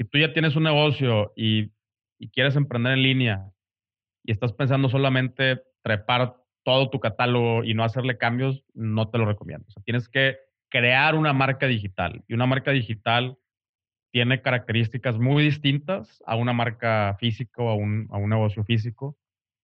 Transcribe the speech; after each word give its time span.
si 0.00 0.04
tú 0.04 0.16
ya 0.16 0.32
tienes 0.32 0.56
un 0.56 0.62
negocio 0.62 1.30
y, 1.36 1.72
y 2.18 2.30
quieres 2.30 2.56
emprender 2.56 2.94
en 2.94 3.02
línea 3.02 3.52
y 4.24 4.32
estás 4.32 4.54
pensando 4.54 4.88
solamente 4.88 5.60
trepar 5.82 6.36
todo 6.64 6.88
tu 6.88 7.00
catálogo 7.00 7.64
y 7.64 7.74
no 7.74 7.84
hacerle 7.84 8.16
cambios, 8.16 8.64
no 8.72 9.10
te 9.10 9.18
lo 9.18 9.26
recomiendo. 9.26 9.66
O 9.68 9.70
sea, 9.70 9.82
tienes 9.82 10.08
que 10.08 10.38
crear 10.70 11.14
una 11.14 11.34
marca 11.34 11.66
digital 11.66 12.24
y 12.26 12.32
una 12.32 12.46
marca 12.46 12.70
digital 12.70 13.36
tiene 14.10 14.40
características 14.40 15.18
muy 15.18 15.44
distintas 15.44 16.22
a 16.24 16.34
una 16.34 16.54
marca 16.54 17.14
física 17.20 17.62
o 17.62 17.68
a 17.68 17.74
un, 17.74 18.08
a 18.10 18.16
un 18.16 18.30
negocio 18.30 18.64
físico. 18.64 19.18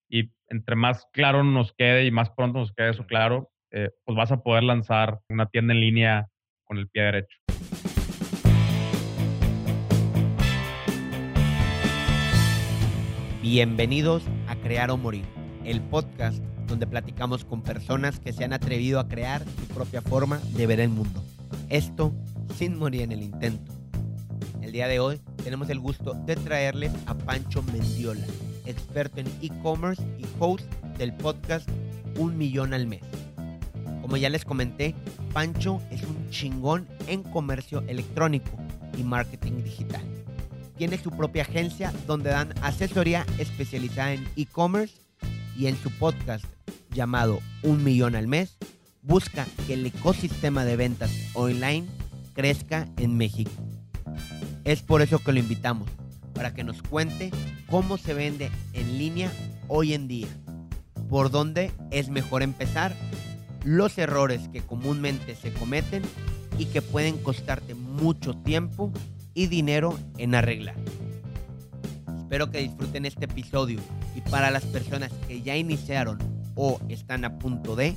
Y 0.06 0.32
entre 0.48 0.76
más 0.76 1.08
claro 1.14 1.44
nos 1.44 1.72
quede 1.72 2.04
y 2.04 2.10
más 2.10 2.28
pronto 2.28 2.58
nos 2.58 2.74
quede 2.74 2.90
eso 2.90 3.06
claro, 3.06 3.52
eh, 3.70 3.88
pues 4.04 4.14
vas 4.14 4.32
a 4.32 4.42
poder 4.42 4.64
lanzar 4.64 5.18
una 5.30 5.46
tienda 5.46 5.72
en 5.72 5.80
línea 5.80 6.28
con 6.64 6.76
el 6.76 6.88
pie 6.90 7.04
derecho. 7.04 7.38
Bienvenidos 13.48 14.24
a 14.48 14.56
Crear 14.56 14.90
o 14.90 14.96
Morir, 14.96 15.24
el 15.64 15.80
podcast 15.80 16.38
donde 16.66 16.84
platicamos 16.84 17.44
con 17.44 17.62
personas 17.62 18.18
que 18.18 18.32
se 18.32 18.42
han 18.42 18.52
atrevido 18.52 18.98
a 18.98 19.06
crear 19.06 19.44
su 19.44 19.72
propia 19.72 20.02
forma 20.02 20.40
de 20.56 20.66
ver 20.66 20.80
el 20.80 20.88
mundo. 20.88 21.22
Esto 21.68 22.12
sin 22.56 22.76
morir 22.76 23.02
en 23.02 23.12
el 23.12 23.22
intento. 23.22 23.72
El 24.62 24.72
día 24.72 24.88
de 24.88 24.98
hoy 24.98 25.20
tenemos 25.44 25.70
el 25.70 25.78
gusto 25.78 26.14
de 26.26 26.34
traerles 26.34 26.90
a 27.06 27.14
Pancho 27.14 27.62
Mendiola, 27.62 28.26
experto 28.64 29.20
en 29.20 29.28
e-commerce 29.40 30.02
y 30.18 30.24
host 30.40 30.66
del 30.98 31.14
podcast 31.14 31.68
Un 32.18 32.36
Millón 32.36 32.74
al 32.74 32.88
Mes. 32.88 33.02
Como 34.02 34.16
ya 34.16 34.28
les 34.28 34.44
comenté, 34.44 34.96
Pancho 35.32 35.80
es 35.92 36.02
un 36.02 36.30
chingón 36.30 36.88
en 37.06 37.22
comercio 37.22 37.84
electrónico 37.86 38.50
y 38.98 39.04
marketing 39.04 39.62
digital 39.62 40.15
tiene 40.76 40.98
su 40.98 41.10
propia 41.10 41.42
agencia 41.42 41.92
donde 42.06 42.30
dan 42.30 42.54
asesoría 42.62 43.26
especializada 43.38 44.12
en 44.12 44.28
e-commerce 44.36 44.94
y 45.56 45.66
en 45.66 45.76
su 45.76 45.90
podcast 45.90 46.44
llamado 46.90 47.40
Un 47.62 47.82
Millón 47.82 48.14
al 48.14 48.28
Mes 48.28 48.56
busca 49.02 49.46
que 49.66 49.74
el 49.74 49.86
ecosistema 49.86 50.64
de 50.64 50.76
ventas 50.76 51.10
online 51.34 51.86
crezca 52.34 52.88
en 52.96 53.16
México. 53.16 53.50
Es 54.64 54.82
por 54.82 55.00
eso 55.00 55.20
que 55.20 55.32
lo 55.32 55.38
invitamos, 55.38 55.88
para 56.34 56.52
que 56.52 56.64
nos 56.64 56.82
cuente 56.82 57.30
cómo 57.68 57.96
se 57.96 58.14
vende 58.14 58.50
en 58.72 58.98
línea 58.98 59.30
hoy 59.68 59.94
en 59.94 60.08
día, 60.08 60.28
por 61.08 61.30
dónde 61.30 61.72
es 61.90 62.10
mejor 62.10 62.42
empezar, 62.42 62.94
los 63.64 63.96
errores 63.98 64.48
que 64.52 64.60
comúnmente 64.60 65.34
se 65.34 65.52
cometen 65.52 66.02
y 66.58 66.66
que 66.66 66.82
pueden 66.82 67.16
costarte 67.18 67.74
mucho 67.74 68.34
tiempo 68.34 68.92
y 69.36 69.46
dinero 69.46 69.96
en 70.16 70.34
arreglar. 70.34 70.74
Espero 72.16 72.50
que 72.50 72.58
disfruten 72.58 73.04
este 73.04 73.26
episodio 73.26 73.78
y 74.16 74.22
para 74.22 74.50
las 74.50 74.64
personas 74.64 75.12
que 75.28 75.42
ya 75.42 75.54
iniciaron 75.56 76.18
o 76.56 76.80
están 76.88 77.24
a 77.24 77.38
punto 77.38 77.76
de, 77.76 77.94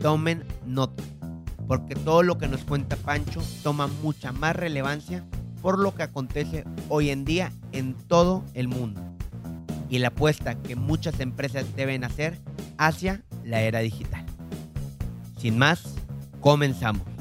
tomen 0.00 0.44
nota, 0.66 1.02
porque 1.66 1.94
todo 1.94 2.22
lo 2.22 2.36
que 2.36 2.46
nos 2.46 2.62
cuenta 2.64 2.94
Pancho 2.96 3.42
toma 3.62 3.86
mucha 3.86 4.32
más 4.32 4.54
relevancia 4.54 5.24
por 5.62 5.78
lo 5.78 5.94
que 5.94 6.02
acontece 6.02 6.64
hoy 6.90 7.08
en 7.08 7.24
día 7.24 7.50
en 7.72 7.94
todo 7.94 8.44
el 8.52 8.68
mundo 8.68 9.00
y 9.88 9.98
la 9.98 10.08
apuesta 10.08 10.56
que 10.56 10.76
muchas 10.76 11.20
empresas 11.20 11.74
deben 11.74 12.04
hacer 12.04 12.38
hacia 12.76 13.22
la 13.44 13.62
era 13.62 13.80
digital. 13.80 14.26
Sin 15.38 15.56
más, 15.56 15.94
comenzamos. 16.40 17.15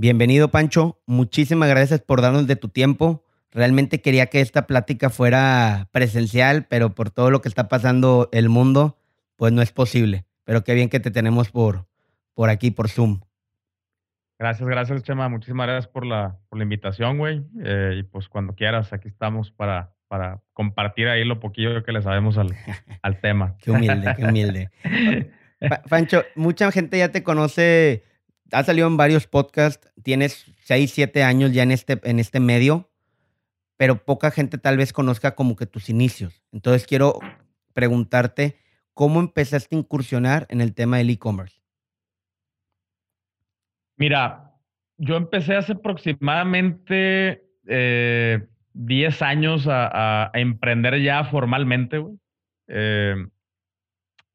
Bienvenido, 0.00 0.50
Pancho. 0.50 0.98
Muchísimas 1.04 1.68
gracias 1.68 2.00
por 2.00 2.22
darnos 2.22 2.46
de 2.46 2.56
tu 2.56 2.70
tiempo. 2.70 3.22
Realmente 3.50 4.00
quería 4.00 4.28
que 4.28 4.40
esta 4.40 4.66
plática 4.66 5.10
fuera 5.10 5.88
presencial, 5.92 6.64
pero 6.70 6.94
por 6.94 7.10
todo 7.10 7.30
lo 7.30 7.42
que 7.42 7.50
está 7.50 7.68
pasando 7.68 8.30
el 8.32 8.48
mundo, 8.48 8.96
pues 9.36 9.52
no 9.52 9.60
es 9.60 9.72
posible. 9.72 10.24
Pero 10.44 10.64
qué 10.64 10.72
bien 10.72 10.88
que 10.88 11.00
te 11.00 11.10
tenemos 11.10 11.50
por, 11.50 11.84
por 12.32 12.48
aquí, 12.48 12.70
por 12.70 12.88
Zoom. 12.88 13.20
Gracias, 14.38 14.66
gracias, 14.66 15.02
Chema. 15.02 15.28
Muchísimas 15.28 15.66
gracias 15.66 15.92
por 15.92 16.06
la, 16.06 16.38
por 16.48 16.56
la 16.56 16.62
invitación, 16.62 17.18
güey. 17.18 17.42
Eh, 17.62 17.96
y 17.98 18.02
pues 18.04 18.30
cuando 18.30 18.54
quieras, 18.54 18.94
aquí 18.94 19.08
estamos 19.08 19.50
para, 19.50 19.92
para 20.08 20.40
compartir 20.54 21.08
ahí 21.08 21.26
lo 21.26 21.40
poquillo 21.40 21.84
que 21.84 21.92
le 21.92 22.00
sabemos 22.00 22.38
al, 22.38 22.56
al 23.02 23.20
tema. 23.20 23.54
qué 23.62 23.70
humilde, 23.70 24.14
qué 24.16 24.24
humilde. 24.24 24.70
Pancho, 25.90 26.24
mucha 26.36 26.72
gente 26.72 26.96
ya 26.96 27.12
te 27.12 27.22
conoce 27.22 28.08
has 28.52 28.66
salido 28.66 28.86
en 28.86 28.96
varios 28.96 29.26
podcasts, 29.26 29.90
tienes 30.02 30.46
6, 30.64 30.90
7 30.90 31.22
años 31.22 31.52
ya 31.52 31.62
en 31.62 31.72
este, 31.72 32.00
en 32.04 32.18
este 32.18 32.40
medio, 32.40 32.90
pero 33.76 34.04
poca 34.04 34.30
gente 34.30 34.58
tal 34.58 34.76
vez 34.76 34.92
conozca 34.92 35.34
como 35.34 35.56
que 35.56 35.66
tus 35.66 35.88
inicios. 35.88 36.42
Entonces 36.52 36.86
quiero 36.86 37.18
preguntarte, 37.72 38.56
¿cómo 38.94 39.20
empezaste 39.20 39.76
a 39.76 39.78
incursionar 39.78 40.46
en 40.50 40.60
el 40.60 40.74
tema 40.74 40.98
del 40.98 41.10
e-commerce? 41.10 41.60
Mira, 43.96 44.52
yo 44.96 45.16
empecé 45.16 45.56
hace 45.56 45.72
aproximadamente 45.72 47.42
10 47.64 47.68
eh, 47.68 49.24
años 49.24 49.66
a, 49.68 50.30
emprender 50.34 51.02
ya 51.02 51.24
formalmente, 51.24 52.04
eh, 52.68 53.14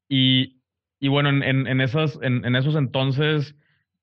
y, 0.08 0.58
bueno, 1.08 1.28
en, 1.28 1.80
esos 1.80 2.18
entonces 2.22 3.56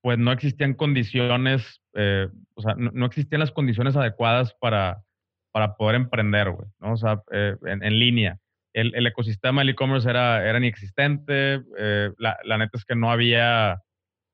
pues 0.04 0.20
no 0.20 0.34
existían 0.34 0.74
condiciones, 0.74 1.82
eh, 1.94 2.28
o 2.56 2.62
sea, 2.62 2.76
no, 2.76 3.06
existían 3.06 3.40
las 3.40 3.54
condiciones 3.54 3.96
adecuadas 3.96 4.54
para, 4.60 5.02
para 5.54 5.78
poder 5.78 5.96
emprender, 5.96 6.52
güey, 6.52 6.68
¿no? 6.82 6.92
O 6.92 6.98
sea, 6.98 7.24
eh, 7.32 7.56
en, 7.66 8.00
línea. 8.00 8.38
El, 8.74 8.94
el, 8.96 9.08
ecosistema 9.08 9.62
del 9.62 9.70
e-commerce 9.70 10.10
era, 10.10 10.46
era 10.46 10.58
inexistente, 10.58 11.62
eh, 11.78 12.12
la, 12.18 12.38
la, 12.44 12.58
neta 12.58 12.78
es 12.78 12.84
que 12.84 12.96
no 12.96 13.12
había, 13.12 13.80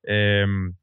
em, 0.02 0.74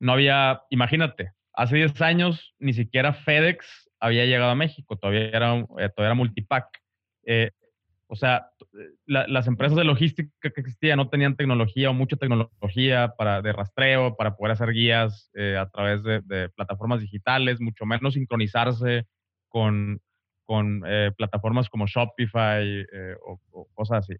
no 0.00 0.12
había, 0.14 0.62
imagínate, 0.70 1.32
hace 1.52 1.76
10 1.76 2.00
años 2.00 2.54
ni 2.58 2.72
siquiera 2.72 3.12
FedEx 3.12 3.90
había 4.00 4.24
llegado 4.24 4.52
a 4.52 4.56
México, 4.56 4.96
todavía 4.96 5.28
era, 5.28 5.62
todavía 5.66 5.92
era 5.98 6.14
multipack. 6.14 6.68
O 8.12 8.14
sea, 8.14 8.50
las 9.06 9.46
empresas 9.46 9.74
de 9.74 9.84
logística 9.84 10.50
que 10.50 10.60
existían 10.60 10.98
no 10.98 11.08
tenían 11.08 11.34
tecnología 11.34 11.88
o 11.88 11.94
mucha 11.94 12.16
tecnología 12.16 13.14
para, 13.16 13.40
de 13.40 13.54
rastreo 13.54 14.16
para 14.16 14.36
poder 14.36 14.52
hacer 14.52 14.72
guías 14.72 15.30
eh, 15.32 15.56
a 15.56 15.66
través 15.70 16.02
de, 16.02 16.50
plataformas 16.50 17.00
digitales, 17.00 17.58
mucho 17.58 17.86
menos 17.86 18.12
sincronizarse 18.12 19.06
con, 19.48 19.98
eh, 20.86 21.10
plataformas 21.16 21.70
como 21.70 21.86
Shopify 21.86 22.84
eh, 22.92 23.16
o, 23.24 23.66
cosas 23.72 24.00
así. 24.00 24.16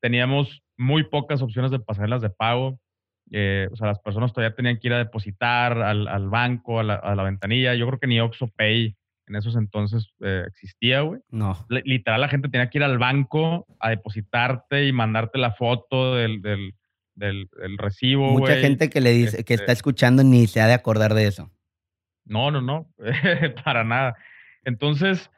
teníamos 0.00 0.62
muy 0.78 1.04
pocas 1.04 1.42
opciones 1.42 1.70
de 1.70 1.80
pasarelas 1.80 2.22
de 2.22 2.30
pago. 2.30 2.80
o 3.28 3.76
sea, 3.76 3.88
las 3.88 3.98
personas 3.98 4.32
todavía 4.32 4.56
tenían 4.56 4.78
que 4.78 4.88
ir 4.88 4.94
a 4.94 4.98
depositar 5.04 5.76
al, 5.76 6.08
al 6.08 6.30
banco, 6.30 6.80
a 6.80 6.82
la, 6.82 6.94
a 6.94 7.14
la, 7.14 7.22
ventanilla. 7.22 7.74
Yo 7.74 7.86
creo 7.86 8.00
que 8.00 8.06
ni 8.06 8.18
OxoPay 8.18 8.96
en 9.26 9.36
esos 9.36 9.56
entonces 9.56 10.12
eh, 10.20 10.44
existía, 10.46 11.00
güey. 11.00 11.20
No. 11.30 11.66
literal, 11.68 12.20
la 12.20 12.28
gente 12.28 12.48
tenía 12.48 12.68
que 12.68 12.78
ir 12.78 12.84
al 12.84 12.98
banco 12.98 13.66
a 13.80 13.90
depositarte 13.90 14.86
y 14.86 14.92
mandarte 14.92 15.38
la 15.38 15.52
foto 15.52 16.14
del, 16.14 16.42
del, 16.42 16.74
del, 17.14 17.48
recibo, 17.78 18.32
Mucha 18.32 18.56
gente 18.56 18.90
que 18.90 19.00
le 19.00 19.12
dice, 19.12 19.44
que 19.44 19.54
está 19.54 19.64
este 19.64 19.72
escuchando 19.72 20.24
ni 20.24 20.46
se 20.46 20.60
ha 20.60 20.66
de 20.66 20.74
acordar 20.74 21.14
de 21.14 21.26
eso. 21.26 21.50
No, 22.24 22.50
no, 22.50 22.60
no, 22.60 22.88
para 23.64 23.84
nada. 23.84 24.16
Entonces, 24.64 25.30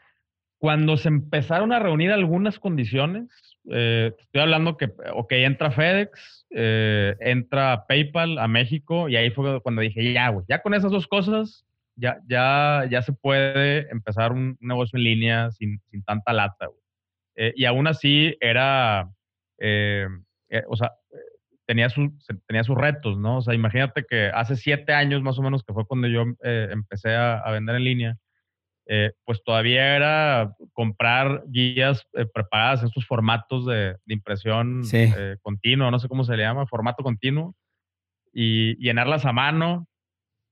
cuando 0.59 0.97
se 0.97 1.09
empezaron 1.09 1.73
a 1.73 1.79
reunir 1.79 2.13
algunas 2.13 2.59
condiciones, 2.59 3.29
eh, 3.71 4.13
estoy 4.19 4.43
hablando 4.43 4.77
que, 4.77 4.93
ok, 5.13 5.33
entra 5.33 5.71
FedEx, 5.71 6.47
eh, 6.51 7.15
entra 7.21 7.85
PayPal 7.87 8.39
a 8.39 8.49
México, 8.49 9.09
y 9.09 9.17
ahí 9.17 9.31
fue 9.31 9.61
cuando 9.63 9.83
dije, 9.83 10.13
ya, 10.13 10.29
güey, 10.31 10.47
ya 10.49 10.63
con 10.63 10.75
esas 10.75 10.91
dos 10.91 11.07
cosas 11.07 11.66
ya, 11.97 12.21
ya, 12.29 12.87
ya 12.91 13.03
se 13.03 13.13
puede 13.13 13.91
empezar 13.91 14.33
un, 14.33 14.57
negocio 14.61 14.99
en 14.99 15.05
línea 15.05 15.51
sin, 15.51 15.81
sin 15.91 16.03
tanta 16.05 16.33
lata. 16.33 16.69
Eh, 17.35 17.53
y 17.57 17.65
aún 17.65 17.87
así 17.87 18.37
era, 18.41 19.11
eh, 19.59 20.07
eh, 20.49 20.63
o 20.69 20.77
sea, 20.77 20.93
tenía, 21.67 21.89
tenía 22.47 22.65
sus 22.65 22.77
retos, 22.77 23.19
¿no? 23.19 23.39
O 23.39 23.43
sea, 23.43 23.55
imagínate 23.55 24.05
que 24.09 24.31
hace 24.33 24.57
siete 24.57 24.93
años 24.93 25.23
más 25.23 25.39
o 25.39 25.43
menos, 25.43 25.65
que 25.65 25.73
fue 25.73 25.87
cuando 25.87 26.09
yo 26.09 26.25
empecé 26.43 27.15
a, 27.15 27.43
vender 27.51 27.77
en 27.77 27.85
línea, 27.85 28.17
pues 29.25 29.43
todavía 29.45 29.97
era 29.97 30.55
comprar 30.73 31.43
guías 31.49 32.07
preparadas, 32.33 32.85
estos 32.85 33.05
formatos 33.05 33.67
de, 33.67 33.97
de 34.05 34.15
impresión 34.15 34.83
continua, 35.43 35.91
no 35.91 35.99
sé 35.99 36.09
cómo 36.09 36.23
se 36.23 36.37
le 36.37 36.45
llama, 36.45 36.67
formato 36.67 37.03
continuo, 37.03 37.57
y 38.33 38.77
llenarlas 38.77 39.25
a 39.25 39.33
mano 39.33 39.89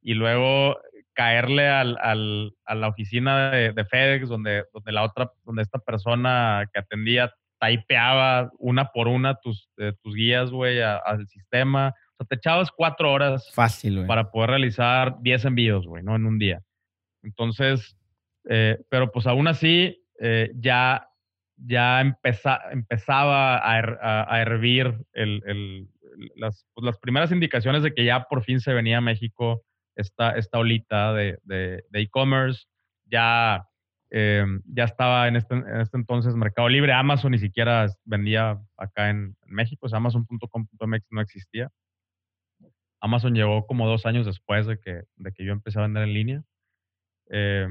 y 0.02 0.14
luego 0.14 0.76
caerle 1.15 1.69
al, 1.69 1.97
al, 2.03 2.53
a 2.65 2.75
la 2.75 2.89
oficina 2.89 3.51
de, 3.51 3.85
FedEx, 3.85 4.29
donde, 4.29 4.65
donde 4.73 4.93
la 4.93 5.03
otra, 5.05 5.31
donde 5.45 5.63
esta 5.63 5.79
persona 5.79 6.69
que 6.73 6.81
atendía 6.81 7.33
typeaba 7.61 8.51
una 8.59 8.87
por 8.91 9.09
una 9.09 9.37
tus, 9.37 9.71
tus 10.03 10.15
guías, 10.15 10.51
güey, 10.51 10.81
al 10.83 11.27
sistema, 11.29 11.89
O 12.13 12.17
sea, 12.19 12.27
te 12.29 12.35
echabas 12.37 12.71
cuatro 12.71 13.11
horas 13.13 13.51
Fácil, 13.55 13.95
güey. 13.97 14.07
para 14.07 14.31
poder 14.31 14.51
realizar 14.51 15.17
10 15.21 15.45
envíos, 15.47 15.87
güey, 15.87 16.03
¿no? 16.03 16.15
En 16.17 16.27
un 16.27 16.39
día. 16.39 16.61
Entonces, 17.23 17.97
eh, 18.49 18.79
pero 18.91 19.11
pues 19.11 19.27
aún 19.27 19.49
así, 19.49 20.05
eh, 20.21 20.51
ya, 20.57 21.09
ya 21.57 22.01
empeza- 22.03 22.61
empezaba 22.73 23.57
a, 23.59 23.79
her- 23.81 23.99
a- 24.03 24.35
a 24.35 24.43
hervir 24.43 24.95
el- 25.13 25.43
el- 25.47 25.89
las, 26.37 26.67
pues, 26.75 26.85
las 26.85 26.99
primeras 26.99 27.33
indicaciones 27.33 27.83
de 27.83 27.95
que 27.95 28.05
ya 28.05 28.25
por 28.25 28.43
fin 28.45 28.61
se 28.61 28.73
venía 28.75 28.99
a 28.99 29.01
México 29.01 29.65
esta, 29.96 30.32
esta 30.37 30.58
olita 30.58 31.12
de 31.14 31.38
de- 31.44 31.85
de 31.91 32.00
e-commerce. 32.00 32.64
ya, 33.06 33.67
eh, 34.11 34.44
ya 34.67 34.85
estaba 34.85 35.29
en 35.29 35.37
este, 35.37 35.55
en 35.55 35.81
este 35.81 35.96
entonces 35.99 36.35
Mercado 36.37 36.69
Libre. 36.69 36.93
Amazon 36.93 37.32
ni 37.32 37.38
siquiera 37.38 37.87
vendía 38.05 38.61
acá 38.76 39.11
en, 39.11 39.37
en 39.46 39.55
México. 39.55 39.87
O 39.87 39.88
sea, 39.88 39.99
Amazon.com.mx 39.99 41.06
no 41.11 41.20
existía. 41.20 41.70
Amazon 43.00 43.35
llegó 43.35 43.67
como 43.67 43.87
dos 43.88 44.06
años 44.06 44.25
después 44.26 44.67
de 44.67 44.79
que, 44.79 45.02
de 45.17 45.32
que 45.32 45.44
yo 45.44 45.52
empecé 45.52 45.79
a 45.79 45.82
vender 45.82 46.05
en 46.05 46.14
línea. 46.14 46.43
Eh, 47.31 47.69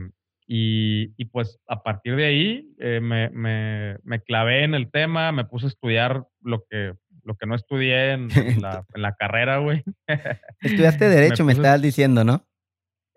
y, 0.47 1.13
y, 1.17 1.25
pues 1.25 1.59
a 1.67 1.81
partir 1.83 2.15
de 2.17 2.25
ahí 2.25 2.75
eh, 2.79 2.99
me, 2.99 3.29
me, 3.29 3.97
me, 4.03 4.19
clavé 4.21 4.63
en 4.63 4.75
el 4.75 4.91
tema, 4.91 5.31
me 5.31 5.45
puse 5.45 5.67
a 5.67 5.69
estudiar 5.69 6.25
lo 6.41 6.63
que, 6.69 6.93
lo 7.23 7.35
que 7.35 7.45
no 7.45 7.55
estudié 7.55 8.11
en, 8.11 8.29
en, 8.35 8.61
la, 8.61 8.85
en 8.93 9.01
la, 9.01 9.13
carrera, 9.15 9.57
güey. 9.57 9.83
Estudiaste 10.61 11.09
Derecho, 11.09 11.43
me, 11.43 11.53
me, 11.53 11.53
estabas 11.53 11.81
diciendo, 11.81 12.23
¿no? 12.23 12.45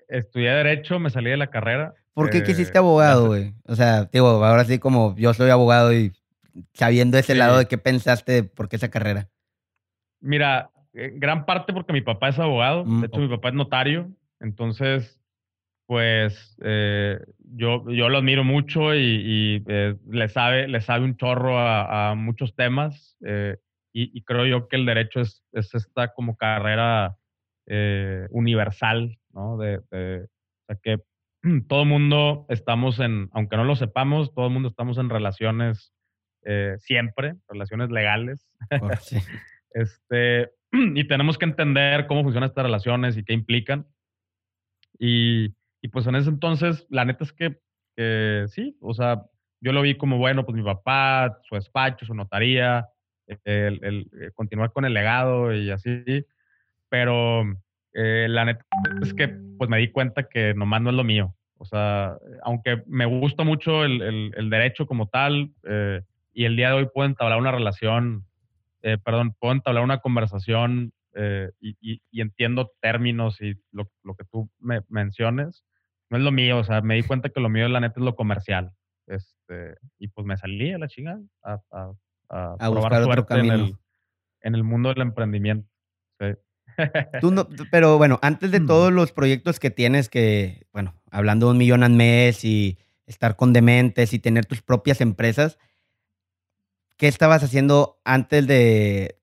Estudié 0.08 0.50
Derecho, 0.50 0.98
me 0.98 1.10
salí 1.10 1.30
de 1.30 1.36
la 1.36 1.48
carrera. 1.48 1.94
¿Por 2.14 2.30
qué 2.30 2.38
eh, 2.38 2.42
quisiste 2.44 2.78
abogado, 2.78 3.26
güey? 3.26 3.54
O 3.64 3.74
sea, 3.74 4.04
digo, 4.04 4.44
ahora 4.44 4.64
sí 4.64 4.78
como 4.78 5.14
yo 5.16 5.34
soy 5.34 5.50
abogado 5.50 5.92
y 5.92 6.12
sabiendo 6.72 7.18
ese 7.18 7.34
sí. 7.34 7.38
lado 7.38 7.58
de 7.58 7.66
qué 7.66 7.78
pensaste, 7.78 8.42
¿por 8.42 8.68
qué 8.68 8.76
esa 8.76 8.90
carrera? 8.90 9.28
Mira, 10.20 10.70
gran 10.92 11.44
parte 11.44 11.72
porque 11.72 11.92
mi 11.92 12.00
papá 12.00 12.28
es 12.28 12.38
abogado, 12.38 12.84
Mm, 12.84 13.00
de 13.00 13.06
hecho 13.06 13.20
mi 13.20 13.28
papá 13.28 13.48
es 13.48 13.54
notario, 13.54 14.10
entonces 14.40 15.20
pues 15.86 16.56
eh, 16.62 17.20
yo, 17.38 17.88
yo 17.90 18.08
lo 18.08 18.18
admiro 18.18 18.42
mucho 18.42 18.92
y, 18.94 18.98
y 18.98 19.62
eh, 19.68 19.94
le, 20.10 20.28
sabe, 20.28 20.66
le 20.66 20.80
sabe 20.80 21.04
un 21.04 21.16
chorro 21.16 21.58
a, 21.58 22.10
a 22.10 22.14
muchos 22.16 22.56
temas 22.56 23.16
eh, 23.24 23.56
y, 23.96 24.10
y, 24.12 24.22
creo 24.24 24.44
yo 24.44 24.68
que 24.68 24.76
el 24.76 24.84
derecho 24.84 25.22
es, 25.22 25.42
es 25.52 25.74
esta 25.74 26.12
como 26.12 26.36
carrera 26.36 27.16
eh, 27.64 28.26
universal, 28.30 29.18
¿no? 29.32 29.56
De, 29.56 29.80
de, 29.90 30.24
o 30.24 30.64
sea 30.66 30.76
que 30.82 31.02
todo 31.66 31.84
el 31.84 31.88
mundo 31.88 32.44
estamos 32.50 33.00
en, 33.00 33.30
aunque 33.32 33.56
no 33.56 33.64
lo 33.64 33.74
sepamos, 33.74 34.34
todo 34.34 34.48
el 34.48 34.52
mundo 34.52 34.68
estamos 34.68 34.98
en 34.98 35.08
relaciones 35.08 35.94
eh, 36.44 36.74
siempre, 36.78 37.36
relaciones 37.48 37.90
legales. 37.90 38.46
Sí. 39.00 39.16
este, 39.70 40.50
y 40.72 41.08
tenemos 41.08 41.38
que 41.38 41.46
entender 41.46 42.06
cómo 42.06 42.22
funcionan 42.22 42.50
estas 42.50 42.64
relaciones 42.64 43.16
y 43.16 43.24
qué 43.24 43.32
implican. 43.32 43.86
Y, 44.98 45.54
y 45.80 45.88
pues 45.88 46.06
en 46.06 46.16
ese 46.16 46.28
entonces, 46.28 46.86
la 46.90 47.06
neta 47.06 47.24
es 47.24 47.32
que, 47.32 47.58
que, 47.96 48.44
sí, 48.48 48.76
o 48.82 48.92
sea, 48.92 49.24
yo 49.62 49.72
lo 49.72 49.80
vi 49.80 49.96
como, 49.96 50.18
bueno, 50.18 50.44
pues 50.44 50.54
mi 50.54 50.62
papá, 50.62 51.40
su 51.44 51.54
despacho, 51.54 52.04
su 52.04 52.12
notaría, 52.12 52.90
el, 53.26 53.80
el, 53.82 54.10
el 54.20 54.32
continuar 54.34 54.72
con 54.72 54.84
el 54.84 54.94
legado 54.94 55.54
y 55.54 55.70
así, 55.70 56.04
pero 56.88 57.42
eh, 57.92 58.26
la 58.28 58.44
neta 58.44 58.64
es 59.02 59.14
que 59.14 59.28
pues 59.58 59.70
me 59.70 59.78
di 59.78 59.88
cuenta 59.90 60.28
que 60.28 60.54
nomás 60.54 60.82
no 60.82 60.90
es 60.90 60.96
lo 60.96 61.04
mío. 61.04 61.34
O 61.58 61.64
sea, 61.64 62.18
aunque 62.42 62.82
me 62.86 63.06
gusta 63.06 63.42
mucho 63.42 63.84
el, 63.84 64.32
el, 64.36 64.50
derecho 64.50 64.86
como 64.86 65.08
tal, 65.08 65.52
eh, 65.64 66.02
y 66.32 66.44
el 66.44 66.56
día 66.56 66.68
de 66.68 66.74
hoy 66.74 66.88
puedo 66.92 67.08
entablar 67.08 67.38
una 67.38 67.52
relación, 67.52 68.26
eh, 68.82 68.98
perdón, 69.02 69.34
puedo 69.40 69.54
entablar 69.54 69.82
una 69.82 70.00
conversación 70.00 70.92
eh, 71.14 71.50
y, 71.60 71.76
y, 71.80 72.02
y, 72.10 72.20
entiendo 72.20 72.72
términos 72.80 73.40
y 73.40 73.54
lo, 73.72 73.90
lo, 74.02 74.14
que 74.14 74.24
tú 74.30 74.50
me 74.58 74.82
menciones, 74.90 75.64
no 76.10 76.18
es 76.18 76.22
lo 76.22 76.30
mío, 76.30 76.58
o 76.58 76.64
sea, 76.64 76.82
me 76.82 76.96
di 76.96 77.02
cuenta 77.02 77.30
que 77.30 77.40
lo 77.40 77.48
mío, 77.48 77.68
la 77.70 77.80
neta, 77.80 78.00
es 78.00 78.04
lo 78.04 78.14
comercial. 78.14 78.72
Este, 79.06 79.76
y 79.98 80.08
pues 80.08 80.26
me 80.26 80.36
salí 80.36 80.72
a 80.72 80.78
la 80.78 80.88
chingada 80.88 81.20
a, 81.42 81.58
a, 81.70 81.92
a, 82.28 82.56
a 82.58 82.68
buscar 82.68 83.02
otro 83.02 83.26
camino. 83.26 83.54
En 83.54 83.60
el, 83.60 83.76
en 84.42 84.54
el 84.54 84.64
mundo 84.64 84.90
del 84.90 85.02
emprendimiento. 85.02 85.68
Sí. 86.20 86.26
Tú 87.20 87.30
no, 87.30 87.48
pero 87.70 87.98
bueno, 87.98 88.18
antes 88.22 88.50
de 88.50 88.60
todos 88.60 88.92
los 88.92 89.12
proyectos 89.12 89.58
que 89.58 89.70
tienes, 89.70 90.08
que, 90.08 90.66
bueno, 90.72 90.94
hablando 91.10 91.46
de 91.46 91.52
un 91.52 91.58
millón 91.58 91.82
al 91.82 91.92
mes 91.92 92.44
y 92.44 92.78
estar 93.06 93.36
con 93.36 93.52
dementes 93.52 94.12
y 94.12 94.18
tener 94.18 94.46
tus 94.46 94.62
propias 94.62 95.00
empresas, 95.00 95.58
¿qué 96.96 97.08
estabas 97.08 97.42
haciendo 97.42 98.00
antes 98.04 98.46
de... 98.46 99.18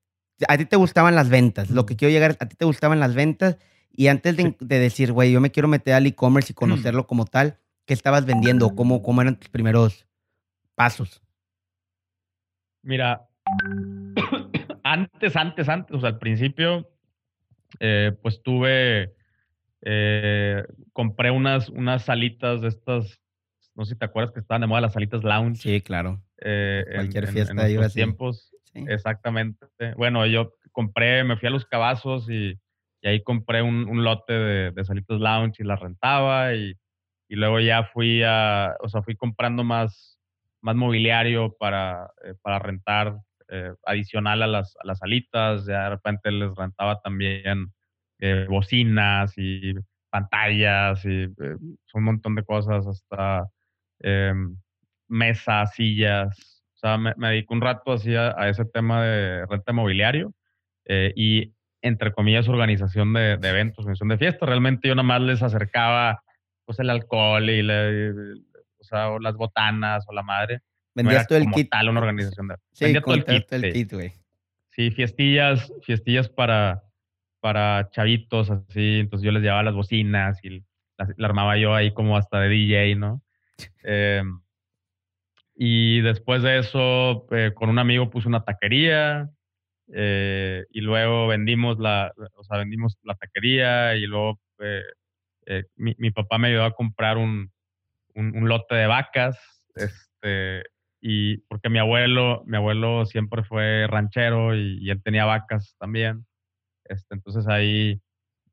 A 0.48 0.58
ti 0.58 0.64
te 0.64 0.76
gustaban 0.76 1.14
las 1.14 1.28
ventas, 1.28 1.70
lo 1.70 1.86
que 1.86 1.96
quiero 1.96 2.12
llegar 2.12 2.32
es, 2.32 2.36
a 2.40 2.46
ti 2.46 2.56
te 2.56 2.64
gustaban 2.64 2.98
las 2.98 3.14
ventas 3.14 3.56
y 3.90 4.08
antes 4.08 4.36
de, 4.36 4.42
sí. 4.42 4.56
de 4.58 4.78
decir, 4.78 5.12
güey, 5.12 5.30
yo 5.30 5.40
me 5.40 5.52
quiero 5.52 5.68
meter 5.68 5.94
al 5.94 6.06
e-commerce 6.06 6.52
y 6.52 6.54
conocerlo 6.54 7.06
como 7.06 7.24
tal, 7.24 7.58
¿qué 7.86 7.94
estabas 7.94 8.26
vendiendo? 8.26 8.74
¿Cómo, 8.74 9.02
¿Cómo 9.02 9.22
eran 9.22 9.38
tus 9.38 9.48
primeros 9.48 10.06
pasos? 10.74 11.23
Mira, 12.84 13.26
antes, 14.82 15.36
antes, 15.36 15.68
antes, 15.68 15.96
o 15.96 16.00
sea, 16.00 16.10
al 16.10 16.18
principio, 16.18 16.88
eh, 17.80 18.12
pues 18.22 18.42
tuve, 18.42 19.14
eh, 19.82 20.64
compré 20.92 21.30
unas, 21.30 21.68
unas 21.70 22.04
salitas 22.04 22.60
de 22.60 22.68
estas, 22.68 23.20
no 23.74 23.84
sé 23.84 23.94
si 23.94 23.98
te 23.98 24.04
acuerdas 24.04 24.32
que 24.32 24.40
estaban 24.40 24.60
de 24.60 24.66
moda 24.66 24.82
las 24.82 24.92
salitas 24.92 25.24
lounge. 25.24 25.62
Sí, 25.62 25.80
claro. 25.80 26.22
Eh, 26.40 26.84
Cualquier 26.94 27.24
en, 27.24 27.32
fiesta 27.32 27.66
en, 27.66 27.72
iba 27.72 27.82
en 27.82 27.86
así. 27.86 27.94
tiempos. 27.94 28.54
Sí. 28.72 28.84
Exactamente. 28.88 29.66
Bueno, 29.96 30.26
yo 30.26 30.54
compré, 30.72 31.24
me 31.24 31.36
fui 31.36 31.48
a 31.48 31.50
los 31.50 31.64
cabazos 31.64 32.28
y, 32.28 32.58
y 33.00 33.08
ahí 33.08 33.22
compré 33.22 33.62
un, 33.62 33.88
un 33.88 34.04
lote 34.04 34.32
de, 34.32 34.70
de, 34.72 34.84
salitas 34.84 35.20
lounge 35.20 35.62
y 35.62 35.64
las 35.64 35.80
rentaba 35.80 36.54
y, 36.54 36.74
y, 37.28 37.36
luego 37.36 37.60
ya 37.60 37.84
fui 37.84 38.22
a, 38.24 38.76
o 38.80 38.88
sea, 38.88 39.02
fui 39.02 39.16
comprando 39.16 39.62
más, 39.64 40.13
más 40.64 40.76
mobiliario 40.76 41.54
para, 41.58 42.10
eh, 42.24 42.34
para 42.40 42.58
rentar 42.58 43.18
eh, 43.48 43.72
adicional 43.84 44.42
a 44.42 44.46
las, 44.46 44.74
a 44.82 44.86
las 44.86 44.98
salitas. 44.98 45.66
Ya 45.66 45.84
de 45.84 45.90
repente 45.90 46.30
les 46.32 46.54
rentaba 46.56 47.00
también 47.02 47.70
eh, 48.18 48.46
bocinas 48.48 49.34
y 49.36 49.74
pantallas 50.08 51.04
y 51.04 51.26
un 51.92 52.04
montón 52.04 52.34
de 52.34 52.44
cosas, 52.44 52.86
hasta 52.86 53.46
em, 54.00 54.56
mesas, 55.06 55.74
sillas. 55.74 56.64
O 56.76 56.78
sea, 56.78 56.96
me, 56.96 57.12
me 57.16 57.44
un 57.50 57.60
rato 57.60 57.92
así 57.92 58.16
a, 58.16 58.30
ese 58.48 58.64
tema 58.64 59.04
de 59.04 59.44
renta 59.46 59.72
mobiliario 59.72 60.32
y, 60.86 61.52
entre 61.82 62.12
comillas, 62.12 62.48
organización 62.48 63.12
de, 63.12 63.32
eventos, 63.32 63.80
organización 63.80 64.08
de 64.10 64.18
fiestas. 64.18 64.48
Realmente 64.48 64.88
yo 64.88 64.94
nada 64.94 65.06
más 65.06 65.20
les 65.20 65.42
acercaba 65.42 66.22
pues 66.64 66.78
el 66.78 66.90
alcohol 66.90 67.50
y, 67.50 67.62
le, 67.62 68.12
o 68.84 68.86
sea, 68.86 69.10
o 69.10 69.18
las 69.18 69.34
botanas 69.34 70.04
o 70.06 70.12
la 70.12 70.22
madre. 70.22 70.60
Vendías 70.94 71.22
no 71.22 71.26
todo 71.26 71.38
el 71.38 71.50
kit. 71.50 71.70
tal 71.70 71.88
una 71.88 72.00
organización 72.00 72.48
de... 72.48 72.56
Sí, 72.72 72.84
Vendía 72.84 73.00
todo 73.00 73.14
el 73.14 73.24
kit. 73.24 73.52
el 73.52 73.72
kit, 73.72 73.92
güey. 73.92 74.12
Sí, 74.70 74.90
fiestillas, 74.90 75.72
fiestillas 75.82 76.28
para, 76.28 76.82
para 77.40 77.88
chavitos, 77.90 78.50
así. 78.50 79.00
Entonces 79.00 79.24
yo 79.24 79.32
les 79.32 79.42
llevaba 79.42 79.62
las 79.62 79.74
bocinas 79.74 80.38
y 80.44 80.64
la, 80.98 81.08
la 81.16 81.26
armaba 81.26 81.56
yo 81.56 81.74
ahí 81.74 81.92
como 81.92 82.16
hasta 82.16 82.40
de 82.40 82.48
DJ, 82.48 82.96
¿no? 82.96 83.22
Eh, 83.84 84.22
y 85.54 86.00
después 86.00 86.42
de 86.42 86.58
eso, 86.58 87.28
eh, 87.30 87.52
con 87.54 87.68
un 87.68 87.78
amigo 87.78 88.10
puse 88.10 88.26
una 88.26 88.42
taquería 88.42 89.30
eh, 89.92 90.64
y 90.70 90.80
luego 90.80 91.28
vendimos 91.28 91.78
la, 91.78 92.12
o 92.34 92.42
sea, 92.42 92.58
vendimos 92.58 92.98
la 93.04 93.14
taquería 93.14 93.94
y 93.94 94.06
luego 94.06 94.40
mi, 95.76 95.94
mi, 95.98 96.10
papá 96.10 96.38
me 96.38 96.48
ayudó 96.48 96.64
a 96.64 96.74
comprar 96.74 97.16
un, 97.16 97.52
un, 98.14 98.48
lote 98.48 98.74
de 98.74 98.86
vacas, 98.86 99.38
este, 99.74 100.64
y 101.00 101.38
porque 101.48 101.68
mi 101.68 101.78
abuelo, 101.78 102.42
mi 102.46 102.56
abuelo 102.56 103.06
siempre 103.06 103.42
fue 103.42 103.86
ranchero 103.88 104.54
y, 104.54 104.78
y 104.80 104.90
él 104.90 105.02
tenía 105.02 105.24
vacas 105.24 105.76
también. 105.78 106.26
Este, 106.84 107.14
entonces 107.14 107.46
ahí 107.48 108.00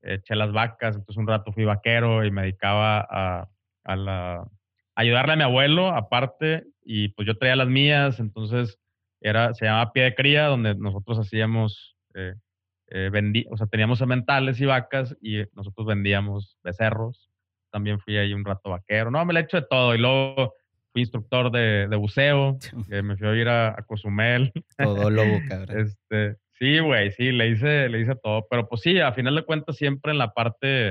eché 0.02 0.36
las 0.36 0.52
vacas, 0.52 0.96
entonces 0.96 1.18
un 1.18 1.28
rato 1.28 1.52
fui 1.52 1.66
vaquero 1.66 2.26
y 2.26 2.32
me 2.32 2.42
dedicaba 2.42 3.08
a, 3.10 3.50
a 3.84 3.96
la, 3.96 4.48
ayudarle 4.96 5.34
a 5.34 5.38
mi 5.38 5.44
abuelo 5.44 5.90
aparte 5.90 6.66
y 6.84 7.10
pues 7.10 7.28
yo 7.28 7.38
traía 7.38 7.56
las 7.56 7.68
mías, 7.68 8.20
entonces 8.20 8.80
era, 9.20 9.54
se 9.54 9.66
llamaba 9.66 9.94
pie 9.94 10.04
de 10.04 10.16
cría, 10.16 10.46
donde 10.46 10.76
nosotros 10.76 11.20
hacíamos, 11.20 11.96
eh, 12.16 12.36
eh, 12.88 13.10
vendí, 13.12 13.46
o 13.50 13.58
sea, 13.58 13.68
teníamos 13.68 14.00
sementales 14.00 14.60
y 14.60 14.66
vacas 14.66 15.16
y 15.22 15.44
nosotros 15.54 15.86
vendíamos 15.86 16.58
becerros. 16.64 17.31
También 17.72 18.00
fui 18.00 18.18
ahí 18.18 18.34
un 18.34 18.46
rato 18.46 18.70
vaquero. 18.70 19.12
No, 19.12 19.26
me 19.26 19.34
le 19.34 19.40
he 19.40 19.44
hecho 19.44 19.58
de 19.58 19.68
todo. 19.70 19.96
Y 19.96 19.98
luego 19.98 20.54
fui 20.92 21.02
instructor 21.02 21.52
de, 21.52 21.88
de 21.88 21.96
buceo, 21.96 22.58
eh, 22.92 23.02
me 23.02 23.18
fui 23.18 23.28
a 23.28 23.36
ir 23.36 23.48
a, 23.48 23.70
a 23.70 23.84
Cozumel. 23.84 24.52
Todo 24.78 25.10
lobo, 25.10 25.40
cabrón. 25.48 25.80
Este, 25.80 26.38
sí, 26.60 26.80
güey, 26.80 27.12
sí, 27.12 27.32
le 27.32 27.50
hice, 27.50 27.90
le 27.90 28.02
hice 28.02 28.16
todo. 28.16 28.46
Pero 28.50 28.68
pues 28.68 28.82
sí, 28.82 29.00
a 29.00 29.14
final 29.14 29.36
de 29.36 29.46
cuentas 29.46 29.78
siempre 29.78 30.12
en 30.12 30.18
la 30.18 30.34
parte, 30.34 30.90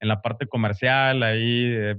en 0.00 0.08
la 0.08 0.22
parte 0.22 0.46
comercial, 0.46 1.22
ahí 1.22 1.72
eh, 1.74 1.96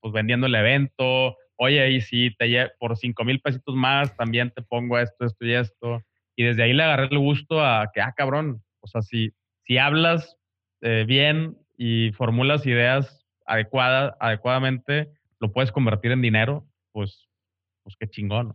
pues 0.00 0.12
vendiendo 0.12 0.46
el 0.46 0.54
evento. 0.54 1.36
Oye, 1.56 1.80
ahí 1.80 2.00
sí, 2.00 2.34
te 2.38 2.70
por 2.78 2.96
cinco 2.96 3.24
mil 3.24 3.40
pesitos 3.40 3.74
más 3.74 4.16
también 4.16 4.50
te 4.50 4.62
pongo 4.62 4.98
esto, 4.98 5.26
esto 5.26 5.44
y 5.44 5.52
esto. 5.52 6.02
Y 6.36 6.44
desde 6.44 6.62
ahí 6.62 6.72
le 6.72 6.82
agarré 6.82 7.08
el 7.10 7.18
gusto 7.18 7.62
a 7.62 7.90
que, 7.92 8.00
ah, 8.00 8.14
cabrón, 8.16 8.62
o 8.80 8.86
sea, 8.86 9.02
si, 9.02 9.32
si 9.64 9.76
hablas 9.76 10.38
eh, 10.80 11.04
bien 11.06 11.58
y 11.76 12.12
formulas 12.12 12.64
ideas 12.64 13.19
adecuadas, 13.50 14.14
adecuadamente, 14.20 15.10
lo 15.40 15.52
puedes 15.52 15.72
convertir 15.72 16.12
en 16.12 16.22
dinero, 16.22 16.66
pues, 16.92 17.28
pues 17.82 17.96
qué 17.98 18.08
chingón. 18.08 18.54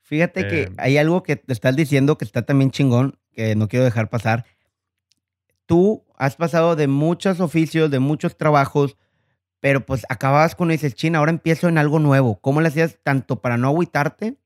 Fíjate 0.00 0.48
que 0.48 0.62
eh, 0.62 0.72
hay 0.78 0.98
algo 0.98 1.22
que 1.22 1.36
te 1.36 1.52
estás 1.52 1.76
diciendo 1.76 2.18
que 2.18 2.24
está 2.24 2.42
también 2.42 2.72
chingón, 2.72 3.18
que 3.32 3.54
no 3.54 3.68
quiero 3.68 3.84
dejar 3.84 4.10
pasar. 4.10 4.44
Tú 5.66 6.04
has 6.16 6.34
pasado 6.34 6.74
de 6.74 6.88
muchos 6.88 7.38
oficios, 7.38 7.88
de 7.90 8.00
muchos 8.00 8.36
trabajos, 8.36 8.96
pero 9.60 9.86
pues 9.86 10.04
acababas 10.08 10.56
con 10.56 10.70
dices, 10.70 10.96
China, 10.96 11.20
ahora 11.20 11.30
empiezo 11.30 11.68
en 11.68 11.78
algo 11.78 12.00
nuevo. 12.00 12.40
¿Cómo 12.40 12.60
le 12.60 12.68
hacías 12.68 12.98
tanto 13.04 13.40
para 13.40 13.56
no 13.56 13.68
agüitarte? 13.68 14.38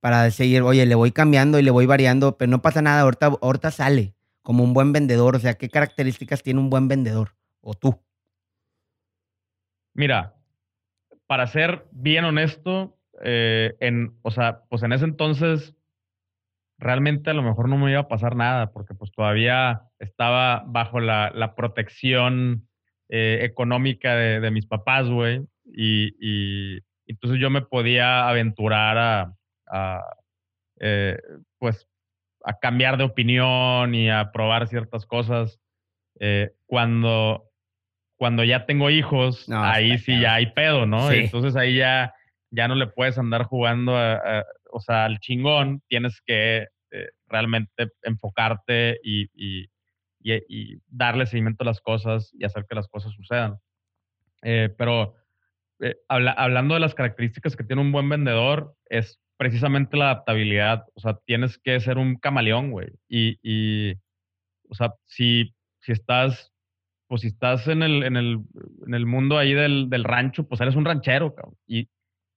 Para 0.00 0.30
seguir, 0.30 0.60
oye, 0.60 0.84
le 0.84 0.94
voy 0.94 1.10
cambiando 1.10 1.58
y 1.58 1.62
le 1.62 1.70
voy 1.70 1.86
variando, 1.86 2.36
pero 2.36 2.50
no 2.50 2.60
pasa 2.60 2.82
nada, 2.82 3.00
ahorita, 3.00 3.38
ahorita 3.40 3.70
sale 3.70 4.14
como 4.42 4.62
un 4.62 4.74
buen 4.74 4.92
vendedor. 4.92 5.36
O 5.36 5.40
sea, 5.40 5.54
¿qué 5.54 5.70
características 5.70 6.42
tiene 6.42 6.60
un 6.60 6.68
buen 6.68 6.86
vendedor? 6.86 7.34
O 7.62 7.72
tú. 7.72 7.98
Mira, 9.94 10.34
para 11.26 11.46
ser 11.46 11.86
bien 11.92 12.24
honesto, 12.24 12.98
eh, 13.22 13.74
en, 13.80 14.16
o 14.22 14.30
sea, 14.30 14.62
pues 14.68 14.82
en 14.82 14.92
ese 14.92 15.04
entonces 15.04 15.74
realmente 16.78 17.30
a 17.30 17.34
lo 17.34 17.42
mejor 17.42 17.68
no 17.68 17.76
me 17.76 17.90
iba 17.90 18.00
a 18.00 18.08
pasar 18.08 18.36
nada, 18.36 18.72
porque 18.72 18.94
pues 18.94 19.10
todavía 19.12 19.82
estaba 19.98 20.64
bajo 20.66 21.00
la, 21.00 21.54
protección 21.56 22.68
eh, 23.08 23.40
económica 23.42 24.14
de, 24.14 24.50
mis 24.50 24.66
papás, 24.66 25.08
güey, 25.08 25.44
y, 25.64 26.78
entonces 27.06 27.40
yo 27.40 27.50
me 27.50 27.62
podía 27.62 28.28
aventurar 28.28 29.34
a, 29.66 30.04
eh, 30.78 31.18
pues, 31.58 31.88
a 32.44 32.58
cambiar 32.58 32.96
de 32.96 33.04
opinión 33.04 33.94
y 33.94 34.10
a 34.10 34.30
probar 34.32 34.68
ciertas 34.68 35.04
cosas. 35.06 35.58
cuando, 36.66 37.47
cuando 38.18 38.44
ya 38.44 38.66
tengo 38.66 38.90
hijos, 38.90 39.46
ahí 39.50 39.96
sí 39.98 40.20
ya 40.20 40.34
hay 40.34 40.52
pedo, 40.52 40.84
¿no? 40.84 41.10
Entonces 41.10 41.56
ahí 41.56 41.76
ya 41.76 42.12
ya 42.50 42.68
no 42.68 42.74
le 42.74 42.86
puedes 42.86 43.18
andar 43.18 43.44
jugando, 43.44 43.94
o 44.70 44.80
sea, 44.80 45.04
al 45.04 45.18
chingón, 45.20 45.82
tienes 45.88 46.20
que 46.24 46.66
eh, 46.90 47.08
realmente 47.26 47.90
enfocarte 48.02 48.98
y, 49.02 49.28
y, 49.34 49.68
darle 50.88 51.26
seguimiento 51.26 51.62
a 51.62 51.66
las 51.66 51.80
cosas 51.80 52.34
y 52.34 52.44
hacer 52.44 52.66
que 52.68 52.74
las 52.74 52.88
cosas 52.88 53.12
sucedan. 53.12 53.56
Eh, 54.42 54.68
pero 54.76 55.14
eh, 55.80 55.96
hablando 56.08 56.74
de 56.74 56.80
las 56.80 56.94
características 56.94 57.56
que 57.56 57.64
tiene 57.64 57.80
un 57.80 57.92
buen 57.92 58.08
vendedor, 58.08 58.74
es 58.86 59.20
precisamente 59.38 59.96
la 59.96 60.10
adaptabilidad. 60.10 60.84
O 60.94 61.00
sea, 61.00 61.18
tienes 61.24 61.56
que 61.56 61.80
ser 61.80 61.96
un 61.96 62.16
camaleón, 62.16 62.70
güey. 62.72 62.88
Y, 63.08 63.94
o 64.68 64.74
sea, 64.74 64.92
si, 65.06 65.54
si 65.80 65.92
estás, 65.92 66.52
pues 67.08 67.22
si 67.22 67.28
estás 67.28 67.66
en 67.68 67.82
el, 67.82 68.04
en 68.04 68.16
el, 68.16 68.38
en 68.86 68.94
el 68.94 69.06
mundo 69.06 69.38
ahí 69.38 69.54
del, 69.54 69.88
del 69.88 70.04
rancho, 70.04 70.46
pues 70.46 70.60
eres 70.60 70.76
un 70.76 70.84
ranchero, 70.84 71.34
cabrón. 71.34 71.56
Y, 71.66 71.88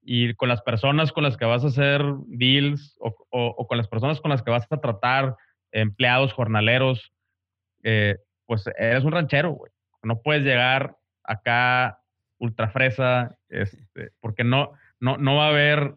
y 0.01 0.33
con 0.35 0.49
las 0.49 0.61
personas 0.61 1.11
con 1.11 1.23
las 1.23 1.37
que 1.37 1.45
vas 1.45 1.63
a 1.63 1.67
hacer 1.67 2.01
deals 2.27 2.97
o, 2.99 3.67
con 3.67 3.77
las 3.77 3.87
personas 3.87 4.19
con 4.21 4.31
las 4.31 4.41
que 4.41 4.49
vas 4.51 4.65
a 4.69 4.77
tratar, 4.77 5.35
empleados, 5.71 6.33
jornaleros, 6.33 7.13
eh, 7.83 8.17
pues 8.45 8.65
eres 8.77 9.03
un 9.03 9.11
ranchero, 9.11 9.51
güey. 9.51 9.71
No 10.03 10.21
puedes 10.21 10.43
llegar 10.43 10.97
acá 11.23 11.99
ultra 12.39 12.69
fresa, 12.69 13.37
este, 13.49 14.11
porque 14.19 14.43
no, 14.43 14.71
no, 14.99 15.17
no 15.17 15.35
va 15.35 15.45
a 15.45 15.49
haber, 15.49 15.95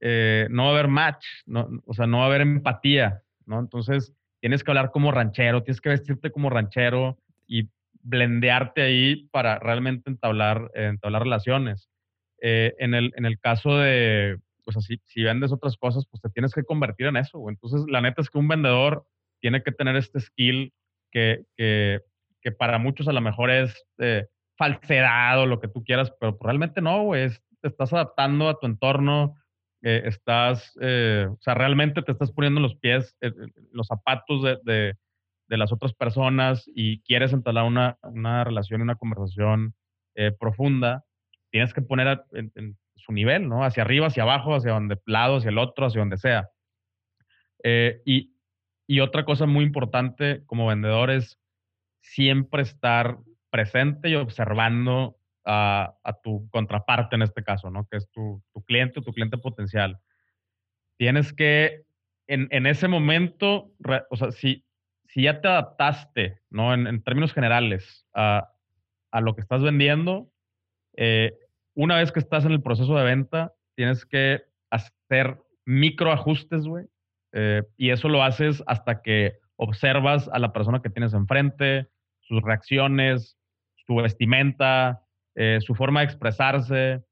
eh, 0.00 0.46
no 0.50 0.64
va 0.64 0.68
a 0.68 0.72
haber 0.72 0.88
match, 0.88 1.24
no, 1.46 1.68
o 1.86 1.94
sea, 1.94 2.06
no 2.06 2.18
va 2.18 2.24
a 2.24 2.26
haber 2.26 2.42
empatía, 2.42 3.22
¿no? 3.46 3.58
Entonces, 3.58 4.14
tienes 4.40 4.62
que 4.62 4.70
hablar 4.70 4.92
como 4.92 5.10
ranchero, 5.10 5.62
tienes 5.62 5.80
que 5.80 5.88
vestirte 5.88 6.30
como 6.30 6.48
ranchero 6.48 7.18
y 7.46 7.68
blendearte 8.02 8.82
ahí 8.82 9.28
para 9.30 9.58
realmente 9.58 10.10
entablar, 10.10 10.70
entablar 10.74 11.22
relaciones. 11.22 11.90
Eh, 12.40 12.74
en, 12.78 12.94
el, 12.94 13.12
en 13.16 13.26
el 13.26 13.38
caso 13.38 13.76
de, 13.76 14.38
pues 14.64 14.76
así, 14.76 15.00
si 15.04 15.22
vendes 15.22 15.52
otras 15.52 15.76
cosas, 15.76 16.06
pues 16.10 16.22
te 16.22 16.30
tienes 16.30 16.54
que 16.54 16.64
convertir 16.64 17.06
en 17.06 17.16
eso. 17.16 17.48
Entonces, 17.48 17.84
la 17.88 18.00
neta 18.00 18.22
es 18.22 18.30
que 18.30 18.38
un 18.38 18.48
vendedor 18.48 19.04
tiene 19.40 19.62
que 19.62 19.72
tener 19.72 19.96
este 19.96 20.20
skill 20.20 20.72
que, 21.10 21.44
que, 21.56 22.00
que 22.40 22.52
para 22.52 22.78
muchos 22.78 23.08
a 23.08 23.12
lo 23.12 23.20
mejor 23.20 23.50
es 23.50 23.84
eh, 23.98 24.26
falsedad 24.56 25.40
o 25.40 25.46
lo 25.46 25.60
que 25.60 25.68
tú 25.68 25.84
quieras, 25.84 26.12
pero 26.18 26.38
realmente 26.40 26.80
no, 26.80 27.04
güey. 27.04 27.28
Te 27.60 27.68
estás 27.68 27.92
adaptando 27.92 28.48
a 28.48 28.58
tu 28.58 28.66
entorno, 28.66 29.36
eh, 29.82 30.02
estás, 30.06 30.74
o 30.76 31.38
sea, 31.40 31.54
realmente 31.54 32.00
te 32.02 32.12
estás 32.12 32.32
poniendo 32.32 32.60
los 32.60 32.74
pies, 32.76 33.16
los 33.72 33.86
zapatos 33.86 34.42
de, 34.64 34.96
de, 35.50 35.56
las 35.58 35.72
otras 35.72 35.92
personas 35.92 36.64
y 36.74 37.00
quieres 37.02 37.32
entablar 37.32 37.64
una, 37.64 37.98
una 38.02 38.44
relación, 38.44 38.82
una 38.82 38.94
conversación 38.94 39.74
profunda 40.38 41.04
tienes 41.50 41.74
que 41.74 41.82
poner 41.82 42.22
en, 42.32 42.78
su 42.94 43.12
nivel, 43.12 43.48
¿no? 43.48 43.64
Hacia 43.64 43.82
arriba, 43.82 44.08
hacia 44.08 44.24
abajo, 44.24 44.54
hacia 44.54 44.72
donde 44.72 44.98
lado, 45.06 45.38
hacia 45.38 45.48
el 45.48 45.58
otro, 45.58 45.86
hacia 45.86 46.00
donde 46.00 46.18
sea. 46.18 46.50
Eh, 47.62 48.02
y, 48.04 48.30
otra 49.00 49.24
cosa 49.24 49.46
muy 49.46 49.64
importante 49.64 50.42
como 50.46 50.66
vendedor 50.66 51.10
es 51.10 51.38
siempre 52.00 52.62
estar 52.62 53.18
presente 53.48 54.10
y 54.10 54.16
observando 54.16 55.16
a, 55.44 55.96
tu 56.24 56.48
contraparte 56.50 57.14
en 57.14 57.22
este 57.22 57.44
caso, 57.44 57.70
¿no? 57.70 57.86
Que 57.86 57.98
es 57.98 58.10
tu, 58.10 58.42
cliente 58.66 58.98
o 58.98 59.02
tu 59.02 59.12
cliente 59.12 59.38
potencial. 59.38 59.98
Tienes 60.98 61.32
que, 61.32 61.84
en, 62.26 62.66
ese 62.66 62.88
momento, 62.88 63.72
o 64.10 64.16
sea, 64.16 64.32
si, 64.32 64.64
si 65.12 65.22
ya 65.22 65.40
te 65.40 65.48
adaptaste, 65.48 66.40
¿no? 66.50 66.72
En, 66.72 67.02
términos 67.02 67.32
generales, 67.32 68.06
a, 68.14 68.52
a, 69.10 69.20
lo 69.20 69.34
que 69.34 69.40
estás 69.40 69.62
vendiendo, 69.62 70.30
eh, 70.96 71.36
una 71.74 71.96
vez 71.96 72.12
que 72.12 72.20
estás 72.20 72.44
en 72.44 72.52
el 72.52 72.62
proceso 72.62 72.94
de 72.96 73.04
venta, 73.04 73.52
tienes 73.74 74.06
que 74.06 74.42
hacer 74.70 75.38
microajustes, 75.64 76.66
güey. 76.66 76.86
Eh, 77.32 77.62
y 77.76 77.90
eso 77.90 78.08
lo 78.08 78.22
haces 78.22 78.62
hasta 78.66 79.02
que 79.02 79.38
observas 79.56 80.28
a 80.32 80.38
la 80.38 80.52
persona 80.52 80.80
que 80.82 80.90
tienes 80.90 81.12
enfrente, 81.14 81.88
sus 82.20 82.42
reacciones, 82.42 83.36
su 83.86 83.96
vestimenta, 83.96 85.02
eh, 85.34 85.58
su 85.60 85.74
forma 85.74 86.00
de 86.00 86.06
expresarse. 86.06 87.02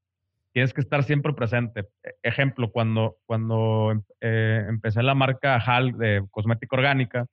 Tienes 0.53 0.73
que 0.73 0.81
estar 0.81 1.03
siempre 1.03 1.33
presente. 1.33 1.89
E, 2.03 2.15
ejemplo, 2.23 2.71
cuando, 2.71 3.17
cuando 3.25 3.91
empecé 4.21 5.03
la 5.03 5.15
marca 5.15 5.57
HAL 5.57 5.97
de 5.97 6.25
cosmética 6.31 6.77
orgánica, 6.77 7.27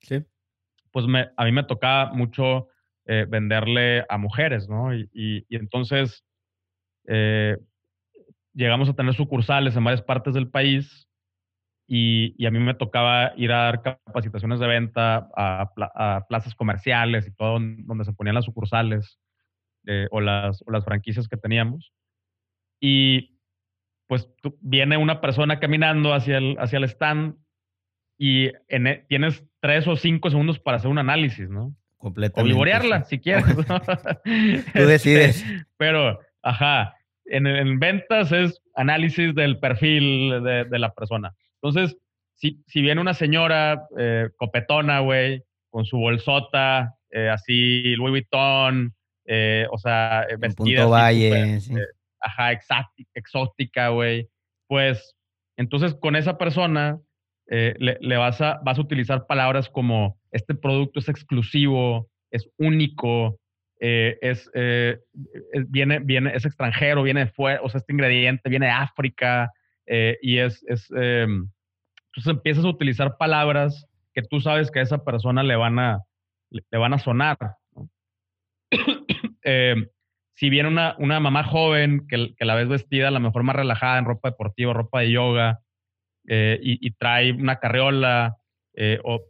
pues 1.05 1.31
a 1.37 1.45
mí 1.45 1.51
me 1.51 1.63
tocaba 1.63 2.13
mucho 2.13 2.67
venderle 3.05 4.05
a 4.09 4.17
mujeres, 4.17 4.67
¿no? 4.67 4.93
y 4.93 5.45
entonces 5.49 6.25
eh, 7.07 7.57
llegamos 8.53 8.89
a 8.89 8.93
tener 8.93 9.13
sucursales 9.13 9.75
en 9.75 9.83
varias 9.83 10.01
partes 10.01 10.33
del 10.33 10.49
país 10.49 11.07
y, 11.87 12.45
a 12.45 12.51
mí 12.51 12.59
me 12.59 12.73
tocaba 12.73 13.31
ir 13.37 13.53
a 13.53 13.63
dar 13.63 13.81
capacitaciones 13.81 14.59
de 14.59 14.67
venta 14.67 15.29
a, 15.35 16.25
plazas 16.27 16.53
comerciales 16.53 17.27
y 17.27 17.31
todo 17.31 17.59
donde 17.61 18.03
se 18.03 18.11
ponían 18.11 18.35
las 18.35 18.43
sucursales 18.43 19.19
eh, 19.85 20.07
o, 20.11 20.19
las, 20.19 20.61
las 20.67 20.83
franquicias 20.83 21.29
que 21.29 21.37
teníamos. 21.37 21.93
Y 22.81 23.39
pues 24.07 24.29
viene 24.59 24.97
una 24.97 25.21
persona 25.21 25.59
caminando 25.59 26.13
hacia 26.13 26.39
el, 26.39 26.57
hacia 26.59 26.77
el 26.77 26.83
stand 26.85 27.37
y 28.17 28.47
e, 28.67 29.05
tienes 29.07 29.45
tres 29.67 29.85
o 29.85 29.97
cinco 29.97 30.29
segundos 30.29 30.59
para 30.59 30.77
hacer 30.77 30.89
un 30.89 30.97
análisis, 30.97 31.49
¿no? 31.49 31.75
Completamente. 31.97 32.41
O 32.49 32.53
vivorearla, 32.53 33.03
si 33.03 33.19
quieres. 33.19 33.43
Tú 34.73 34.85
decides. 34.85 35.41
Este, 35.41 35.65
pero, 35.75 36.21
ajá, 36.41 36.95
en, 37.25 37.77
ventas 37.77 38.31
es 38.31 38.61
análisis 38.75 39.35
del 39.35 39.59
perfil 39.59 40.41
de, 40.41 40.79
la 40.79 40.93
persona. 40.93 41.35
Entonces, 41.61 41.97
si, 42.35 42.63
si 42.65 42.81
viene 42.81 43.01
una 43.01 43.13
señora 43.13 43.87
eh, 43.97 44.29
copetona, 44.37 45.01
güey, 45.01 45.43
con 45.69 45.83
su 45.83 45.97
bolsota, 45.97 46.95
eh, 47.11 47.27
así 47.27 47.93
Louis 47.97 48.11
Vuitton, 48.11 48.95
eh, 49.25 49.67
o 49.69 49.77
sea, 49.77 50.25
vestida. 50.39 50.83
Punto 50.83 50.89
Valle, 50.91 51.59
ajá, 52.21 52.53
exótica, 53.13 53.89
güey. 53.89 54.29
Pues, 54.67 55.13
entonces 55.57 55.93
con 55.93 56.15
esa 56.15 56.37
persona 56.37 57.01
le, 57.49 57.97
le, 58.01 58.17
vas, 58.17 58.41
a, 58.41 58.59
vas 58.63 58.77
a 58.77 58.81
utilizar 58.81 59.25
palabras 59.25 59.69
como 59.69 60.19
este 60.31 60.53
producto 60.53 60.99
es 60.99 61.09
exclusivo, 61.09 62.09
es 62.31 62.49
único, 62.57 63.39
eh, 63.79 64.17
eh, 64.21 64.99
es, 65.53 65.69
viene, 65.69 65.99
viene, 65.99 66.31
es 66.35 66.45
extranjero, 66.45 67.03
viene 67.03 67.25
de 67.25 67.31
fuera, 67.31 67.61
o 67.61 67.69
sea, 67.69 67.79
este 67.79 67.93
ingrediente 67.93 68.49
viene 68.49 68.67
de 68.67 68.71
África 68.71 69.51
eh, 69.85 70.17
y 70.21 70.39
es, 70.39 70.63
es 70.67 70.89
em, 70.91 71.49
entonces 72.07 72.33
empiezas 72.33 72.65
a 72.65 72.69
utilizar 72.69 73.17
palabras 73.17 73.85
que 74.13 74.23
tú 74.23 74.41
sabes 74.41 74.71
que 74.71 74.79
a 74.79 74.83
esa 74.83 75.03
persona 75.03 75.43
le 75.43 75.55
van 75.55 75.77
a, 75.79 75.99
le, 76.49 76.77
van 76.77 76.93
a 76.93 76.99
sonar. 76.99 77.37
Em, 79.49 79.87
si 80.33 80.49
viene 80.49 80.67
una, 80.67 80.97
una 80.99 81.21
mamá 81.21 81.45
joven 81.45 82.05
que, 82.09 82.33
que, 82.35 82.43
la 82.43 82.55
ves 82.55 82.67
vestida 82.67 83.07
a 83.07 83.11
lo 83.11 83.21
mejor 83.21 83.43
más 83.43 83.55
relajada 83.55 83.97
en 83.97 84.03
ropa 84.03 84.31
deportiva, 84.31 84.73
ropa 84.73 84.99
de 84.99 85.11
yoga, 85.11 85.61
y, 86.27 86.85
y, 86.85 86.91
trae 86.91 87.31
una 87.31 87.57
carriola, 87.57 88.37
o 89.03 89.21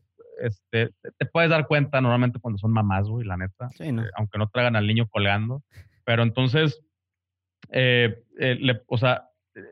este, 0.42 0.90
te 1.18 1.26
puedes 1.26 1.50
dar 1.50 1.68
cuenta 1.68 2.02
normalmente 2.02 2.40
cuando 2.40 2.58
son 2.58 2.72
mamás, 2.72 3.08
güey, 3.08 3.26
la 3.26 3.38
neta. 3.38 3.70
Sí, 3.70 3.92
¿no? 3.92 4.04
eh, 4.04 4.10
aunque 4.16 4.38
no 4.38 4.48
traigan 4.50 4.76
al 4.76 4.88
niño 4.88 5.08
colgando. 5.08 5.64
Pero 6.06 6.24
entonces, 6.24 6.82
eh, 7.72 8.24
eh, 8.40 8.58
le- 8.60 8.82
o 8.88 8.98
sea, 8.98 9.30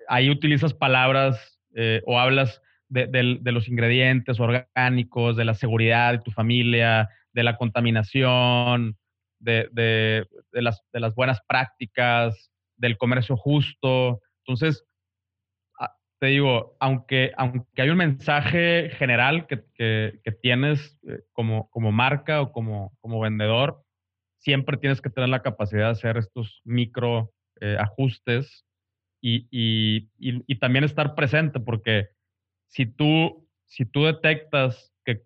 ahí 0.08 0.30
utilizas 0.30 0.74
palabras 0.74 1.60
eh, 1.76 2.02
o 2.06 2.20
hablas 2.20 2.62
de, 2.88 3.08
del- 3.08 3.40
de 3.44 3.52
los 3.52 3.68
ingredientes 3.68 4.40
orgánicos, 4.40 5.36
de 5.36 5.46
la 5.46 5.54
seguridad 5.54 6.14
de 6.14 6.20
tu 6.20 6.32
familia, 6.32 7.10
de 7.34 7.44
la 7.44 7.58
contaminación, 7.58 8.98
de, 9.40 9.70
de- 9.72 10.26
de 10.52 10.62
las, 10.62 10.82
de 10.94 11.00
las 11.00 11.14
buenas 11.16 11.42
prácticas, 11.48 12.52
del 12.78 12.98
comercio 12.98 13.38
justo. 13.38 14.22
Entonces, 14.46 14.84
te 16.26 16.32
digo, 16.32 16.76
aunque, 16.80 17.34
aunque 17.38 17.84
hay 17.84 17.90
un 17.92 17.98
mensaje 17.98 18.90
general 18.98 19.46
que, 19.46 19.64
que- 19.76 20.20
tienes 20.42 20.98
eh, 21.08 21.20
como, 21.34 21.70
como 21.70 21.92
marca 21.92 22.42
o 22.42 22.52
como, 22.52 22.98
como 23.00 23.20
vendedor, 23.20 23.84
siempre 24.40 24.78
tienes 24.78 25.02
que 25.02 25.12
tener 25.12 25.30
la 25.30 25.44
capacidad 25.44 25.86
de 25.86 25.92
hacer 25.92 26.18
estos 26.18 26.62
micro 26.64 27.32
eh, 27.62 27.78
ajustes 27.80 28.66
y, 29.22 29.48
y- 29.52 30.10
y- 30.18 30.44
y 30.48 30.56
también 30.58 30.84
estar 30.84 31.14
presente, 31.14 31.60
porque 31.60 32.08
si 32.70 32.88
tú, 32.88 33.48
si 33.66 33.86
tú 33.86 34.06
detectas 34.06 34.92
que, 35.06 35.22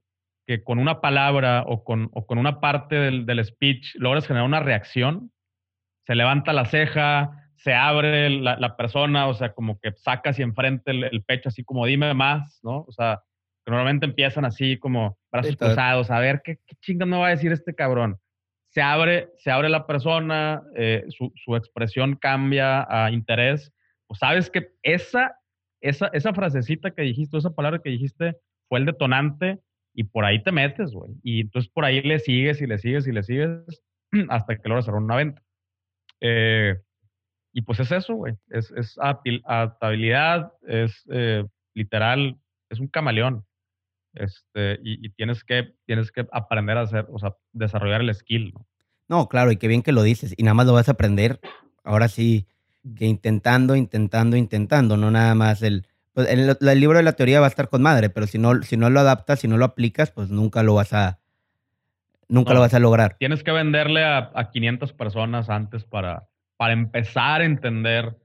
que 0.45 0.65
con 0.65 0.79
una 0.79 0.99
palabra 0.99 1.63
o 1.65 1.85
con, 1.85 2.09
o 2.11 2.25
con 2.25 2.39
una 2.39 2.59
parte 2.59 2.95
del, 2.95 3.25
del 3.25 3.45
speech 3.45 3.95
logras 3.95 4.27
generar 4.27 4.45
una 4.45 4.59
reacción, 4.59 5.31
se 6.05 6.15
levanta 6.15 6.51
la 6.51 6.65
ceja, 6.65 7.48
se 7.59 7.73
abre 7.73 8.29
la, 8.29 8.57
la 8.57 8.77
persona, 8.77 9.27
o 9.27 9.33
sea, 9.33 9.53
como 9.53 9.79
que 9.79 9.91
saca 9.91 10.29
hacia 10.29 10.43
enfrente 10.43 10.91
el, 10.91 11.03
el 11.03 11.23
pecho, 11.23 11.49
así 11.49 11.63
como 11.63 11.85
dime 11.85 12.13
más, 12.13 12.59
¿no? 12.63 12.85
O 12.87 12.91
sea, 12.91 13.21
que 13.65 13.71
normalmente 13.71 14.05
empiezan 14.05 14.45
así 14.45 14.77
como 14.77 15.17
brazos 15.29 15.57
cruzados, 15.57 16.09
a 16.09 16.19
ver 16.19 16.41
qué, 16.43 16.57
qué 16.65 16.75
chingas 16.81 17.07
me 17.07 17.17
va 17.17 17.27
a 17.27 17.31
decir 17.31 17.51
este 17.51 17.75
cabrón. 17.75 18.17
Se 18.69 18.81
abre, 18.81 19.29
se 19.37 19.51
abre 19.51 19.67
la 19.67 19.85
persona, 19.87 20.63
eh, 20.75 21.03
su, 21.09 21.33
su 21.35 21.55
expresión 21.57 22.15
cambia 22.15 22.85
a 22.89 23.11
interés. 23.11 23.73
Pues 24.07 24.19
sabes 24.19 24.49
que 24.49 24.69
esa, 24.81 25.35
esa, 25.81 26.07
esa 26.13 26.33
frasecita 26.33 26.91
que 26.91 27.01
dijiste, 27.01 27.37
esa 27.37 27.53
palabra 27.53 27.79
que 27.83 27.89
dijiste, 27.89 28.37
fue 28.69 28.79
el 28.79 28.85
detonante 28.85 29.59
y 29.93 30.05
por 30.05 30.23
ahí 30.23 30.41
te 30.41 30.53
metes, 30.53 30.91
güey. 30.91 31.11
Y 31.23 31.41
entonces 31.41 31.69
por 31.69 31.83
ahí 31.83 32.01
le 32.01 32.19
sigues 32.19 32.61
y 32.61 32.67
le 32.67 32.77
sigues 32.77 33.05
y 33.05 33.11
le 33.11 33.23
sigues 33.23 33.83
hasta 34.29 34.55
que 34.55 34.69
logras 34.69 34.85
cerrar 34.85 35.01
una 35.01 35.17
venta. 35.17 35.41
Eh, 36.21 36.77
y 37.53 37.61
pues 37.61 37.79
es 37.79 37.91
eso, 37.91 38.13
güey. 38.15 38.35
Es, 38.49 38.71
es 38.71 38.97
adaptabilidad, 38.99 40.51
es 40.67 41.03
eh, 41.11 41.45
literal, 41.73 42.37
es 42.69 42.79
un 42.79 42.87
camaleón. 42.87 43.45
Este, 44.13 44.79
y, 44.83 45.05
y 45.05 45.09
tienes, 45.11 45.43
que, 45.43 45.73
tienes 45.85 46.11
que 46.11 46.27
aprender 46.31 46.77
a 46.77 46.81
hacer, 46.81 47.05
o 47.11 47.19
sea, 47.19 47.35
desarrollar 47.53 48.01
el 48.01 48.13
skill, 48.13 48.53
¿no? 48.53 48.65
No, 49.07 49.27
claro, 49.27 49.51
y 49.51 49.57
qué 49.57 49.67
bien 49.67 49.81
que 49.81 49.91
lo 49.91 50.03
dices. 50.03 50.33
Y 50.37 50.43
nada 50.43 50.53
más 50.53 50.67
lo 50.67 50.73
vas 50.73 50.87
a 50.87 50.93
aprender, 50.93 51.39
ahora 51.83 52.07
sí, 52.07 52.47
que 52.95 53.05
intentando, 53.05 53.75
intentando, 53.75 54.35
intentando, 54.37 54.97
no 54.97 55.11
nada 55.11 55.35
más 55.35 55.61
el... 55.63 55.85
Pues 56.13 56.27
el, 56.29 56.57
el 56.59 56.79
libro 56.79 56.97
de 56.97 57.03
la 57.03 57.13
teoría 57.13 57.39
va 57.39 57.45
a 57.45 57.49
estar 57.49 57.69
con 57.69 57.81
madre, 57.81 58.09
pero 58.09 58.25
si 58.27 58.37
no, 58.39 58.61
si 58.63 58.77
no 58.77 58.89
lo 58.89 58.99
adaptas, 58.99 59.39
si 59.39 59.47
no 59.47 59.57
lo 59.57 59.65
aplicas, 59.65 60.11
pues 60.11 60.29
nunca 60.29 60.63
lo 60.63 60.75
vas 60.75 60.93
a... 60.93 61.19
Nunca 62.27 62.49
No. 62.51 62.55
lo 62.55 62.61
vas 62.61 62.73
a 62.75 62.79
lograr. 62.79 63.15
Tienes 63.17 63.43
que 63.43 63.51
venderle 63.51 64.03
a, 64.03 64.31
a 64.35 64.51
500 64.51 64.93
personas 64.93 65.49
antes 65.49 65.83
para, 65.83 66.28
para 66.59 66.73
empezar 66.73 67.39
a 67.39 67.45
entender 67.45 68.17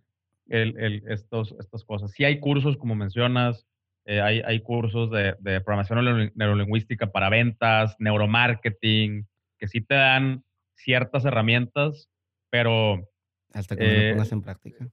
el, 0.49 0.77
el- 0.77 1.03
estos, 1.09 1.55
estas 1.61 1.85
cosas. 1.85 2.11
Sí 2.11 2.25
hay 2.25 2.41
cursos, 2.41 2.77
como 2.77 2.97
mencionas, 2.97 3.65
eh, 4.07 4.21
hay, 4.21 4.41
hay 4.41 4.61
cursos 4.61 5.09
de, 5.13 5.37
de 5.39 5.61
programación 5.61 6.05
neuro- 6.05 6.33
neurolingüística 6.35 7.13
para 7.13 7.29
ventas, 7.31 7.95
neuromarketing, 8.01 9.29
que 9.57 9.69
sí 9.69 9.81
te 9.83 9.95
dan 9.95 10.45
ciertas 10.75 11.25
herramientas, 11.25 12.11
pero 12.51 13.09
Hasta 13.53 13.77
que 13.77 13.85
no 13.85 13.89
lo 13.93 14.01
Eh, 14.01 14.11
pongas 14.11 14.33
en 14.33 14.43
práctica. 14.43 14.89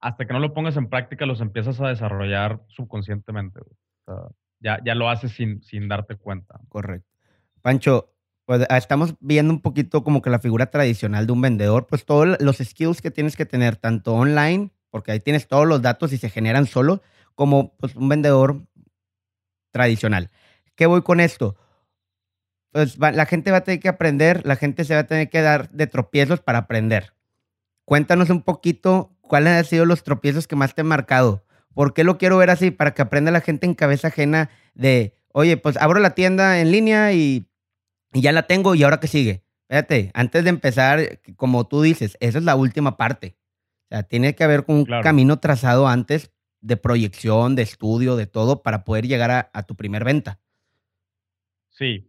hasta 0.00 0.26
que 0.26 0.32
no 0.32 0.40
lo 0.40 0.52
pongas 0.52 0.76
en 0.76 0.88
práctica 0.88 1.26
los 1.26 1.40
empiezas 1.40 1.80
a 1.80 1.88
desarrollar 1.88 2.60
subconscientemente. 2.66 3.60
güey. 3.60 3.76
O 4.00 4.04
sea, 4.04 4.36
ya, 4.58 4.80
ya 4.84 4.96
lo 4.96 5.08
haces 5.08 5.30
sin, 5.30 5.62
sin 5.62 5.86
darte 5.88 6.16
cuenta. 6.16 6.58
Correcto. 6.68 7.08
Pancho, 7.62 8.13
pues 8.46 8.66
ah, 8.68 8.76
estamos 8.76 9.14
viendo 9.20 9.52
un 9.52 9.60
poquito 9.60 10.04
como 10.04 10.22
que 10.22 10.30
la 10.30 10.38
figura 10.38 10.66
tradicional 10.70 11.26
de 11.26 11.32
un 11.32 11.40
vendedor, 11.40 11.86
pues 11.86 12.04
todos 12.04 12.36
los 12.40 12.58
skills 12.58 13.00
que 13.02 13.10
tienes 13.10 13.36
que 13.36 13.46
tener, 13.46 13.76
tanto 13.76 14.14
online, 14.14 14.70
porque 14.90 15.12
ahí 15.12 15.20
tienes 15.20 15.48
todos 15.48 15.66
los 15.66 15.82
datos 15.82 16.12
y 16.12 16.18
se 16.18 16.30
generan 16.30 16.66
solo, 16.66 17.02
como 17.34 17.74
pues 17.76 17.96
un 17.96 18.08
vendedor 18.08 18.62
tradicional. 19.72 20.30
¿Qué 20.76 20.86
voy 20.86 21.02
con 21.02 21.20
esto? 21.20 21.56
Pues 22.72 22.98
va- 22.98 23.12
la 23.12 23.26
gente 23.26 23.50
va 23.50 23.58
a 23.58 23.64
tener 23.64 23.80
que 23.80 23.88
aprender, 23.88 24.44
la 24.44 24.56
gente 24.56 24.84
se 24.84 24.94
va 24.94 25.00
a 25.00 25.06
tener 25.06 25.30
que 25.30 25.40
dar 25.40 25.70
de 25.70 25.86
tropiezos 25.86 26.40
para 26.40 26.58
aprender. 26.58 27.14
Cuéntanos 27.84 28.30
un 28.30 28.42
poquito 28.42 29.16
cuáles 29.22 29.54
han 29.54 29.64
sido 29.64 29.86
los 29.86 30.04
tropiezos 30.04 30.48
que 30.48 30.56
más 30.56 30.74
te 30.74 30.82
han 30.82 30.88
marcado. 30.88 31.44
¿Por 31.74 31.94
qué 31.94 32.04
lo 32.04 32.18
quiero 32.18 32.38
ver 32.38 32.50
así? 32.50 32.70
Para 32.70 32.94
que 32.94 33.02
aprenda 33.02 33.30
la 33.30 33.40
gente 33.40 33.66
en 33.66 33.74
cabeza 33.74 34.08
ajena 34.08 34.50
de, 34.74 35.14
oye, 35.32 35.56
pues 35.56 35.76
abro 35.76 36.00
la 36.00 36.10
tienda 36.14 36.60
en 36.60 36.72
línea 36.72 37.12
y, 37.12 37.48
y 38.14 38.22
ya 38.22 38.32
la 38.32 38.46
tengo 38.46 38.74
y 38.74 38.82
ahora 38.82 39.00
qué 39.00 39.08
sigue. 39.08 39.42
Fíjate, 39.68 40.10
antes 40.14 40.44
de 40.44 40.50
empezar, 40.50 41.20
como 41.36 41.66
tú 41.66 41.82
dices, 41.82 42.16
esa 42.20 42.38
es 42.38 42.44
la 42.44 42.56
última 42.56 42.96
parte. 42.96 43.36
O 43.84 43.88
sea, 43.90 44.02
tiene 44.04 44.34
que 44.34 44.44
haber 44.44 44.64
un 44.68 44.84
Claro. 44.86 45.02
camino 45.02 45.38
trazado 45.40 45.86
antes 45.88 46.30
de 46.60 46.76
proyección, 46.78 47.56
de 47.56 47.62
estudio, 47.62 48.16
de 48.16 48.26
todo, 48.26 48.62
para 48.62 48.84
poder 48.84 49.06
llegar 49.06 49.30
a, 49.30 49.50
a 49.52 49.64
tu 49.64 49.74
primer 49.76 50.04
venta. 50.04 50.38
Sí. 51.70 52.08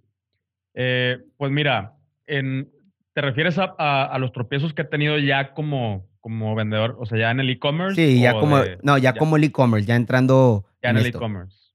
Eh, 0.73 1.17
pues 1.37 1.51
mira, 1.51 1.95
en, 2.27 2.71
¿te 3.13 3.21
refieres 3.21 3.57
a, 3.57 3.75
a- 3.77 4.05
a 4.05 4.19
los 4.19 4.31
tropiezos 4.31 4.73
que 4.73 4.83
he 4.83 4.85
tenido 4.85 5.17
ya 5.17 5.53
como, 5.53 6.07
como 6.19 6.55
vendedor? 6.55 6.95
O 6.99 7.05
sea, 7.05 7.17
ya 7.17 7.31
en 7.31 7.39
el 7.39 7.49
e-commerce. 7.49 7.95
Sí, 7.95 8.21
ya 8.21 8.33
como, 8.33 8.59
de- 8.59 8.77
no, 8.83 8.97
ya, 8.97 9.13
ya- 9.13 9.19
como 9.19 9.37
el 9.37 9.43
e-commerce, 9.45 9.87
ya 9.87 9.95
entrando 9.95 10.65
ya 10.83 10.89
en 10.91 10.97
el 10.97 11.05
esto. 11.07 11.17
e-commerce. 11.17 11.71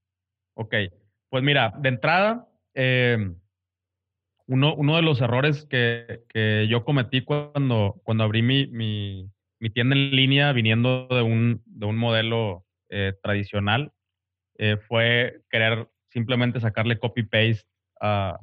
Ok. 0.53 0.73
Pues 1.29 1.43
mira, 1.43 1.73
de 1.79 1.89
entrada, 1.89 2.47
eh, 2.73 3.33
uno, 4.51 4.75
uno 4.75 4.97
de 4.97 5.01
los 5.01 5.21
errores 5.21 5.65
que, 5.69 6.23
que 6.27 6.67
yo 6.69 6.83
cometí 6.83 7.21
cuando, 7.23 8.01
cuando 8.03 8.25
abrí 8.25 8.41
mi, 8.41 8.67
mi, 8.67 9.29
tienda 9.73 9.95
en 9.95 10.11
línea 10.11 10.51
viniendo 10.51 11.07
de 11.07 11.21
un, 11.21 11.61
de 11.65 11.85
un 11.85 11.95
modelo 11.97 12.65
eh, 12.89 13.13
tradicional 13.23 13.93
eh, 14.57 14.75
fue 14.89 15.41
querer 15.49 15.87
simplemente 16.09 16.59
sacarle 16.59 16.99
copy-paste 16.99 17.63
a, 18.01 18.37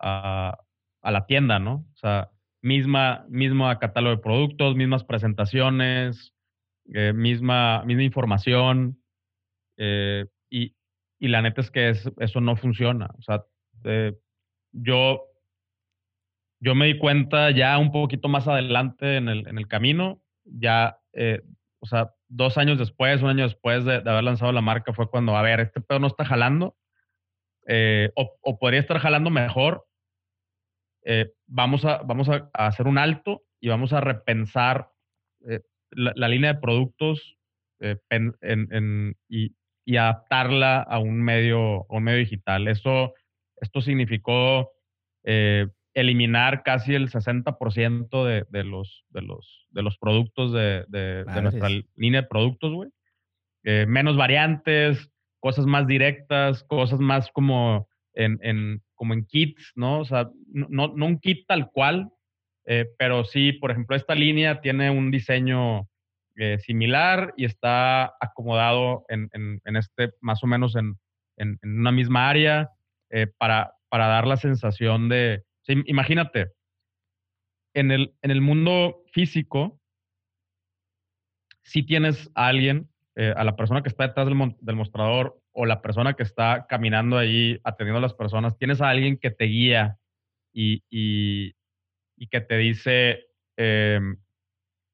a, 0.00 0.58
a 1.02 1.10
la 1.12 1.26
tienda, 1.26 1.60
¿no? 1.60 1.86
O 1.92 1.96
sea, 1.96 2.30
misma, 2.60 3.24
misma 3.28 3.78
catálogo 3.78 4.16
de 4.16 4.22
productos, 4.22 4.74
mismas 4.74 5.04
presentaciones, 5.04 6.34
eh, 6.92 7.12
misma, 7.12 7.84
misma 7.84 8.02
información. 8.02 8.98
y, 9.78 10.74
y 11.20 11.28
la 11.28 11.40
neta 11.42 11.60
es 11.60 11.70
que 11.70 11.90
es- 11.90 12.10
eso 12.18 12.40
no 12.40 12.56
funciona. 12.56 13.10
O 13.18 13.22
sea, 13.22 13.44
yo, 14.72 15.31
yo 16.64 16.74
me 16.76 16.86
di 16.86 16.96
cuenta 16.98 17.50
ya 17.50 17.76
un 17.78 17.90
poquito 17.90 18.28
más 18.28 18.46
adelante 18.46 19.16
en 19.16 19.28
el, 19.28 19.46
en 19.48 19.58
el 19.58 19.66
camino, 19.66 20.22
ya, 20.44 20.98
eh, 21.12 21.42
o 21.80 21.86
sea, 21.86 22.14
dos 22.28 22.56
años 22.56 22.78
después, 22.78 23.20
un 23.20 23.30
año 23.30 23.42
después 23.44 23.84
de, 23.84 24.00
de 24.00 24.10
haber 24.10 24.22
lanzado 24.24 24.52
la 24.52 24.60
marca, 24.60 24.92
fue 24.92 25.10
cuando, 25.10 25.36
a 25.36 25.42
ver, 25.42 25.58
este 25.60 25.80
pedo 25.80 25.98
no 25.98 26.06
está 26.06 26.24
jalando, 26.24 26.76
eh, 27.66 28.10
o, 28.14 28.36
o 28.42 28.58
podría 28.58 28.80
estar 28.80 28.98
jalando 28.98 29.30
mejor. 29.30 29.84
eh, 31.04 31.32
vamos 31.46 31.84
a, 31.84 31.98
vamos 32.02 32.28
a, 32.28 32.48
a 32.54 32.66
hacer 32.68 32.86
un 32.86 32.98
alto 32.98 33.42
y 33.60 33.68
vamos 33.68 33.92
a 33.92 34.00
repensar 34.00 34.90
eh, 35.48 35.60
la, 35.90 36.12
la 36.14 36.28
línea 36.28 36.54
de 36.54 36.60
productos 36.60 37.36
eh, 37.80 37.96
en- 38.10 38.36
en- 38.40 39.16
y, 39.28 39.56
y 39.84 39.96
adaptarla 39.96 40.80
a 40.82 40.98
un 41.00 41.20
medio, 41.22 41.84
un 41.88 42.04
medio 42.04 42.18
digital. 42.20 42.68
Esto, 42.68 43.14
esto 43.60 43.80
significó 43.80 44.70
eh, 45.24 45.66
eliminar 45.94 46.62
casi 46.62 46.94
el 46.94 47.10
60% 47.10 48.24
de, 48.24 48.44
de, 48.48 48.64
los, 48.64 49.04
de, 49.10 49.22
los, 49.22 49.66
de 49.70 49.82
los 49.82 49.98
productos 49.98 50.52
de, 50.52 50.84
de- 50.88 51.24
de 51.24 51.42
nuestra 51.42 51.68
línea 51.96 52.22
de 52.22 52.28
productos, 52.28 52.72
güey. 52.72 52.90
Eh, 53.64 53.86
menos 53.86 54.16
variantes, 54.16 55.10
cosas 55.38 55.66
más 55.66 55.86
directas, 55.86 56.64
cosas 56.64 56.98
más 56.98 57.30
como 57.30 57.88
en, 58.14 58.38
en- 58.42 58.82
como 58.94 59.14
en 59.14 59.24
kits, 59.26 59.72
¿no? 59.74 60.00
O 60.00 60.04
sea, 60.04 60.30
no, 60.52 60.92
un 60.92 61.18
kit 61.20 61.46
tal 61.46 61.70
cual, 61.70 62.08
eh, 62.66 62.86
pero 62.98 63.24
sí, 63.24 63.52
por 63.52 63.70
ejemplo, 63.70 63.96
esta 63.96 64.14
línea 64.14 64.60
tiene 64.60 64.90
un 64.90 65.10
diseño 65.10 65.88
eh, 66.36 66.58
similar 66.60 67.34
y 67.36 67.44
está 67.44 68.14
acomodado 68.20 69.04
en, 69.08 69.28
en- 69.32 69.60
en 69.64 69.76
este, 69.76 70.10
más 70.20 70.42
o 70.42 70.46
menos 70.46 70.74
en, 70.76 70.94
en- 71.36 71.58
una 71.62 71.92
misma 71.92 72.30
área 72.30 72.70
para, 73.36 73.74
para 73.90 74.06
dar 74.06 74.26
la 74.26 74.38
sensación 74.38 75.08
de, 75.10 75.42
imagínate, 75.66 76.52
en 77.74 77.90
el, 77.90 78.14
en 78.22 78.30
el 78.30 78.40
mundo 78.40 79.02
físico, 79.12 79.80
si 81.62 81.84
tienes 81.84 82.30
a 82.34 82.48
alguien, 82.48 82.88
eh, 83.14 83.32
a 83.36 83.44
la 83.44 83.56
persona 83.56 83.82
que 83.82 83.88
está 83.88 84.08
detrás 84.08 84.26
del, 84.26 84.76
mostrador 84.76 85.40
o 85.52 85.66
la 85.66 85.82
persona 85.82 86.14
que 86.14 86.22
está 86.22 86.66
caminando 86.68 87.18
ahí 87.18 87.60
atendiendo 87.64 87.98
a 87.98 88.02
las 88.02 88.14
personas, 88.14 88.58
tienes 88.58 88.80
a 88.80 88.88
alguien 88.88 89.18
que 89.18 89.30
te 89.30 89.44
guía 89.44 89.98
y, 90.52 90.82
y, 90.90 91.54
que 92.30 92.40
te 92.40 92.56
dice 92.56 93.26
em, 93.56 94.16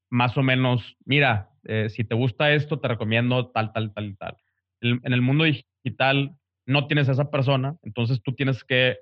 más 0.09 0.35
o 0.37 0.43
menos, 0.43 0.97
mira, 1.05 1.51
eh, 1.63 1.89
si 1.89 2.03
te 2.03 2.15
gusta 2.15 2.53
esto, 2.53 2.79
te 2.79 2.87
recomiendo 2.87 3.51
tal, 3.51 3.71
tal, 3.71 3.93
tal 3.93 4.17
tal. 4.17 4.37
en 4.81 5.13
el 5.13 5.21
mundo 5.21 5.45
digital 5.45 6.35
no 6.65 6.87
tienes 6.87 7.07
a 7.09 7.13
esa 7.13 7.31
persona, 7.31 7.77
entonces 7.83 8.21
tú 8.21 8.33
tienes 8.33 8.63
que 8.63 8.99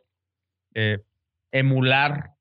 eh, 0.73 0.99
emular 1.51 2.31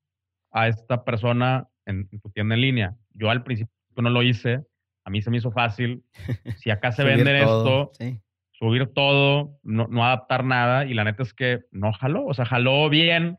a 0.51 0.69
esta 0.69 1.05
persona 1.05 1.69
en, 1.85 2.09
tu 2.09 2.31
tienda 2.31 2.55
en 2.55 2.61
línea. 2.61 2.97
Yo 3.13 3.31
al 3.31 3.45
principio 3.45 3.73
no 3.97 4.11
lo 4.11 4.23
hice, 4.23 4.65
a 5.05 5.11
mí 5.11 5.23
se 5.23 5.31
me 5.31 5.39
hizo 5.39 5.53
fácil. 5.53 6.05
Si 6.59 6.71
acá 6.71 6.93
se 6.93 7.05
vende 7.05 7.39
esto, 7.39 7.93
subir 8.53 8.93
todo, 8.95 9.59
no, 9.63 10.05
adaptar 10.05 10.45
nada, 10.45 10.87
y 10.87 10.95
la 10.95 11.05
neta 11.05 11.23
es 11.23 11.35
que 11.35 11.61
no 11.71 11.93
jaló, 11.93 12.27
o 12.27 12.35
sea, 12.35 12.47
jaló 12.47 12.89
bien, 12.89 13.39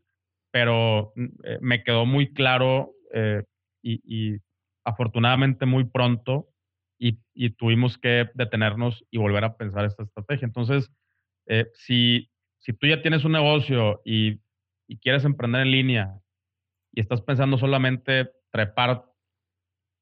pero 0.52 1.14
mm, 1.16 1.26
eh, 1.44 1.58
me 1.62 1.84
quedó 1.84 2.06
muy 2.06 2.34
claro 2.34 2.94
eh, 3.14 3.44
y, 3.82 4.38
afortunadamente 4.86 5.66
muy 5.66 5.84
pronto 5.84 6.48
y, 6.98 7.20
tuvimos 7.58 7.98
que 7.98 8.30
detenernos 8.34 9.06
y 9.12 9.18
volver 9.18 9.44
a 9.44 9.58
pensar 9.58 9.86
esta 9.86 10.04
estrategia. 10.04 10.46
Entonces, 10.46 10.90
eh, 11.48 11.68
si, 11.74 12.32
si 12.60 12.74
tú 12.74 12.88
ya 12.88 13.02
tienes 13.02 13.26
un 13.26 13.34
negocio 13.34 14.02
y, 14.06 14.40
y 14.88 14.98
quieres 14.98 15.26
emprender 15.26 15.62
en 15.62 15.72
línea 15.72 16.20
y 16.92 17.02
estás 17.02 17.22
pensando 17.22 17.58
solamente 17.58 18.32
trepar 18.52 19.06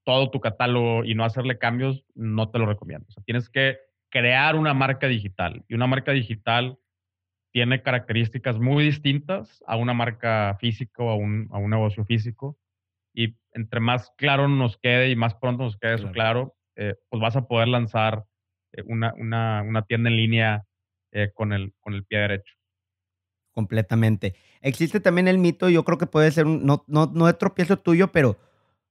todo 0.05 0.29
tu 0.29 0.39
catálogo 0.39 1.03
y 1.03 1.15
no 1.15 1.25
hacerle 1.25 1.57
cambios, 1.57 2.05
no 2.13 2.49
te 2.49 2.59
lo 2.59 2.67
recomiendo. 2.67 3.07
O 3.09 3.11
sea, 3.11 3.23
tienes 3.23 3.49
que 3.49 3.79
crear 4.09 4.55
una 4.55 4.73
marca 4.73 5.07
digital 5.07 5.65
y 5.67 5.73
una 5.73 5.87
marca 5.87 6.11
digital 6.11 6.77
tiene 7.51 7.81
características 7.81 8.59
muy 8.59 8.83
distintas 8.83 9.63
a 9.65 9.77
una 9.77 9.93
marca 9.93 10.57
física 10.59 11.03
o 11.03 11.09
a 11.09 11.15
un, 11.15 11.47
a 11.51 11.57
un 11.57 11.69
negocio 11.69 12.05
físico. 12.05 12.57
Y 13.13 13.35
entre 13.53 13.79
más 13.79 14.11
claro 14.17 14.47
nos 14.47 14.77
quede 14.77 15.09
y 15.09 15.15
más 15.15 15.35
pronto 15.35 15.63
nos 15.63 15.77
quede 15.77 15.95
eso 15.95 16.11
claro, 16.11 16.55
eh, 16.75 16.95
pues 17.09 17.21
vas 17.21 17.35
a 17.37 17.47
poder 17.47 17.69
lanzar 17.69 18.25
eh, 18.73 18.83
una, 18.85 19.13
una, 19.15 19.63
una, 19.63 19.83
tienda 19.83 20.09
en 20.09 20.17
línea 20.17 20.65
eh, 21.13 21.31
con, 21.33 21.53
el, 21.53 21.73
con 21.79 21.93
el 21.93 22.03
pie 22.03 22.19
derecho. 22.19 22.55
Completamente. 23.55 24.35
Existe 24.61 24.99
también 24.99 25.29
el 25.29 25.37
mito, 25.37 25.69
yo 25.69 25.85
creo 25.85 25.97
que 25.97 26.07
puede 26.07 26.29
ser 26.29 26.45
un, 26.45 26.65
no, 26.65 26.83
no, 26.87 27.09
no 27.13 27.25
de 27.25 27.33
tropiezo 27.33 27.77
tuyo, 27.77 28.11
pero 28.11 28.37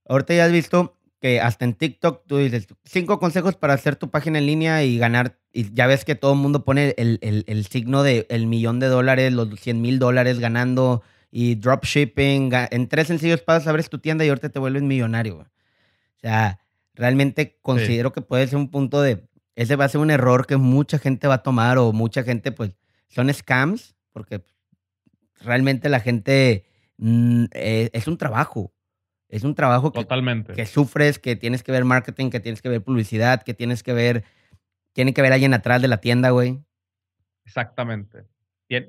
ahorita 0.08 0.32
ya 0.32 0.46
has 0.46 0.52
visto 0.52 0.96
que 1.20 1.38
hasta 1.38 1.66
en 1.66 1.74
TikTok 1.74 2.22
tú 2.26 2.38
dices 2.38 2.66
cinco 2.84 3.18
consejos 3.18 3.56
para 3.56 3.74
hacer 3.74 3.96
tu 3.96 4.08
página 4.08 4.38
en 4.38 4.46
línea 4.46 4.82
y 4.82 4.96
ganar. 4.96 5.38
Y 5.52 5.74
ya 5.74 5.86
ves 5.86 6.06
que 6.06 6.14
todo 6.14 6.32
el 6.32 6.38
mundo 6.38 6.64
pone 6.64 6.94
el, 6.96 7.18
el, 7.20 7.66
signo 7.66 8.02
de 8.02 8.26
el 8.30 8.46
millón 8.46 8.80
de 8.80 8.86
dólares, 8.86 9.34
los 9.34 9.48
100 9.60 9.82
mil 9.82 9.98
dólares 9.98 10.38
ganando 10.38 11.02
y 11.30 11.56
dropshipping. 11.56 12.50
En 12.70 12.88
tres 12.88 13.08
sencillos 13.08 13.42
pasos 13.42 13.68
abres 13.68 13.90
tu 13.90 13.98
tienda 13.98 14.24
y 14.24 14.30
ahorita 14.30 14.48
te 14.48 14.58
vuelves 14.58 14.82
millonario. 14.82 15.40
O 15.40 15.46
sea, 16.22 16.58
realmente 16.94 17.58
considero 17.60 18.12
que 18.12 18.22
puede 18.22 18.46
ser 18.46 18.56
un 18.56 18.70
punto 18.70 19.02
de. 19.02 19.28
Ese 19.56 19.76
va 19.76 19.84
a 19.84 19.88
ser 19.90 20.00
un 20.00 20.10
error 20.10 20.46
que 20.46 20.56
mucha 20.56 20.98
gente 20.98 21.28
va 21.28 21.34
a 21.34 21.42
tomar 21.42 21.76
o 21.76 21.92
mucha 21.92 22.22
gente, 22.22 22.50
pues, 22.50 22.72
son 23.08 23.32
scams, 23.32 23.94
porque 24.12 24.42
realmente 25.40 25.88
la 25.88 26.00
gente 26.00 26.64
mm, 26.98 27.44
eh, 27.52 27.90
es 27.92 28.06
un 28.06 28.18
trabajo. 28.18 28.72
Es 29.28 29.42
un 29.42 29.54
trabajo 29.54 29.92
que, 29.92 30.00
Totalmente. 30.00 30.52
que 30.52 30.66
sufres, 30.66 31.18
que 31.18 31.34
tienes 31.34 31.62
que 31.62 31.72
ver 31.72 31.84
marketing, 31.84 32.30
que 32.30 32.40
tienes 32.40 32.62
que 32.62 32.68
ver 32.68 32.82
publicidad, 32.82 33.42
que 33.42 33.54
tienes 33.54 33.82
que 33.82 33.92
ver, 33.92 34.24
tiene 34.92 35.12
que 35.12 35.22
ver 35.22 35.32
alguien 35.32 35.54
atrás 35.54 35.82
de 35.82 35.88
la 35.88 35.98
tienda, 35.98 36.30
güey. 36.30 36.60
Exactamente. 37.44 38.26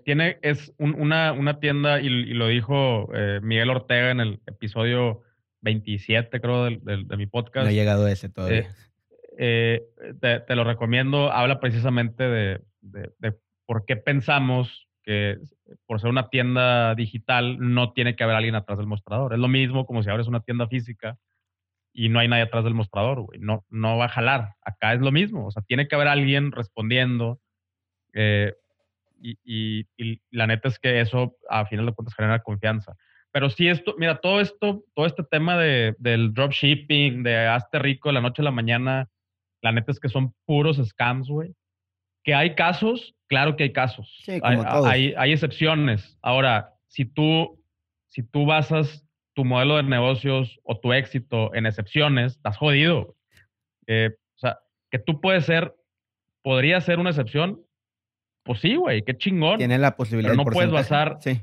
Tiene, 0.03 0.39
es 0.41 0.73
una, 0.77 1.31
una, 1.33 1.59
tienda, 1.59 1.99
y, 1.99 2.09
lo 2.09 2.47
dijo 2.47 3.09
eh, 3.13 3.39
Miguel 3.43 3.69
Ortega 3.69 4.11
en 4.11 4.19
el 4.19 4.39
episodio 4.47 5.21
27, 5.61 6.39
creo, 6.39 6.65
de, 6.65 7.17
mi 7.17 7.27
podcast. 7.27 7.65
No 7.65 7.69
ha 7.69 7.73
llegado 7.73 8.05
a 8.05 8.11
ese 8.11 8.29
todavía. 8.29 8.69
Eh, 9.37 9.83
eh, 10.21 10.41
te, 10.47 10.55
lo 10.55 10.63
recomiendo. 10.63 11.31
Habla 11.31 11.59
precisamente 11.59 12.23
de, 12.23 12.61
de 12.81 13.33
por 13.65 13.85
qué 13.85 13.97
pensamos 13.97 14.84
que 15.05 15.37
por 15.85 16.01
ser 16.01 16.09
una 16.09 16.29
tienda 16.29 16.95
digital 16.95 17.57
no 17.59 17.93
tiene 17.93 18.15
que 18.15 18.23
haber 18.23 18.35
alguien 18.35 18.55
atrás 18.55 18.77
del 18.77 18.87
mostrador. 18.87 19.33
Es 19.33 19.39
lo 19.39 19.47
mismo 19.47 19.85
como 19.85 20.01
si 20.01 20.09
abres 20.09 20.27
una 20.27 20.41
tienda 20.41 20.67
física 20.67 21.17
y 21.93 22.09
no 22.09 22.19
hay 22.19 22.27
nadie 22.27 22.43
atrás 22.43 22.63
del 22.63 22.73
mostrador, 22.73 23.21
güey. 23.21 23.39
No, 23.39 23.63
no 23.69 23.97
va 23.97 24.05
a 24.05 24.09
jalar. 24.09 24.55
Acá 24.61 24.93
es 24.93 24.99
lo 24.99 25.11
mismo. 25.11 25.45
O 25.45 25.51
sea, 25.51 25.63
tiene 25.63 25.87
que 25.87 25.95
haber 25.95 26.09
alguien 26.09 26.51
respondiendo. 26.51 27.39
Eh, 28.13 28.53
y, 29.21 29.87
la 30.31 30.47
neta 30.47 30.67
es 30.67 30.77
que 30.77 30.99
eso 30.99 31.37
a 31.49 31.65
final 31.65 31.85
de 31.85 31.93
cuentas 31.93 32.15
genera 32.15 32.43
confianza. 32.43 32.95
Pero 33.31 33.49
sí, 33.49 33.67
esto, 33.67 33.95
mira, 33.97 34.17
todo 34.17 34.41
esto, 34.41 34.83
todo 34.93 35.05
este 35.05 35.23
tema 35.23 35.57
de, 35.57 35.95
del 35.99 36.33
dropshipping, 36.33 37.23
de 37.23 37.47
hazte 37.47 37.79
rico 37.79 38.09
de 38.09 38.13
la 38.13 38.21
noche 38.21 38.41
a 38.41 38.45
la 38.45 38.51
mañana, 38.51 39.09
la 39.61 39.71
neta 39.71 39.91
es 39.91 39.99
que 39.99 40.09
son 40.09 40.33
puros 40.45 40.77
scams, 40.77 41.29
güey. 41.29 41.53
Que 42.23 42.33
hay 42.33 42.55
casos, 42.55 43.14
claro 43.27 43.55
que 43.55 43.63
hay 43.63 43.73
casos. 43.73 44.21
Sí, 44.23 44.39
como 44.39 44.85
hay, 44.85 45.13
hay, 45.17 45.31
excepciones. 45.31 46.17
Ahora, 46.21 46.73
si 46.87 47.05
tú, 47.05 47.61
si 48.07 48.23
tú 48.23 48.45
basas 48.45 49.05
tu 49.33 49.43
modelo 49.43 49.77
de 49.77 49.83
negocios 49.83 50.59
o 50.63 50.79
tu 50.79 50.93
éxito 50.93 51.53
en 51.53 51.65
excepciones, 51.65 52.33
estás 52.33 52.57
jodido. 52.57 53.15
Eh, 53.87 54.11
o 54.13 54.39
sea, 54.39 54.59
que 54.89 54.99
tú 54.99 55.19
puedes 55.21 55.45
ser, 55.45 55.75
podría 56.41 56.79
ser 56.81 56.99
una 56.99 57.09
excepción. 57.09 57.61
Pues 58.43 58.59
sí, 58.59 58.75
güey, 58.75 59.01
qué 59.01 59.17
chingón. 59.17 59.57
Tiene 59.57 59.77
la 59.77 59.95
posibilidad. 59.95 60.33
Pero 60.33 60.43
no 60.43 60.51
puedes 60.51 60.71
basar. 60.71 61.17
Sí. 61.19 61.41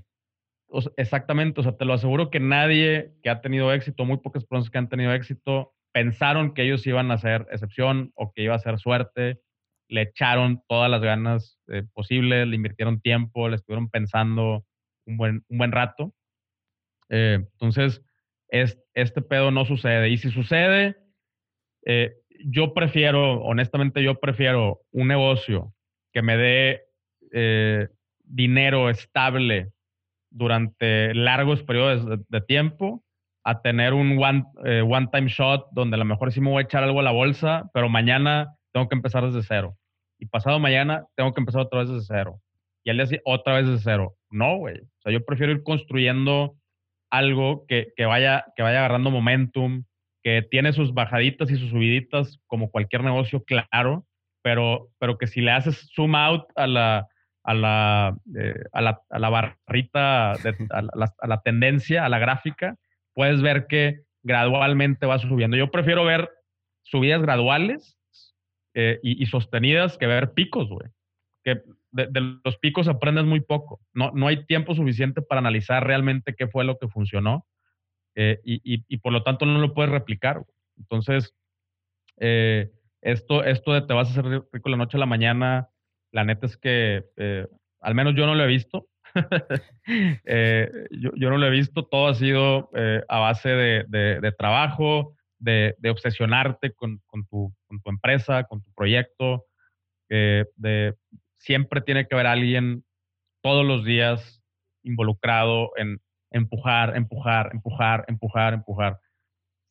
exactamente, 0.96 1.60
o 1.60 1.64
sea, 1.64 1.76
te 1.76 1.84
lo 1.84 1.92
aseguro 1.92 2.30
que 2.30 2.40
nadie 2.40 3.12
que 3.22 3.28
ha 3.28 3.40
tenido 3.40 3.72
éxito, 3.72 4.04
muy 4.04 4.18
pocas 4.18 4.44
personas 4.44 4.70
que 4.70 4.78
han 4.78 4.88
tenido 4.88 5.12
éxito, 5.12 5.74
pensaron 5.92 6.54
que 6.54 6.62
ellos 6.62 6.86
iban 6.86 7.10
a 7.10 7.18
ser 7.18 7.46
excepción 7.50 8.12
o 8.14 8.32
que 8.32 8.42
iba 8.42 8.54
a 8.54 8.58
ser 8.58 8.78
suerte 8.78 9.40
le 9.92 10.02
echaron 10.02 10.62
todas 10.68 10.90
las 10.90 11.02
ganas 11.02 11.58
eh, 11.68 11.82
posibles, 11.92 12.48
le 12.48 12.56
invirtieron 12.56 13.02
tiempo, 13.02 13.48
le 13.48 13.56
estuvieron 13.56 13.90
pensando 13.90 14.64
un 15.06 15.18
buen, 15.18 15.44
un 15.48 15.58
buen 15.58 15.70
rato. 15.70 16.14
Eh, 17.10 17.40
entonces, 17.52 18.02
es, 18.48 18.78
este 18.94 19.20
pedo 19.20 19.50
no 19.50 19.66
sucede. 19.66 20.08
Y 20.08 20.16
si 20.16 20.30
sucede, 20.30 20.96
eh, 21.84 22.14
yo 22.46 22.72
prefiero, 22.72 23.42
honestamente, 23.42 24.02
yo 24.02 24.18
prefiero 24.18 24.80
un 24.92 25.08
negocio 25.08 25.74
que 26.12 26.22
me 26.22 26.36
dé 26.36 26.86
dinero 28.24 28.90
estable 28.90 29.72
durante 30.30 31.14
largos 31.14 31.62
periodos 31.62 32.06
de, 32.06 32.18
de 32.28 32.40
tiempo 32.42 33.04
a 33.44 33.62
tener 33.62 33.94
un 33.94 34.22
one, 34.22 34.44
one 34.82 35.08
time 35.10 35.28
shot 35.28 35.68
donde 35.72 35.96
a 35.96 35.98
lo 35.98 36.04
mejor 36.04 36.30
sí 36.30 36.40
me 36.40 36.50
voy 36.50 36.62
a 36.62 36.66
echar 36.66 36.82
algo 36.82 37.00
a 37.00 37.02
la 37.02 37.10
bolsa, 37.10 37.70
pero 37.72 37.88
mañana 37.88 38.54
tengo 38.72 38.88
que 38.88 38.96
empezar 38.96 39.24
desde 39.24 39.42
cero 39.42 39.78
y 40.22 40.26
pasado 40.26 40.60
mañana 40.60 41.04
tengo 41.16 41.34
que 41.34 41.40
empezar 41.40 41.62
otra 41.62 41.80
vez 41.80 41.88
desde 41.88 42.06
cero. 42.06 42.40
Y 42.84 42.92
día 42.92 43.06
siguiente 43.06 43.24
otra 43.24 43.54
vez 43.54 43.66
desde 43.66 43.82
cero. 43.82 44.14
No, 44.30 44.56
güey. 44.56 44.78
O 44.78 45.00
sea, 45.02 45.12
yo 45.12 45.24
prefiero 45.24 45.52
ir 45.52 45.64
construyendo 45.64 46.54
algo 47.10 47.66
que, 47.66 47.88
que, 47.96 48.06
vaya, 48.06 48.44
que 48.54 48.62
vaya 48.62 48.78
agarrando 48.78 49.10
momentum, 49.10 49.82
que 50.22 50.42
tiene 50.48 50.72
sus 50.72 50.94
bajaditas 50.94 51.50
y 51.50 51.56
sus 51.56 51.70
subiditas 51.70 52.38
como 52.46 52.70
cualquier 52.70 53.02
negocio, 53.02 53.42
claro, 53.42 54.06
pero, 54.42 54.90
pero 55.00 55.18
que 55.18 55.26
si 55.26 55.40
le 55.40 55.50
haces 55.50 55.90
zoom 55.92 56.14
out 56.14 56.44
a 56.54 56.68
la, 56.68 57.08
a 57.42 57.54
la, 57.54 58.16
eh, 58.38 58.62
a 58.72 58.80
la, 58.80 59.00
a 59.10 59.18
la 59.18 59.28
barrita, 59.28 60.32
a, 60.34 60.82
la, 60.94 61.12
a 61.18 61.26
la 61.26 61.40
tendencia, 61.42 62.04
a 62.04 62.08
la 62.08 62.20
gráfica, 62.20 62.76
puedes 63.12 63.42
ver 63.42 63.66
que 63.66 64.02
gradualmente 64.22 65.04
va 65.04 65.18
subiendo. 65.18 65.56
Yo 65.56 65.72
prefiero 65.72 66.04
ver 66.04 66.30
subidas 66.84 67.22
graduales 67.22 67.98
eh, 68.74 69.00
y, 69.02 69.26
sostenidas 69.26 69.98
que 69.98 70.06
ver 70.06 70.32
picos, 70.32 70.68
güey. 70.68 70.88
Que 71.44 71.62
de, 71.90 72.38
los 72.42 72.56
picos 72.56 72.88
aprendes 72.88 73.24
muy 73.24 73.40
poco. 73.40 73.80
No, 73.92 74.10
no 74.14 74.26
hay 74.28 74.46
tiempo 74.46 74.74
suficiente 74.74 75.20
para 75.20 75.40
analizar 75.40 75.86
realmente 75.86 76.34
qué 76.34 76.48
fue 76.48 76.64
lo 76.64 76.78
que 76.78 76.88
funcionó 76.88 77.46
eh, 78.14 78.40
y, 78.44 78.60
y, 78.64 78.96
por 78.98 79.12
lo 79.12 79.22
tanto 79.22 79.44
no 79.44 79.58
lo 79.58 79.74
puedes 79.74 79.92
replicar. 79.92 80.42
Entonces, 80.78 81.34
eh, 82.18 82.70
esto, 83.02 83.44
esto 83.44 83.74
de 83.74 83.82
te 83.82 83.92
vas 83.92 84.08
a 84.08 84.20
hacer 84.20 84.44
rico 84.52 84.70
la 84.70 84.78
noche 84.78 84.96
a 84.96 85.00
la 85.00 85.06
mañana, 85.06 85.68
la 86.10 86.24
neta 86.24 86.46
es 86.46 86.56
que 86.56 87.04
al 87.80 87.94
menos 87.94 88.14
yo 88.14 88.24
no 88.26 88.34
lo 88.34 88.44
he 88.44 88.46
visto. 88.46 88.88
yo, 90.24 91.10
yo, 91.16 91.28
no 91.28 91.36
lo 91.36 91.46
he 91.46 91.50
visto, 91.50 91.84
todo 91.84 92.08
ha 92.08 92.14
sido 92.14 92.70
a 93.08 93.18
base 93.18 93.50
de, 93.50 93.84
de, 93.88 94.20
de 94.20 94.32
trabajo, 94.32 95.14
de, 95.42 95.74
obsesionarte 95.90 96.72
con, 96.72 97.00
tu, 97.28 97.52
empresa, 97.84 98.44
con 98.44 98.62
tu 98.62 98.72
proyecto. 98.72 99.46
de, 100.08 100.94
siempre 101.38 101.80
tiene 101.80 102.06
que 102.06 102.14
haber 102.14 102.26
alguien 102.26 102.84
todos 103.42 103.66
los 103.66 103.84
días 103.84 104.42
involucrado 104.82 105.72
en 105.76 106.00
empujar, 106.30 106.96
empujar, 106.96 107.50
empujar, 107.52 108.04
empujar, 108.08 108.54
empujar. 108.54 109.00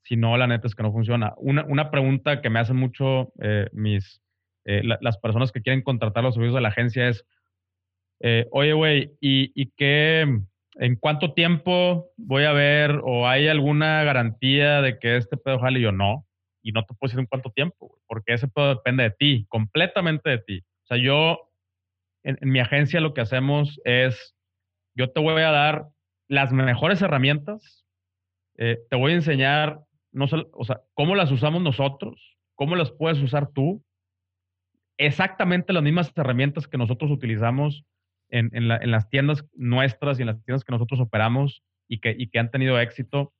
Si 0.04 0.16
no, 0.16 0.38
la 0.38 0.48
neta 0.48 0.68
es 0.68 0.76
que 0.76 0.84
no 0.84 0.92
funciona. 0.92 1.34
Una, 1.38 1.92
pregunta 1.92 2.42
que 2.42 2.50
me 2.50 2.60
hacen 2.60 2.76
mucho 2.76 3.32
eh, 3.42 3.68
mis, 3.72 4.22
eh, 4.66 4.82
las 4.84 5.18
personas 5.18 5.52
que 5.52 5.62
quieren 5.62 5.84
contratar 5.84 6.24
los 6.24 6.36
servicios 6.36 6.56
de 6.56 6.62
la 6.62 6.70
agencia 6.70 7.08
es, 7.08 7.26
eh, 8.20 8.48
oye, 8.52 8.74
güey, 8.74 9.12
¿y, 9.20 9.52
¿y 9.56 9.72
qué, 9.78 10.42
en 10.76 10.96
cuánto 10.96 11.34
tiempo 11.34 12.12
voy 12.18 12.44
a 12.46 12.54
ver 12.54 13.02
o 13.04 13.28
hay 13.28 13.48
alguna 13.48 14.04
garantía 14.04 14.82
de 14.82 15.00
que 15.00 15.18
este 15.18 15.38
pedo 15.38 15.60
jale? 15.60 15.80
Y 15.80 15.84
yo 15.84 15.92
no, 15.92 16.26
y 16.62 16.72
no 16.72 16.84
te 16.84 16.94
puedo 16.94 17.10
decir 17.10 17.20
en 17.20 17.26
cuánto 17.26 17.52
tiempo, 17.52 18.00
porque 18.08 18.34
ese 18.34 18.48
pedo 18.48 18.76
depende 18.76 19.04
de 19.04 19.12
ti, 19.12 19.46
completamente 19.50 20.30
de 20.30 20.38
ti. 20.40 20.60
O 20.84 20.88
sea, 20.88 20.98
yo, 20.98 21.50
en, 22.24 22.38
mi 22.42 22.60
agencia 22.60 23.02
lo 23.02 23.14
que 23.14 23.22
hacemos 23.22 23.80
es, 23.84 24.36
yo 24.96 25.12
te 25.12 25.20
voy 25.20 25.42
a 25.42 25.52
dar 25.52 25.88
las 26.28 26.52
mejores 26.52 27.02
herramientas, 27.02 27.86
eh, 28.58 28.80
te 28.90 28.96
voy 28.96 29.12
a 29.12 29.16
enseñar, 29.16 29.82
no 30.12 30.26
o 30.54 30.64
sea, 30.66 30.82
cómo 30.94 31.16
las 31.16 31.32
usamos 31.32 31.62
nosotros, 31.62 32.38
cómo 32.56 32.76
las 32.76 32.92
puedes 32.92 33.20
usar 33.20 33.52
tú, 33.52 33.84
exactamente 34.98 35.74
las 35.74 35.84
mismas 35.84 36.12
herramientas 36.16 36.68
que 36.68 36.78
nosotros 36.78 37.10
utilizamos 37.12 37.86
en, 38.32 38.68
las 38.68 39.10
tiendas 39.10 39.46
nuestras 39.54 40.18
y 40.18 40.24
en 40.24 40.28
las 40.28 40.44
tiendas 40.44 40.64
que 40.64 40.72
nosotros 40.72 41.00
operamos 41.00 41.64
y 41.88 42.00
que, 42.00 42.40
han 42.40 42.52
tenido 42.52 42.80
éxito, 42.80 43.34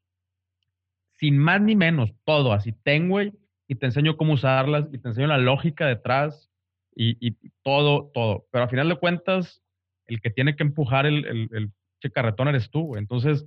sin 1.14 1.38
más 1.38 1.62
ni 1.62 1.76
menos, 1.76 2.14
todo 2.26 2.54
así, 2.54 2.74
tengo 2.84 3.22
y 3.22 3.76
te 3.76 3.86
enseño 3.86 4.18
cómo 4.18 4.34
usarlas 4.34 4.88
y 4.92 4.98
te 4.98 5.08
enseño 5.08 5.28
la 5.28 5.38
lógica 5.38 5.88
detrás 5.88 6.50
y, 6.94 7.32
todo, 7.64 8.12
todo. 8.14 8.46
Pero 8.52 8.66
al 8.66 8.70
final 8.70 8.90
de 8.90 8.98
cuentas, 8.98 9.64
el 10.08 10.22
que 10.22 10.30
tiene 10.30 10.56
que 10.56 10.64
empujar 10.64 11.06
el, 11.06 11.26
el, 11.26 11.72
el 12.02 12.12
carretón 12.12 12.50
eres 12.50 12.70
tú. 12.70 12.98
Entonces, 12.98 13.46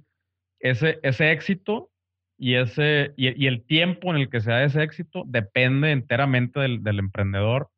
ese, 0.60 0.98
ese 1.02 1.30
éxito 1.30 1.90
y, 2.38 2.54
ese, 2.54 3.12
y, 3.16 3.46
el 3.46 3.64
tiempo 3.64 4.10
en 4.10 4.20
el 4.20 4.30
que 4.30 4.40
se 4.40 4.50
da 4.50 4.64
ese 4.64 4.82
éxito 4.82 5.24
depende 5.26 5.92
enteramente 5.92 6.60
del, 6.60 6.82
del 6.82 6.98
emprendedor 6.98 7.70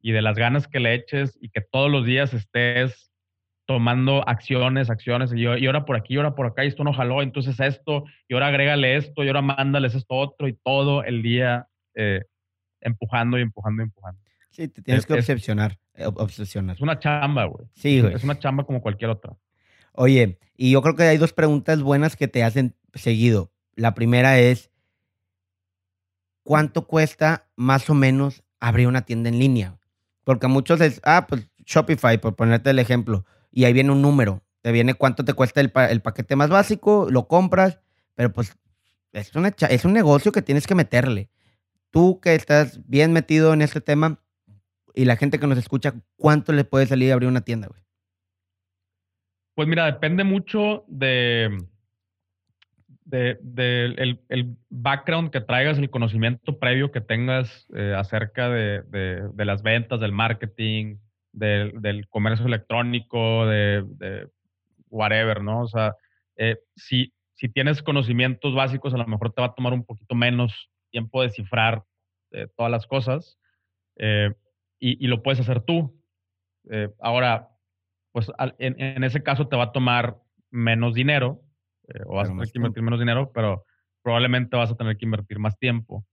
y 0.00 0.12
de 0.12 0.22
las 0.22 0.36
ganas 0.36 0.68
que 0.68 0.80
le 0.80 0.94
eches 0.94 1.38
y 1.40 1.48
que 1.50 1.60
todos 1.60 1.90
los 1.90 2.04
días 2.04 2.32
estés 2.34 3.12
tomando 3.66 4.26
acciones, 4.26 4.88
acciones, 4.88 5.30
y, 5.34 5.42
y 5.42 5.66
ahora 5.66 5.84
por 5.84 5.94
aquí, 5.94 6.14
y 6.14 6.16
ahora 6.16 6.34
por 6.34 6.46
acá, 6.46 6.64
y 6.64 6.68
esto 6.68 6.84
no 6.84 6.94
jaló, 6.94 7.20
entonces 7.20 7.60
esto, 7.60 8.04
y 8.26 8.32
ahora 8.32 8.46
agrégale 8.46 8.96
esto, 8.96 9.22
y 9.22 9.26
ahora 9.26 9.42
mándales 9.42 9.94
esto 9.94 10.14
otro, 10.14 10.48
y 10.48 10.54
todo 10.54 11.04
el 11.04 11.20
día 11.20 11.68
eh, 11.94 12.24
empujando 12.80 13.38
y 13.38 13.42
empujando 13.42 13.82
y 13.82 13.84
empujando. 13.84 14.20
Sí, 14.50 14.68
te 14.68 14.80
tienes 14.80 15.04
que 15.04 15.12
obsesionar, 15.12 15.78
eh, 15.94 16.06
obsesionar. 16.06 16.76
Es 16.76 16.82
una 16.82 16.98
chamba, 16.98 17.44
güey. 17.44 17.66
Sí, 17.74 18.00
güey. 18.00 18.14
Es 18.14 18.24
una 18.24 18.38
chamba 18.38 18.64
como 18.64 18.80
cualquier 18.80 19.10
otra. 19.10 19.36
Oye, 19.92 20.38
y 20.56 20.70
yo 20.70 20.80
creo 20.80 20.96
que 20.96 21.02
hay 21.02 21.18
dos 21.18 21.32
preguntas 21.32 21.82
buenas 21.82 22.16
que 22.16 22.26
te 22.26 22.42
hacen 22.42 22.74
seguido. 22.94 23.52
La 23.74 23.94
primera 23.94 24.38
es, 24.38 24.70
¿cuánto 26.42 26.86
cuesta 26.86 27.48
más 27.54 27.90
o 27.90 27.94
menos 27.94 28.42
abrir 28.60 28.88
una 28.88 29.02
tienda 29.02 29.28
en 29.28 29.38
línea? 29.38 29.77
Porque 30.28 30.46
muchos 30.46 30.82
es, 30.82 31.00
ah, 31.04 31.26
pues 31.26 31.48
Shopify, 31.64 32.18
por 32.18 32.36
ponerte 32.36 32.68
el 32.68 32.78
ejemplo, 32.78 33.24
y 33.50 33.64
ahí 33.64 33.72
viene 33.72 33.92
un 33.92 34.02
número. 34.02 34.42
Te 34.60 34.72
viene 34.72 34.92
cuánto 34.92 35.24
te 35.24 35.32
cuesta 35.32 35.62
el, 35.62 35.70
paquete 35.70 36.36
más 36.36 36.50
básico, 36.50 37.06
lo 37.10 37.26
compras, 37.28 37.80
pero 38.14 38.30
pues 38.30 38.54
es, 39.12 39.32
es 39.34 39.84
un 39.86 39.92
negocio 39.94 40.30
que 40.30 40.42
tienes 40.42 40.66
que 40.66 40.74
meterle. 40.74 41.30
Tú 41.88 42.20
que 42.20 42.34
estás 42.34 42.86
bien 42.86 43.14
metido 43.14 43.54
en 43.54 43.62
este 43.62 43.80
tema 43.80 44.20
y 44.92 45.06
la 45.06 45.16
gente 45.16 45.40
que 45.40 45.46
nos 45.46 45.56
escucha, 45.56 45.94
¿cuánto 46.16 46.52
le 46.52 46.64
puede 46.64 46.84
salir 46.84 47.10
a 47.10 47.14
abrir 47.14 47.30
una 47.30 47.40
tienda, 47.40 47.68
güey? 47.68 47.80
Pues 49.54 49.66
mira, 49.66 49.86
depende 49.86 50.24
mucho 50.24 50.84
de, 50.88 51.56
de, 53.08 54.18
el, 54.28 54.56
background 54.68 55.30
que 55.30 55.40
traigas, 55.40 55.78
el 55.78 55.90
conocimiento 55.90 56.58
previo 56.58 56.92
que 56.92 57.00
tengas 57.00 57.66
eh, 57.74 57.94
acerca 57.96 58.50
de, 58.50 58.82
de, 58.82 59.44
las 59.44 59.62
ventas, 59.62 60.00
del 60.00 60.12
marketing, 60.12 60.96
del, 61.32 62.06
comercio 62.10 62.46
electrónico, 62.46 63.46
de, 63.46 64.28
whatever, 64.90 65.42
¿no? 65.42 65.62
O 65.62 65.68
sea, 65.68 65.96
eh, 66.36 66.58
si, 66.76 67.12
si 67.34 67.48
tienes 67.48 67.82
conocimientos 67.82 68.54
básicos, 68.54 68.92
a 68.94 68.98
lo 68.98 69.06
mejor 69.06 69.32
te 69.32 69.40
va 69.40 69.48
a 69.48 69.54
tomar 69.54 69.72
un 69.72 69.84
poquito 69.84 70.14
menos 70.14 70.70
tiempo 70.90 71.22
descifrar 71.22 71.84
eh, 72.32 72.46
todas 72.56 72.70
las 72.70 72.86
cosas 72.86 73.38
y, 73.98 75.04
y, 75.04 75.08
lo 75.08 75.24
puedes 75.24 75.40
hacer 75.40 75.60
tú. 75.62 76.00
ahora, 77.00 77.48
pues 78.12 78.30
en, 78.58 78.80
en 78.80 79.02
ese 79.02 79.24
caso 79.24 79.48
te 79.48 79.56
va 79.56 79.64
a 79.64 79.72
tomar 79.72 80.18
menos 80.50 80.94
dinero, 80.94 81.42
eh, 81.94 82.02
o 82.06 82.16
vas 82.16 82.28
a 82.28 82.32
tener 82.32 82.50
que 82.50 82.58
invertir 82.58 82.82
menos 82.82 83.00
dinero, 83.00 83.30
pero 83.32 83.64
probablemente 84.02 84.56
vas 84.56 84.70
a 84.70 84.76
tener 84.76 84.96
que 84.96 85.06
invertir 85.06 85.38
más 85.38 85.58
tiempo. 85.58 86.04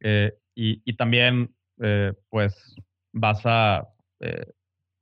Eh, 0.00 0.32
y, 0.54 0.82
y, 0.84 0.96
también, 0.96 1.54
eh, 1.80 2.12
pues, 2.28 2.74
vas 3.12 3.40
a, 3.44 3.88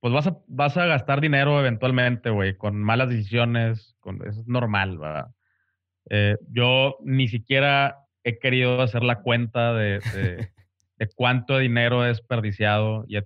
pues 0.01 0.12
vas 0.12 0.27
a, 0.27 0.38
vas 0.48 0.77
a 0.77 0.87
gastar 0.87 1.20
dinero 1.20 1.61
eventualmente, 1.61 2.31
güey, 2.31 2.57
con 2.57 2.83
malas 2.83 3.09
decisiones, 3.09 3.96
con, 4.01 4.16
eso 4.27 4.40
es 4.40 4.48
normal, 4.48 4.98
¿verdad? 4.98 5.29
yo 6.48 6.98
ni 7.05 7.29
siquiera 7.29 7.96
he 8.25 8.40
querido 8.40 8.83
hacer 8.83 9.05
la 9.05 9.22
cuenta 9.22 9.72
de, 9.72 10.01
de, 10.98 11.09
cuánto 11.14 11.59
dinero 11.59 12.05
he 12.05 12.09
desperdiciado 12.09 13.05
y, 13.07 13.18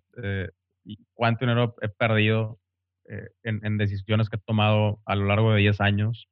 y 0.84 0.98
cuánto 1.14 1.46
dinero 1.46 1.74
he 1.80 1.88
perdido 1.88 2.60
en, 3.42 3.64
en, 3.64 3.78
decisiones 3.78 4.28
que 4.28 4.36
he 4.36 4.40
tomado 4.44 5.00
a 5.06 5.16
lo 5.16 5.24
largo 5.24 5.52
de 5.52 5.60
10 5.60 5.80
años 5.80 6.28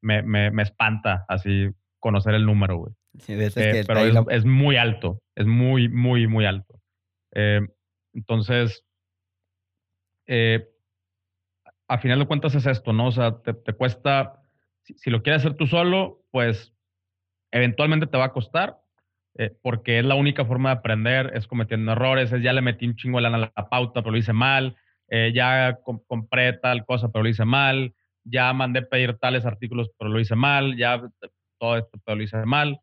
me, 0.00 0.22
me, 0.22 0.50
me 0.50 0.62
espanta 0.62 1.24
así 1.28 1.70
conocer 1.98 2.34
el 2.34 2.46
número, 2.46 2.76
güey. 2.76 2.92
Eh, 3.26 3.84
pero 3.86 4.30
es, 4.30 4.44
muy 4.44 4.76
alto, 4.76 5.20
es 5.34 5.46
muy, 5.46 5.88
muy, 5.88 6.26
muy 6.26 6.44
alto. 6.44 6.80
Eh, 7.34 7.60
entonces, 8.12 8.84
eh, 10.26 10.68
a 11.88 11.98
final 11.98 12.18
de 12.20 12.26
cuentas 12.26 12.54
es 12.54 12.66
esto, 12.66 12.92
¿no? 12.92 13.08
O 13.08 13.12
sea, 13.12 13.40
te, 13.42 13.54
te 13.54 13.72
cuesta, 13.72 14.42
si, 14.82 15.10
lo 15.10 15.22
quieres 15.22 15.42
hacer 15.42 15.56
tú 15.56 15.66
solo, 15.66 16.24
pues 16.30 16.74
eventualmente 17.50 18.06
te 18.06 18.18
va 18.18 18.26
a 18.26 18.32
costar, 18.32 18.78
porque 19.62 20.00
es 20.00 20.04
la 20.04 20.16
única 20.16 20.44
forma 20.44 20.70
de 20.70 20.76
aprender, 20.76 21.30
es 21.34 21.46
cometiendo 21.46 21.92
errores, 21.92 22.32
es 22.32 22.42
ya 22.42 22.52
le 22.52 22.60
metí 22.60 22.86
un 22.86 22.96
chingo 22.96 23.18
de 23.18 23.22
lana 23.22 23.36
a 23.36 23.52
la 23.54 23.68
pauta, 23.68 24.02
pero 24.02 24.10
lo 24.10 24.18
hice 24.18 24.32
mal, 24.32 24.76
ya 25.32 25.78
compré 26.08 26.54
tal 26.54 26.84
cosa, 26.84 27.10
pero 27.12 27.22
lo 27.22 27.28
hice 27.28 27.44
mal, 27.44 27.94
ya 28.30 28.52
mandé 28.52 28.82
pedir 28.82 29.18
tales 29.18 29.44
artículos, 29.44 29.90
pero 29.98 30.10
lo 30.10 30.20
hice 30.20 30.36
mal, 30.36 30.76
ya 30.76 31.02
todo 31.58 31.76
esto, 31.76 31.98
pero 32.04 32.16
lo 32.16 32.22
hice 32.22 32.44
mal. 32.44 32.80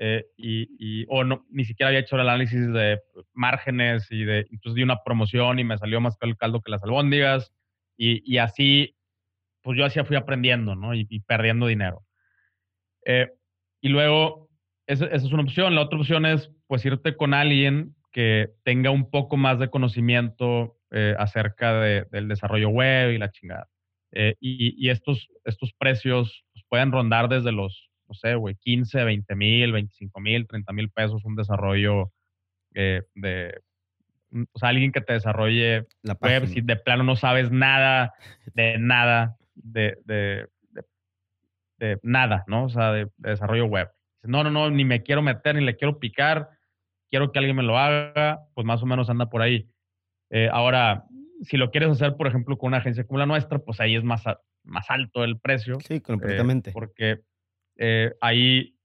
Eh, 0.00 0.26
y, 0.36 1.04
o 1.08 1.24
no, 1.24 1.44
ni 1.50 1.64
siquiera 1.64 1.88
había 1.88 2.00
hecho 2.00 2.14
el 2.14 2.22
análisis 2.22 2.72
de 2.72 3.00
márgenes 3.32 4.06
y 4.10 4.24
de, 4.24 4.46
entonces 4.50 4.76
di 4.76 4.84
una 4.84 5.02
promoción 5.04 5.58
y 5.58 5.64
me 5.64 5.76
salió 5.76 6.00
más 6.00 6.16
el 6.20 6.36
caldo 6.36 6.60
que 6.60 6.70
las 6.70 6.84
albóndigas 6.84 7.52
y, 7.96 8.22
y 8.24 8.38
así, 8.38 8.96
pues 9.62 9.76
yo 9.76 9.84
así 9.84 10.00
fui 10.04 10.16
aprendiendo, 10.16 10.76
¿no? 10.76 10.94
Y, 10.94 11.20
perdiendo 11.26 11.66
dinero. 11.66 12.04
Eh, 13.04 13.28
y 13.80 13.88
luego, 13.88 14.48
esa, 14.86 15.06
es 15.06 15.24
una 15.24 15.42
opción. 15.42 15.74
La 15.74 15.82
otra 15.82 15.98
opción 15.98 16.24
es, 16.26 16.50
pues, 16.68 16.84
irte 16.84 17.16
con 17.16 17.34
alguien 17.34 17.96
que 18.12 18.50
tenga 18.64 18.90
un 18.90 19.10
poco 19.10 19.36
más 19.36 19.58
de 19.58 19.68
conocimiento 19.68 20.78
eh, 20.90 21.14
acerca 21.18 21.80
del 21.80 22.28
desarrollo 22.28 22.68
web 22.70 23.12
y 23.12 23.18
la 23.18 23.30
chingada. 23.30 23.68
Eh, 24.12 24.34
y, 24.40 24.88
estos, 24.88 25.28
estos 25.44 25.72
precios 25.74 26.44
pues, 26.52 26.64
pueden 26.68 26.92
rondar 26.92 27.28
desde 27.28 27.52
los, 27.52 27.90
no 28.08 28.14
sé, 28.14 28.34
güey, 28.34 28.56
15, 28.56 29.04
20 29.04 29.36
mil, 29.36 29.72
25 29.72 30.20
mil, 30.20 30.46
30 30.46 30.72
mil 30.72 30.90
pesos 30.90 31.24
un 31.24 31.36
desarrollo 31.36 32.12
eh, 32.74 33.02
de, 33.14 33.60
o 34.52 34.58
sea, 34.58 34.70
alguien 34.70 34.92
que 34.92 35.00
te 35.00 35.14
desarrolle 35.14 35.86
la 36.02 36.16
web, 36.20 36.46
si 36.46 36.60
de 36.60 36.76
plano 36.76 37.02
no 37.04 37.16
sabes 37.16 37.50
nada, 37.50 38.14
de 38.54 38.78
nada, 38.78 39.36
de, 39.54 39.98
de, 40.04 40.46
de, 41.78 41.98
nada, 42.02 42.44
¿no? 42.46 42.64
O 42.64 42.68
sea, 42.68 42.92
de, 42.92 43.08
desarrollo 43.16 43.66
web. 43.66 43.90
No, 44.22 44.42
no, 44.42 44.50
no, 44.50 44.70
ni 44.70 44.84
me 44.84 45.02
quiero 45.02 45.22
meter, 45.22 45.54
ni 45.54 45.64
le 45.64 45.76
quiero 45.76 45.98
picar, 45.98 46.50
quiero 47.10 47.32
que 47.32 47.38
alguien 47.38 47.56
me 47.56 47.62
lo 47.62 47.78
haga, 47.78 48.40
pues 48.54 48.66
más 48.66 48.82
o 48.82 48.86
menos 48.86 49.08
anda 49.08 49.30
por 49.30 49.42
ahí. 49.42 49.68
Eh, 50.30 50.48
ahora, 50.52 51.04
si 51.42 51.56
lo 51.56 51.70
quieres 51.70 51.90
hacer, 51.90 52.16
por 52.16 52.26
ejemplo, 52.26 52.58
con 52.58 52.68
una 52.68 52.78
agencia 52.78 53.04
como 53.04 53.18
la 53.18 53.26
nuestra, 53.26 53.58
pues 53.58 53.80
ahí 53.80 53.96
es 53.96 54.04
más, 54.04 54.24
más 54.64 54.90
alto 54.90 55.24
el 55.24 55.38
precio. 55.38 55.78
Sí, 55.80 56.00
completamente. 56.00 56.70
Eh, 56.70 56.72
porque 56.72 57.20
eh, 57.76 58.14
ahí, 58.20 58.76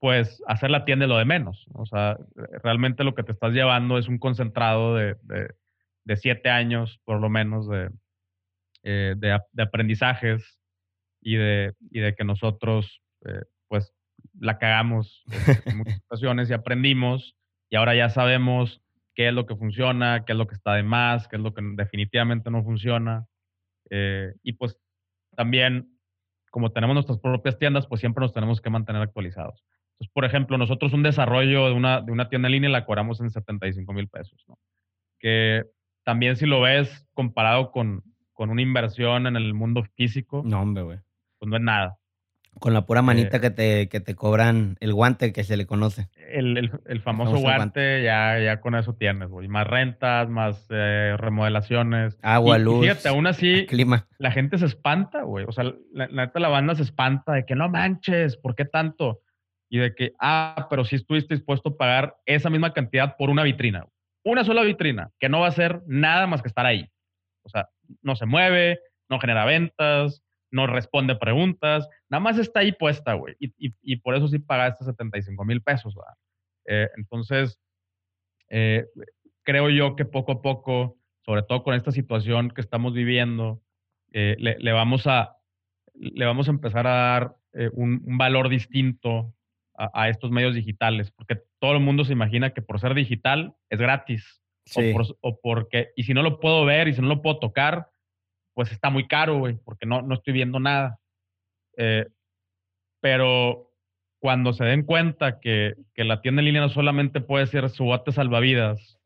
pues, 0.00 0.42
hacer 0.46 0.70
la 0.70 0.84
tienda 0.84 1.04
es 1.04 1.08
lo 1.08 1.18
de 1.18 1.24
menos. 1.24 1.66
O 1.74 1.86
sea, 1.86 2.18
realmente 2.62 3.04
lo 3.04 3.14
que 3.14 3.22
te 3.22 3.32
estás 3.32 3.52
llevando 3.52 3.98
es 3.98 4.08
un 4.08 4.18
concentrado 4.18 4.94
de, 4.94 5.16
de, 6.04 6.16
siete 6.16 6.50
años, 6.50 7.00
por 7.04 7.20
lo 7.20 7.28
menos, 7.28 7.68
de, 7.68 7.90
eh, 8.82 9.14
de, 9.16 9.62
aprendizajes 9.62 10.58
y 11.20 11.36
de, 11.36 11.74
y 11.90 12.00
de 12.00 12.14
que 12.14 12.24
nosotros, 12.24 13.02
pues, 13.68 13.94
la 14.38 14.58
cagamos 14.58 15.24
en 15.66 15.78
muchas 15.78 16.00
ocasiones 16.08 16.50
y 16.50 16.52
aprendimos 16.52 17.36
y 17.70 17.76
ahora 17.76 17.94
ya 17.94 18.08
sabemos 18.08 18.82
qué 19.18 19.26
es 19.26 19.34
lo 19.34 19.46
que 19.46 19.56
funciona, 19.56 20.24
qué 20.24 20.30
es 20.30 20.38
lo 20.38 20.46
que 20.46 20.54
está 20.54 20.74
de 20.74 20.84
más, 20.84 21.26
qué 21.26 21.34
es 21.34 21.42
lo 21.42 21.52
que 21.52 21.60
definitivamente 21.74 22.52
no 22.52 22.62
funciona. 22.62 23.26
Eh, 23.90 24.32
y 24.44 24.52
pues 24.52 24.78
también, 25.34 25.98
como 26.52 26.70
tenemos 26.70 26.94
nuestras 26.94 27.18
propias 27.18 27.58
tiendas, 27.58 27.88
pues 27.88 27.98
siempre 27.98 28.22
nos 28.22 28.32
tenemos 28.32 28.60
que 28.60 28.70
mantener 28.70 29.02
actualizados. 29.02 29.64
Entonces, 29.94 30.12
por 30.14 30.24
ejemplo, 30.24 30.56
nosotros 30.56 30.92
un 30.92 31.02
desarrollo 31.02 31.66
de 31.66 31.72
una, 31.72 32.00
de 32.00 32.12
una 32.12 32.28
tienda 32.28 32.46
en 32.46 32.52
línea 32.52 32.70
la 32.70 32.86
cobramos 32.86 33.20
en 33.20 33.30
75 33.30 33.92
mil 33.92 34.06
pesos, 34.06 34.44
¿no? 34.46 34.56
Que 35.18 35.64
también 36.04 36.36
si 36.36 36.46
lo 36.46 36.60
ves 36.60 37.04
comparado 37.12 37.72
con, 37.72 38.04
con 38.32 38.50
una 38.50 38.62
inversión 38.62 39.26
en 39.26 39.34
el 39.34 39.52
mundo 39.52 39.82
físico, 39.96 40.44
No, 40.46 40.62
hombre, 40.62 40.84
pues 41.40 41.50
no 41.50 41.56
es 41.56 41.62
nada. 41.62 41.97
Con 42.60 42.74
la 42.74 42.86
pura 42.86 43.02
manita 43.02 43.40
que, 43.40 43.50
te, 43.50 43.88
que 43.88 44.00
te 44.00 44.14
cobran 44.14 44.76
el 44.80 44.92
guante 44.94 45.32
que 45.32 45.44
se 45.44 45.56
le 45.56 45.66
conoce. 45.66 46.08
El, 46.30 46.56
el, 46.58 46.70
el 46.86 47.00
famoso 47.00 47.36
guante, 47.38 48.02
ya, 48.02 48.38
ya 48.38 48.60
con 48.60 48.74
eso 48.74 48.94
tienes, 48.94 49.28
güey. 49.28 49.48
Más 49.48 49.66
rentas, 49.66 50.28
más 50.28 50.66
eh, 50.70 51.14
remodelaciones. 51.18 52.18
Agua, 52.22 52.58
Y- 52.58 52.60
y 52.60 52.64
luz, 52.64 52.80
fíjate, 52.82 53.08
aún 53.08 53.26
así, 53.26 53.66
Clima. 53.66 54.06
la 54.18 54.30
gente 54.30 54.58
se 54.58 54.66
espanta, 54.66 55.22
güey. 55.22 55.44
O 55.48 55.52
sea, 55.52 55.64
la, 55.92 56.06
neta 56.08 56.40
la 56.40 56.48
banda 56.48 56.74
se 56.74 56.82
espanta 56.82 57.32
de 57.32 57.46
que 57.46 57.54
no 57.54 57.68
manches, 57.68 58.36
¿por 58.36 58.54
qué 58.54 58.64
tanto? 58.64 59.20
Y 59.70 59.78
de 59.78 59.94
que, 59.94 60.12
ah, 60.20 60.66
pero 60.70 60.84
sí 60.84 60.96
estuviste 60.96 61.34
dispuesto 61.34 61.70
a 61.70 61.76
pagar 61.76 62.16
esa 62.26 62.50
misma 62.50 62.72
cantidad 62.72 63.16
por 63.16 63.30
una 63.30 63.42
vitrina. 63.42 63.84
Una 64.24 64.44
sola 64.44 64.62
vitrina, 64.62 65.10
que 65.18 65.28
no 65.28 65.40
va 65.40 65.48
a 65.48 65.52
ser 65.52 65.82
nada 65.86 66.26
más 66.26 66.42
que 66.42 66.48
estar 66.48 66.66
ahí. 66.66 66.90
O 67.44 67.48
sea, 67.50 67.68
no 68.02 68.16
se 68.16 68.26
mueve, 68.26 68.80
no 69.08 69.18
genera 69.20 69.44
ventas, 69.44 70.22
no 70.50 70.66
responde 70.66 71.14
preguntas, 71.16 71.88
nada 72.08 72.20
más 72.20 72.38
está 72.38 72.60
ahí 72.60 72.72
puesta, 72.72 73.14
güey. 73.14 73.36
Y, 73.38 73.52
y- 73.58 73.74
y 73.82 73.96
por 73.96 74.14
eso 74.16 74.28
sí 74.28 74.38
pagaste 74.38 74.84
75 74.84 75.44
mil 75.44 75.62
pesos, 75.62 75.94
¿verdad? 75.94 76.14
Eh, 76.66 76.88
entonces, 76.96 77.58
eh, 78.48 78.86
creo 79.42 79.70
yo 79.70 79.96
que 79.96 80.04
poco 80.04 80.32
a 80.32 80.42
poco, 80.42 80.98
sobre 81.24 81.42
todo 81.42 81.62
con 81.62 81.74
esta 81.74 81.92
situación 81.92 82.50
que 82.50 82.60
estamos 82.60 82.92
viviendo, 82.94 83.62
eh, 84.12 84.36
le, 84.38 84.56
le 84.58 84.72
vamos 84.72 85.06
a, 85.06 85.36
le 85.94 86.24
vamos 86.24 86.48
a 86.48 86.52
empezar 86.52 86.86
a 86.86 86.90
dar 86.94 87.36
un, 87.72 88.02
un 88.06 88.18
valor 88.18 88.48
distinto 88.48 89.34
a, 89.74 90.02
a 90.02 90.08
estos 90.08 90.30
medios 90.30 90.54
digitales, 90.54 91.10
porque 91.10 91.40
todo 91.58 91.72
el 91.72 91.80
mundo 91.80 92.04
se 92.04 92.12
imagina 92.12 92.50
que 92.50 92.62
por 92.62 92.78
ser 92.80 92.94
digital 92.94 93.54
es 93.70 93.78
gratis, 93.80 94.40
Sí. 94.64 94.90
o, 94.90 94.92
por- 94.92 95.16
o 95.22 95.40
porque, 95.40 95.92
y 95.96 96.02
si 96.02 96.12
no 96.12 96.22
lo 96.22 96.40
puedo 96.40 96.64
ver 96.66 96.88
y 96.88 96.92
si 96.94 97.00
no 97.00 97.08
lo 97.08 97.22
puedo 97.22 97.38
tocar, 97.38 97.88
pues 98.58 98.72
está 98.72 98.90
muy 98.90 99.06
caro, 99.06 99.38
güey, 99.38 99.54
porque 99.64 99.86
no, 99.86 100.02
no 100.02 100.16
estoy 100.16 100.32
viendo 100.32 100.58
nada. 100.58 100.98
Eh, 101.76 102.08
pero 103.00 103.70
cuando 104.18 104.52
se 104.52 104.64
den 104.64 104.82
cuenta 104.82 105.38
que, 105.38 105.76
que 105.94 106.02
la 106.02 106.22
tienda 106.22 106.40
en 106.40 106.46
línea 106.46 106.62
no 106.62 106.68
solamente 106.68 107.20
puede 107.20 107.46
ser 107.46 107.70
su 107.70 107.84
bote 107.84 108.10
salvavidas 108.10 108.98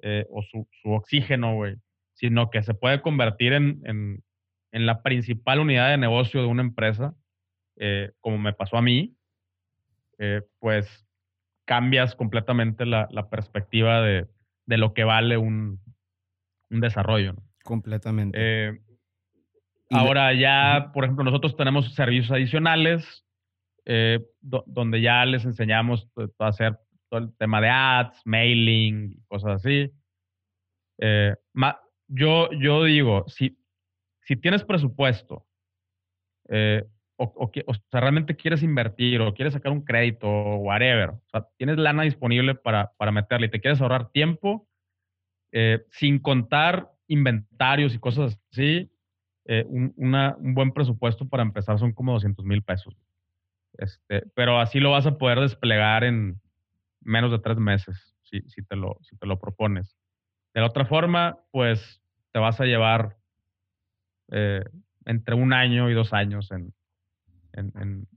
eh, 0.00 0.26
o 0.28 0.42
su, 0.42 0.66
su 0.82 0.90
oxígeno, 0.90 1.54
güey, 1.54 1.76
sino 2.14 2.50
que 2.50 2.64
se 2.64 2.74
puede 2.74 3.00
convertir 3.00 3.52
en, 3.52 3.80
en, 3.84 4.24
en 4.72 4.86
la 4.86 5.04
principal 5.04 5.60
unidad 5.60 5.90
de 5.90 5.98
negocio 5.98 6.40
de 6.40 6.48
una 6.48 6.62
empresa, 6.62 7.14
eh, 7.76 8.10
como 8.18 8.38
me 8.38 8.54
pasó 8.54 8.76
a 8.76 8.82
mí, 8.82 9.16
eh, 10.18 10.42
pues 10.58 11.06
cambias 11.64 12.16
completamente 12.16 12.84
la, 12.86 13.06
la 13.12 13.30
perspectiva 13.30 14.00
de, 14.00 14.26
de 14.64 14.78
lo 14.78 14.94
que 14.94 15.04
vale 15.04 15.36
un, 15.36 15.80
un 16.70 16.80
desarrollo. 16.80 17.34
¿no? 17.34 17.44
Completamente. 17.62 18.80
Ahora 19.90 20.32
ya, 20.34 20.90
por 20.92 21.04
ejemplo, 21.04 21.24
nosotros 21.24 21.56
tenemos 21.56 21.94
servicios 21.94 22.30
adicionales 22.32 23.24
eh, 23.84 24.20
do- 24.40 24.64
donde 24.66 25.00
ya 25.00 25.24
les 25.24 25.44
enseñamos 25.44 26.08
a 26.38 26.46
hacer 26.48 26.76
todo 27.08 27.20
el 27.20 27.36
tema 27.36 27.60
de 27.60 27.68
ads, 27.68 28.20
mailing, 28.24 29.22
cosas 29.28 29.64
así. 29.64 29.92
Eh, 30.98 31.34
yo, 32.08 32.50
yo 32.52 32.84
digo, 32.84 33.24
si, 33.28 33.56
si 34.22 34.36
tienes 34.36 34.64
presupuesto 34.64 35.46
eh, 36.48 36.84
o, 37.16 37.24
o 37.24 37.50
o 37.66 37.74
sea, 37.74 38.00
realmente 38.00 38.36
quieres 38.36 38.62
invertir 38.62 39.20
o 39.20 39.34
quieres 39.34 39.54
sacar 39.54 39.72
un 39.72 39.84
crédito 39.84 40.28
o 40.28 40.56
whatever, 40.56 41.10
o 41.10 41.22
sea, 41.30 41.46
tienes 41.56 41.78
lana 41.78 42.02
disponible 42.02 42.54
para, 42.54 42.92
para 42.98 43.12
meterle 43.12 43.46
y 43.46 43.50
te 43.50 43.60
quieres 43.60 43.80
ahorrar 43.80 44.10
tiempo, 44.10 44.68
eh, 45.52 45.84
sin 45.90 46.18
contar 46.18 46.90
inventarios 47.08 47.94
y 47.94 47.98
cosas 47.98 48.38
así, 48.52 48.90
eh, 49.48 49.64
un, 49.68 49.92
una- 49.96 50.36
un 50.38 50.54
buen 50.54 50.72
presupuesto 50.72 51.28
para 51.28 51.42
empezar 51.42 51.78
son 51.78 51.92
como 51.92 52.12
200 52.12 52.44
mil 52.44 52.62
pesos. 52.62 52.94
Este, 53.78 54.22
pero 54.34 54.58
así 54.60 54.80
lo 54.80 54.90
vas 54.92 55.06
a 55.06 55.18
poder 55.18 55.38
desplegar 55.40 56.02
en 56.04 56.40
menos 57.02 57.30
de 57.30 57.38
tres 57.38 57.58
meses, 57.58 58.16
si, 58.22 58.40
si, 58.48 58.62
te 58.62 58.74
lo, 58.76 58.96
si 59.02 59.16
te 59.16 59.26
lo 59.26 59.38
propones. 59.38 59.96
De 60.54 60.60
la 60.62 60.66
otra 60.66 60.84
forma, 60.86 61.38
pues 61.52 62.00
te 62.32 62.38
vas 62.40 62.60
a 62.60 62.64
llevar 62.64 63.16
eh, 64.30 64.64
entre 65.04 65.34
un 65.34 65.52
año 65.52 65.90
y 65.90 65.94
dos 65.94 66.12
años 66.12 66.50
en, 66.50 66.72
en- 67.52 67.72
en 67.80 68.08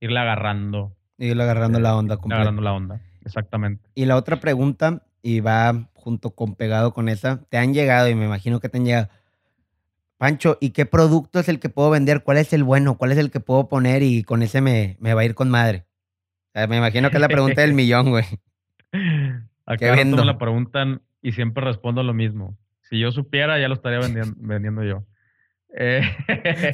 irle 0.00 0.18
agarrando, 0.20 0.94
irle 1.18 1.42
agarrando 1.42 1.78
eh, 1.78 1.82
la 1.82 1.96
onda 1.96 2.16
completa. 2.16 2.36
agarrando 2.42 2.62
la 2.62 2.72
onda. 2.72 3.00
Exactamente. 3.24 3.88
Y 3.94 4.04
la 4.06 4.16
otra 4.16 4.40
pregunta, 4.40 5.02
y 5.22 5.40
va 5.40 5.88
junto 5.94 6.30
con 6.34 6.54
pegado 6.54 6.92
con 6.94 7.08
esa, 7.08 7.42
te 7.48 7.58
han 7.58 7.74
llegado 7.74 8.08
y 8.08 8.14
me 8.14 8.24
imagino 8.26 8.60
que 8.60 8.68
te 8.68 8.78
han 8.78 8.84
llegado. 8.84 9.08
Pancho, 10.20 10.58
¿y 10.60 10.72
qué 10.72 10.84
producto 10.84 11.38
es 11.38 11.48
el 11.48 11.60
que 11.60 11.70
puedo 11.70 11.88
vender? 11.88 12.22
¿Cuál 12.22 12.36
es 12.36 12.52
el 12.52 12.62
bueno? 12.62 12.98
¿Cuál 12.98 13.12
es 13.12 13.16
el 13.16 13.30
que 13.30 13.40
puedo 13.40 13.70
poner? 13.70 14.02
Y 14.02 14.22
con 14.22 14.42
ese 14.42 14.60
me, 14.60 14.98
me 15.00 15.14
va 15.14 15.22
a 15.22 15.24
ir 15.24 15.34
con 15.34 15.48
madre. 15.48 15.86
O 16.48 16.52
sea, 16.52 16.66
me 16.66 16.76
imagino 16.76 17.08
que 17.08 17.16
es 17.16 17.22
la 17.22 17.28
pregunta 17.28 17.62
del 17.62 17.72
millón, 17.80 18.10
güey. 18.10 18.26
A 19.64 19.78
¿Qué 19.78 19.90
vendo? 19.90 20.18
me 20.18 20.26
la 20.26 20.36
preguntan 20.36 21.00
y 21.22 21.32
siempre 21.32 21.64
respondo 21.64 22.02
lo 22.02 22.12
mismo. 22.12 22.54
Si 22.82 22.98
yo 23.00 23.10
supiera, 23.12 23.58
ya 23.58 23.68
lo 23.68 23.74
estaría 23.74 23.98
vendiendo, 23.98 24.34
vendiendo 24.36 24.84
yo. 24.84 25.06
Eh, 25.72 26.02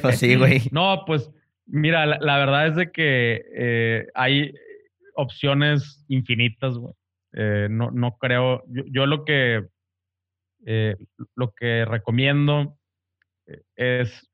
Pues 0.01 0.19
sí, 0.19 0.35
güey. 0.35 0.63
No, 0.73 1.03
pues 1.07 1.31
mira, 1.67 2.05
la, 2.05 2.17
la 2.19 2.37
verdad 2.39 2.67
es 2.67 2.75
de 2.75 2.91
que 2.91 3.45
eh, 3.55 4.07
hay 4.13 4.53
opciones 5.15 6.03
infinitas, 6.09 6.77
güey. 6.77 6.93
Eh, 7.31 7.69
no, 7.71 7.91
no 7.91 8.17
creo, 8.17 8.65
yo, 8.67 8.83
yo 8.87 9.05
lo 9.05 9.23
que 9.23 9.63
lo 11.35 11.53
que 11.53 11.85
recomiendo 11.85 12.76
es 13.75 14.29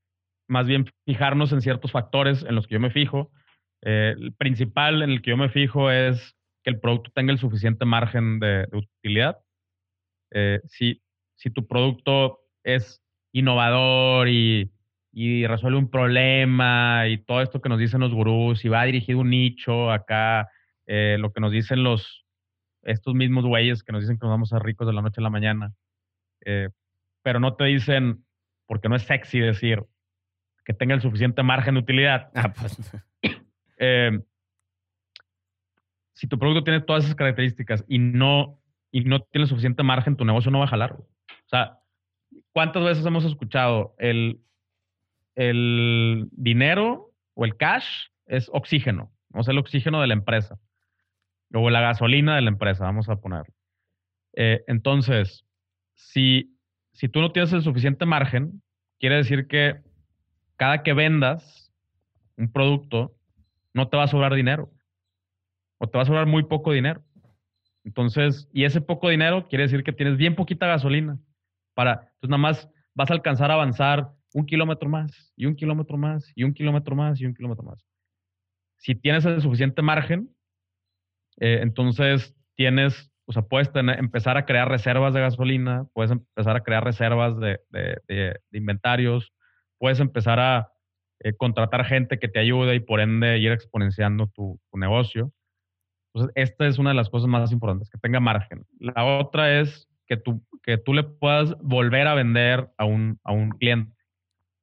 más 0.48 0.68
bien 0.68 0.86
fijarnos 1.06 1.52
en 1.52 1.62
ciertos 1.62 1.92
factores 1.92 2.44
en 2.44 2.56
los 2.56 2.68
que 2.68 2.74
yo 2.76 2.80
me 2.80 2.92
fijo. 2.92 3.32
Eh, 3.82 4.16
el 4.18 4.34
principal 4.34 5.02
en 5.02 5.10
el 5.10 5.22
que 5.22 5.32
yo 5.32 5.38
me 5.38 5.50
fijo 5.50 5.92
es 5.92 6.36
que 6.64 6.70
el 6.70 6.80
producto 6.80 7.12
tenga 7.14 7.34
el 7.34 7.40
suficiente 7.40 7.86
margen 7.86 8.40
de, 8.40 8.68
utilidad. 8.72 9.40
Eh, 10.32 10.62
si, 10.68 11.02
si 11.36 11.50
tu 11.50 11.68
producto 11.68 12.40
es 12.64 13.02
innovador 13.34 14.30
y, 14.30 14.72
y 15.12 15.46
resuelve 15.48 15.78
un 15.78 15.90
problema 15.90 17.08
y 17.08 17.18
todo 17.18 17.42
esto 17.42 17.62
que 17.62 17.70
nos 17.70 17.80
dicen 17.80 18.00
los 18.00 18.14
gurús 18.14 18.64
y 18.64 18.70
va 18.70 18.86
dirigido 18.86 19.20
un 19.20 19.30
nicho 19.30 19.92
acá, 19.92 20.50
eh, 20.86 21.18
lo 21.20 21.34
que 21.34 21.42
nos 21.42 21.52
dicen 21.52 21.84
los 21.84 22.26
estos 22.84 23.14
mismos 23.16 23.46
güeyes 23.46 23.82
que 23.84 23.94
nos 23.94 24.02
dicen 24.02 24.18
que 24.18 24.26
nos 24.26 24.34
vamos 24.34 24.52
a 24.52 24.58
ser 24.58 24.66
ricos 24.66 24.86
de 24.86 24.94
la 24.94 25.02
noche 25.02 25.22
a 25.22 25.24
la 25.24 25.30
mañana, 25.30 25.74
pero 27.22 27.40
no 27.40 27.56
te 27.56 27.64
dicen, 27.64 28.26
porque 28.74 28.90
no 28.90 28.96
es 28.96 29.04
sexy 29.04 29.40
decir 29.40 29.86
que 30.66 30.74
tenga 30.74 30.96
el 30.96 31.02
suficiente 31.02 31.44
margen 31.44 31.76
de 31.76 31.82
utilidad. 31.82 32.32
Ah, 32.36 32.52
pues. 32.52 32.76
Eh, 33.78 34.20
si 36.14 36.26
tu 36.26 36.40
producto 36.40 36.64
tiene 36.64 36.82
todas 36.82 37.04
esas 37.04 37.16
características 37.16 37.86
y 37.88 38.00
no, 38.00 38.60
y 38.90 39.04
no 39.04 39.20
tiene 39.20 39.46
suficiente 39.46 39.84
margen, 39.84 40.16
tu 40.16 40.26
negocio 40.26 40.50
no 40.50 40.58
va 40.58 40.66
a 40.66 40.70
jalar. 40.70 40.94
O 40.94 41.06
sea, 41.46 41.82
¿cuántas 42.52 42.84
veces 42.84 43.06
hemos 43.06 43.26
escuchado 43.26 43.94
el, 44.00 44.42
el 45.36 46.28
dinero 46.32 47.14
o 47.36 47.46
el 47.46 47.56
cash 47.56 48.08
es 48.26 48.50
oxígeno? 48.52 49.14
O 49.34 49.44
sea, 49.44 49.52
el 49.52 49.60
oxígeno 49.60 50.02
de 50.02 50.08
la 50.08 50.16
empresa. 50.16 50.58
O 51.54 51.70
la 51.70 51.82
gasolina 51.82 52.36
de 52.36 52.42
la 52.42 52.50
empresa, 52.50 52.86
vamos 52.86 53.08
a 53.08 53.18
poner. 53.18 53.44
Eh, 54.36 54.64
entonces, 54.66 55.46
si, 55.94 56.58
si 56.94 57.08
tú 57.08 57.22
no 57.22 57.32
tienes 57.32 57.54
el 57.54 57.62
suficiente 57.62 58.08
margen, 58.08 58.63
quiere 59.04 59.18
decir 59.18 59.48
que 59.48 59.82
cada 60.56 60.82
que 60.82 60.94
vendas 60.94 61.74
un 62.38 62.50
producto, 62.50 63.14
no 63.74 63.90
te 63.90 63.98
va 63.98 64.04
a 64.04 64.08
sobrar 64.08 64.34
dinero. 64.34 64.72
O 65.78 65.90
te 65.90 65.98
va 65.98 66.04
a 66.04 66.06
sobrar 66.06 66.26
muy 66.26 66.44
poco 66.44 66.72
dinero. 66.72 67.04
Entonces, 67.84 68.48
y 68.54 68.64
ese 68.64 68.80
poco 68.80 69.10
dinero 69.10 69.50
quiere 69.50 69.64
decir 69.64 69.84
que 69.84 69.92
tienes 69.92 70.16
bien 70.16 70.36
poquita 70.36 70.68
gasolina. 70.68 71.20
Para, 71.74 72.14
entonces, 72.14 72.30
nada 72.30 72.38
más 72.38 72.70
vas 72.94 73.12
a 73.12 73.16
alcanzar 73.16 73.52
a 73.52 73.56
avanzar 73.56 74.14
un 74.34 74.46
kilómetro 74.46 74.88
más, 74.88 75.34
y 75.36 75.48
un 75.48 75.58
kilómetro 75.58 75.98
más, 75.98 76.32
y 76.34 76.46
un 76.46 76.54
kilómetro 76.54 76.96
más, 76.96 77.20
y 77.20 77.26
un 77.26 77.36
kilómetro 77.36 77.66
más. 77.66 77.86
Si 78.78 78.96
tienes 78.96 79.26
el 79.26 79.42
suficiente 79.42 79.82
margen, 79.82 80.34
eh, 81.42 81.60
entonces 81.62 82.34
tienes, 82.56 83.12
o 83.34 83.42
sea, 83.42 83.50
puedes 83.50 83.72
empezar 83.74 84.38
a 84.38 84.46
crear 84.46 84.70
reservas 84.70 85.14
de 85.14 85.22
gasolina, 85.22 85.88
puedes 85.94 86.12
empezar 86.12 86.56
a 86.56 86.62
crear 86.62 86.84
reservas 86.84 87.40
de 87.40 88.40
inventarios, 88.52 89.34
puedes 89.80 90.00
empezar 90.00 90.40
a 90.40 90.70
eh, 91.20 91.34
contratar 91.36 91.86
gente 91.86 92.20
que 92.20 92.28
te 92.28 92.40
ayude 92.40 92.76
y 92.76 92.80
por 92.82 93.00
ende 93.00 93.38
ir 93.38 93.52
exponenciando 93.52 94.28
tu, 94.28 94.60
tu 94.72 94.78
negocio. 94.78 95.32
Entonces, 96.14 96.34
esta 96.36 96.68
es 96.68 96.78
una 96.80 96.90
de 96.92 96.96
las 96.96 97.10
cosas 97.10 97.28
más 97.28 97.52
importantes, 97.52 97.90
que 97.90 97.98
tenga 97.98 98.20
margen. 98.20 98.66
La 98.80 99.06
otra 99.06 99.60
es 99.60 99.88
que 100.06 100.18
tú, 100.18 100.46
que 100.62 100.78
tú 100.78 100.94
le 100.94 101.04
puedas 101.04 101.56
volver 101.62 102.08
a 102.08 102.14
vender 102.14 102.70
a 102.78 102.86
un, 102.86 103.20
a 103.24 103.32
un 103.32 103.52
cliente. 103.52 103.96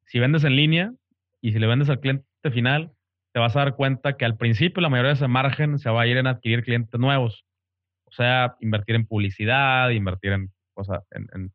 Si 0.05 0.19
vendes 0.19 0.45
en 0.45 0.55
línea 0.55 0.93
y 1.41 1.53
si 1.53 1.59
le 1.59 1.67
vendes 1.67 1.89
al 1.89 2.01
cliente 2.01 2.27
final, 2.53 2.93
te 3.33 3.41
vas 3.41 3.57
a 3.57 3.61
dar 3.61 3.75
cuenta 3.75 4.17
que 4.19 4.25
al 4.25 4.37
principio 4.37 4.83
la 4.83 4.91
mayoría 4.91 5.11
de 5.11 5.15
ese 5.15 5.29
margen 5.29 5.79
se 5.79 5.89
va 5.89 6.03
a 6.03 6.07
ir 6.07 6.19
en 6.19 6.27
adquirir 6.27 6.63
clientes 6.63 7.01
nuevos. 7.01 7.45
O 8.11 8.13
sea, 8.13 8.57
invertir 8.61 8.97
en 8.97 9.07
publicidad, 9.07 9.91
invertir 9.91 10.33
en, 10.33 10.53
cosas, 10.75 11.03
en, 11.13 11.53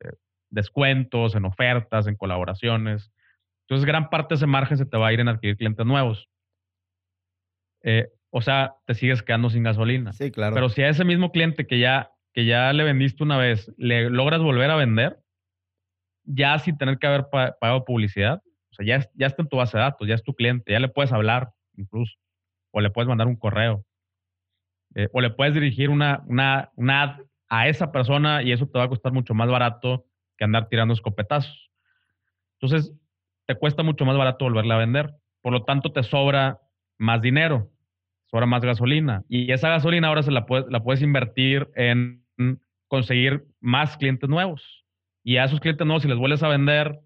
eh, 0.00 0.12
descuentos, 0.50 1.34
en 1.34 1.44
ofertas, 1.44 2.06
en 2.06 2.16
colaboraciones. 2.16 3.12
Entonces, 3.62 3.86
gran 3.86 4.10
parte 4.10 4.34
de 4.34 4.36
ese 4.36 4.46
margen 4.46 4.76
se 4.76 4.86
te 4.86 4.96
va 4.96 5.08
a 5.08 5.12
ir 5.12 5.20
en 5.20 5.28
adquirir 5.28 5.56
clientes 5.56 5.86
nuevos. 5.86 6.28
Eh, 7.82 8.08
o 8.30 8.42
sea, 8.42 8.74
te 8.86 8.94
sigues 8.94 9.22
quedando 9.22 9.50
sin 9.50 9.62
gasolina. 9.62 10.12
Sí, 10.12 10.30
claro. 10.30 10.54
Pero 10.54 10.68
si 10.68 10.82
a 10.82 10.88
ese 10.88 11.04
mismo 11.04 11.30
cliente 11.30 11.66
que 11.66 11.78
ya, 11.78 12.10
que 12.32 12.46
ya 12.46 12.72
le 12.72 12.82
vendiste 12.82 13.22
una 13.22 13.36
vez, 13.36 13.72
le 13.76 14.10
logras 14.10 14.40
volver 14.40 14.70
a 14.70 14.76
vender, 14.76 15.18
ya 16.24 16.58
sin 16.58 16.78
tener 16.78 16.98
que 16.98 17.06
haber 17.06 17.26
pagado 17.30 17.84
publicidad, 17.84 18.42
o 18.70 18.74
sea, 18.74 18.86
ya, 18.86 19.08
ya 19.14 19.26
está 19.26 19.42
en 19.42 19.48
tu 19.48 19.56
base 19.56 19.76
de 19.76 19.84
datos, 19.84 20.08
ya 20.08 20.14
es 20.14 20.22
tu 20.22 20.34
cliente, 20.34 20.72
ya 20.72 20.80
le 20.80 20.88
puedes 20.88 21.12
hablar 21.12 21.50
incluso, 21.76 22.16
o 22.70 22.80
le 22.80 22.90
puedes 22.90 23.08
mandar 23.08 23.26
un 23.26 23.36
correo, 23.36 23.84
eh, 24.94 25.08
o 25.12 25.20
le 25.20 25.30
puedes 25.30 25.54
dirigir 25.54 25.90
una, 25.90 26.22
una, 26.26 26.70
una 26.76 27.02
ad 27.02 27.20
a 27.48 27.68
esa 27.68 27.92
persona 27.92 28.42
y 28.42 28.52
eso 28.52 28.66
te 28.66 28.78
va 28.78 28.84
a 28.84 28.88
costar 28.88 29.12
mucho 29.12 29.34
más 29.34 29.48
barato 29.48 30.06
que 30.38 30.44
andar 30.44 30.68
tirando 30.68 30.94
escopetazos. 30.94 31.70
Entonces, 32.58 32.94
te 33.46 33.54
cuesta 33.56 33.82
mucho 33.82 34.04
más 34.06 34.16
barato 34.16 34.46
volverla 34.46 34.76
a 34.76 34.78
vender. 34.78 35.14
Por 35.42 35.52
lo 35.52 35.64
tanto, 35.64 35.92
te 35.92 36.02
sobra 36.02 36.60
más 36.96 37.20
dinero, 37.20 37.70
sobra 38.30 38.46
más 38.46 38.62
gasolina. 38.62 39.22
Y 39.28 39.52
esa 39.52 39.68
gasolina 39.68 40.08
ahora 40.08 40.22
se 40.22 40.30
la 40.30 40.46
puedes, 40.46 40.66
la 40.70 40.82
puedes 40.82 41.02
invertir 41.02 41.68
en 41.74 42.24
conseguir 42.88 43.44
más 43.60 43.96
clientes 43.96 44.30
nuevos. 44.30 44.86
Y 45.22 45.36
a 45.36 45.44
esos 45.44 45.60
clientes 45.60 45.86
nuevos, 45.86 46.02
si 46.02 46.08
les 46.08 46.18
vuelves 46.18 46.42
a 46.42 46.48
vender, 46.48 47.00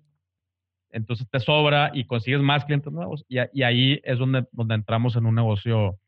entonces 0.90 1.28
te 1.28 1.40
sobra 1.40 1.90
y 1.92 2.04
consigues 2.04 2.40
más 2.40 2.64
clientes 2.64 2.92
nuevos. 2.92 3.24
Y, 3.28 3.38
y, 3.52 3.62
ahí 3.62 4.00
es 4.04 4.18
donde, 4.18 4.46
donde 4.52 4.76
entramos 4.76 5.16
en 5.16 5.26
un 5.26 5.34
negocio, 5.34 5.98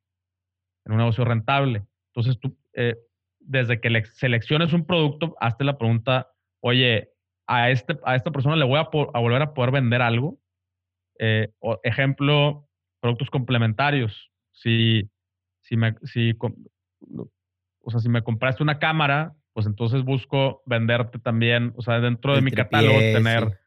en 0.89 0.95
un 0.95 0.99
negocio 0.99 1.25
rentable. 1.25 1.85
Entonces 2.09 2.41
tú, 2.41 2.57
eh, 2.73 2.97
desde 3.39 3.81
que 3.81 3.91
le 3.91 4.05
selecciones 4.07 4.73
un 4.73 4.87
producto, 4.87 5.37
hazte 5.39 5.63
la 5.65 5.79
pregunta, 5.79 6.33
oye, 6.61 7.13
a, 7.47 7.71
este, 7.71 7.99
a 8.05 8.17
esta 8.17 8.31
persona 8.31 8.57
le 8.57 8.65
voy 8.65 8.79
a, 8.79 8.89
a 9.15 9.21
volver 9.21 9.43
a 9.43 9.55
poder 9.55 9.71
vender 9.71 10.03
algo. 10.03 10.39
Eh, 11.19 11.53
ejemplo, 11.83 12.69
productos 13.01 13.31
complementarios. 13.31 14.31
Si, 14.53 15.09
si, 15.61 15.77
me, 15.77 15.95
si, 16.05 16.35
o 16.41 17.91
sea, 17.91 18.01
si 18.01 18.09
me 18.09 18.23
compraste 18.23 18.63
una 18.63 18.79
cámara, 18.79 19.35
pues 19.53 19.67
entonces 19.67 20.05
busco 20.05 20.63
venderte 20.67 21.19
también, 21.19 21.73
o 21.77 21.83
sea, 21.83 22.01
dentro 22.01 22.35
de 22.35 22.43
mi 22.43 22.51
catálogo 22.51 22.99
tener 22.99 23.59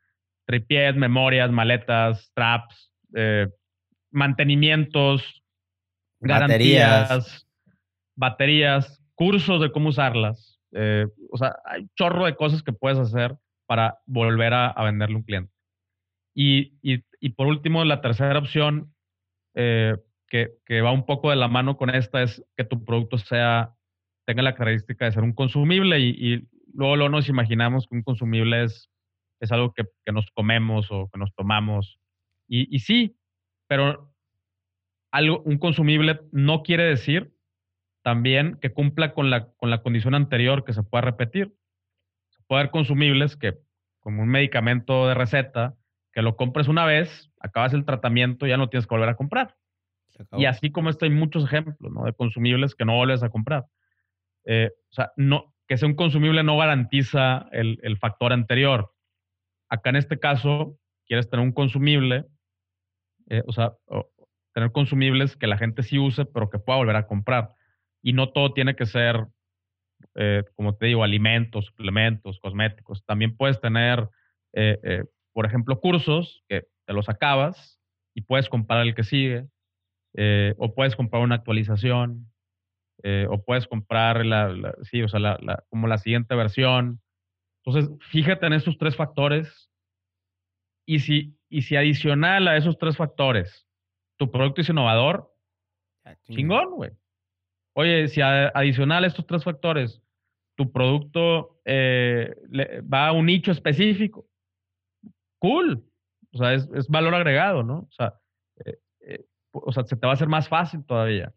tripiés, 0.46 0.96
memorias, 0.96 1.52
maletas, 1.52 2.26
straps, 2.26 2.92
eh, 3.16 3.48
mantenimientos, 4.10 5.41
garantías, 6.22 7.48
baterías, 8.16 9.04
cursos 9.16 9.62
de 9.62 9.72
cómo 9.72 9.90
usarlas. 9.90 10.60
Eh, 10.72 11.08
o 11.32 11.38
sea, 11.38 11.56
hay 11.66 11.88
chorro 11.96 12.26
de 12.26 12.36
cosas 12.36 12.64
que 12.64 12.74
puedes 12.74 12.98
hacer 12.98 13.36
para 13.66 14.00
volver 14.06 14.54
a, 14.54 14.74
venderle 14.84 15.16
a 15.16 15.18
un 15.18 15.24
cliente. 15.24 15.54
Y, 16.34 16.74
y, 16.82 17.30
por 17.32 17.48
último, 17.48 17.84
la 17.84 18.02
tercera 18.02 18.40
opción, 18.40 18.94
eh, 19.54 19.98
que, 20.28 20.54
que, 20.66 20.82
va 20.82 20.92
un 20.92 21.06
poco 21.06 21.30
de 21.30 21.36
la 21.36 21.50
mano 21.50 21.76
con 21.76 21.90
esta, 21.90 22.24
es 22.24 22.44
que 22.56 22.64
tu 22.64 22.86
producto 22.86 23.18
sea, 23.18 23.76
tenga 24.26 24.42
la 24.42 24.56
característica 24.56 25.06
de 25.06 25.12
ser 25.12 25.24
un 25.24 25.34
consumible 25.34 26.00
y, 26.00 26.10
y 26.10 26.48
luego, 26.74 26.96
luego 26.96 27.10
nos 27.10 27.28
imaginamos 27.28 27.86
que 27.86 27.96
un 27.96 28.04
consumible 28.04 28.64
es 28.64 28.92
es 29.42 29.52
algo 29.52 29.74
que, 29.74 29.84
nos 30.12 30.30
comemos 30.32 30.88
o 30.92 31.10
que 31.12 31.20
nos 31.20 31.34
tomamos. 31.34 32.00
Y, 32.48 32.80
sí, 32.80 33.18
pero 33.68 34.11
algo, 35.12 35.42
un 35.42 35.58
consumible 35.58 36.22
no 36.32 36.64
quiere 36.64 36.84
decir 36.84 37.34
también 38.04 38.58
que 38.62 38.74
cumpla 38.74 39.14
con 39.14 39.30
la, 39.30 39.52
con 39.54 39.70
la 39.70 39.84
condición 39.84 40.16
anterior 40.16 40.64
que 40.64 40.74
se 40.74 40.84
pueda 40.84 41.02
repetir. 41.02 41.54
Se 42.30 42.42
puede 42.48 42.62
haber 42.62 42.72
consumibles 42.72 43.38
que, 43.38 43.58
como 44.00 44.24
un 44.24 44.30
medicamento 44.30 45.08
de 45.08 45.14
receta, 45.14 45.76
que 46.14 46.22
lo 46.22 46.36
compres 46.36 46.68
una 46.68 46.86
vez, 46.86 47.32
acabas 47.40 47.74
el 47.74 47.86
tratamiento 47.86 48.46
y 48.46 48.50
ya 48.50 48.58
no 48.58 48.70
tienes 48.70 48.88
que 48.88 48.96
volver 48.96 49.10
a 49.10 49.16
comprar. 49.16 49.56
Y 50.34 50.46
así 50.46 50.72
como 50.72 50.90
esto 50.90 51.06
hay 51.06 51.12
muchos 51.12 51.46
ejemplos 51.46 51.92
¿no? 51.92 52.04
de 52.06 52.14
consumibles 52.14 52.76
que 52.76 52.86
no 52.86 52.96
vuelves 52.96 53.24
a 53.24 53.30
comprar. 53.30 53.66
Eh, 54.46 54.72
o 54.90 54.94
sea, 54.94 55.12
no, 55.16 55.54
que 55.68 55.78
sea 55.78 55.88
un 55.88 55.96
consumible 55.96 56.44
no 56.44 56.58
garantiza 56.58 57.48
el, 57.52 57.80
el 57.82 57.98
factor 57.98 58.34
anterior. 58.34 58.92
Acá 59.70 59.90
en 59.90 59.96
este 59.96 60.20
caso, 60.20 60.78
quieres 61.06 61.30
tener 61.30 61.46
un 61.46 61.54
consumible, 61.54 62.26
eh, 63.30 63.44
o 63.48 63.54
sea, 63.54 63.74
tener 64.54 64.72
consumibles 64.72 65.36
que 65.36 65.48
la 65.48 65.58
gente 65.58 65.84
sí 65.84 65.98
use, 65.98 66.26
pero 66.26 66.50
que 66.50 66.60
pueda 66.60 66.78
volver 66.78 66.96
a 66.96 67.08
comprar. 67.08 67.50
Y 68.02 68.14
no 68.14 68.30
todo 68.30 68.54
tiene 68.54 68.76
que 68.76 68.86
ser, 68.86 69.28
eh, 70.16 70.44
como 70.56 70.76
te 70.76 70.88
digo, 70.88 71.04
alimentos, 71.04 71.66
suplementos, 71.66 72.40
cosméticos. 72.40 73.06
También 73.06 73.36
puedes 73.36 73.62
tener, 73.62 74.10
eh, 74.54 75.06
por 75.34 75.46
ejemplo, 75.46 75.80
cursos 75.80 76.44
que 76.48 76.68
te 76.86 76.94
los 76.94 77.10
acabas 77.10 77.80
y 78.14 78.22
puedes 78.22 78.50
comprar 78.50 78.86
el 78.86 78.96
que 78.96 79.04
sigue, 79.04 79.48
o 80.58 80.76
puedes 80.76 80.96
comprar 80.96 81.24
una 81.24 81.36
actualización, 81.36 82.30
o 83.30 83.44
puedes 83.46 83.68
comprar 83.68 84.26
la, 84.26 84.76
sí, 84.84 85.02
o 85.02 85.08
sea, 85.08 85.38
como 85.70 85.88
la 85.88 85.98
siguiente 85.98 86.36
versión. 86.36 87.02
Entonces, 87.64 87.90
fíjate 88.10 88.48
en 88.48 88.54
estos 88.54 88.78
tres 88.78 88.96
factores 88.98 89.70
y 90.86 91.00
si, 91.00 91.38
y 91.48 91.62
si 91.62 91.78
adicional 91.78 92.48
a 92.48 92.58
esos 92.58 92.78
tres 92.78 92.98
factores 92.98 93.71
tu 94.22 94.30
producto 94.30 94.62
es 94.62 94.70
innovador, 94.70 95.34
chingón, 96.26 96.76
güey. 96.76 96.92
Oye, 97.74 98.08
si 98.08 98.22
adicional 98.22 99.04
a 99.04 99.08
estos 99.08 99.26
tres 99.26 99.44
factores 99.44 100.00
tu 100.56 100.72
producto 100.72 101.60
eh, 101.66 102.36
va 102.82 103.08
a 103.08 103.14
un 103.14 103.26
nicho 103.26 103.52
específico, 103.52 104.28
cool. 105.40 105.84
O 106.34 106.38
sea, 106.38 106.54
es, 106.54 106.88
valor 106.88 107.16
agregado, 107.16 107.64
¿no? 107.64 107.80
O 107.80 107.92
sea, 107.94 108.14
eh, 108.64 108.78
eh, 109.00 109.26
o 109.54 109.72
sea, 109.72 109.86
se 109.86 109.96
te 109.96 110.06
va 110.06 110.12
a 110.12 110.14
hacer 110.14 110.28
más 110.28 110.48
fácil 110.48 110.86
todavía. 110.86 111.34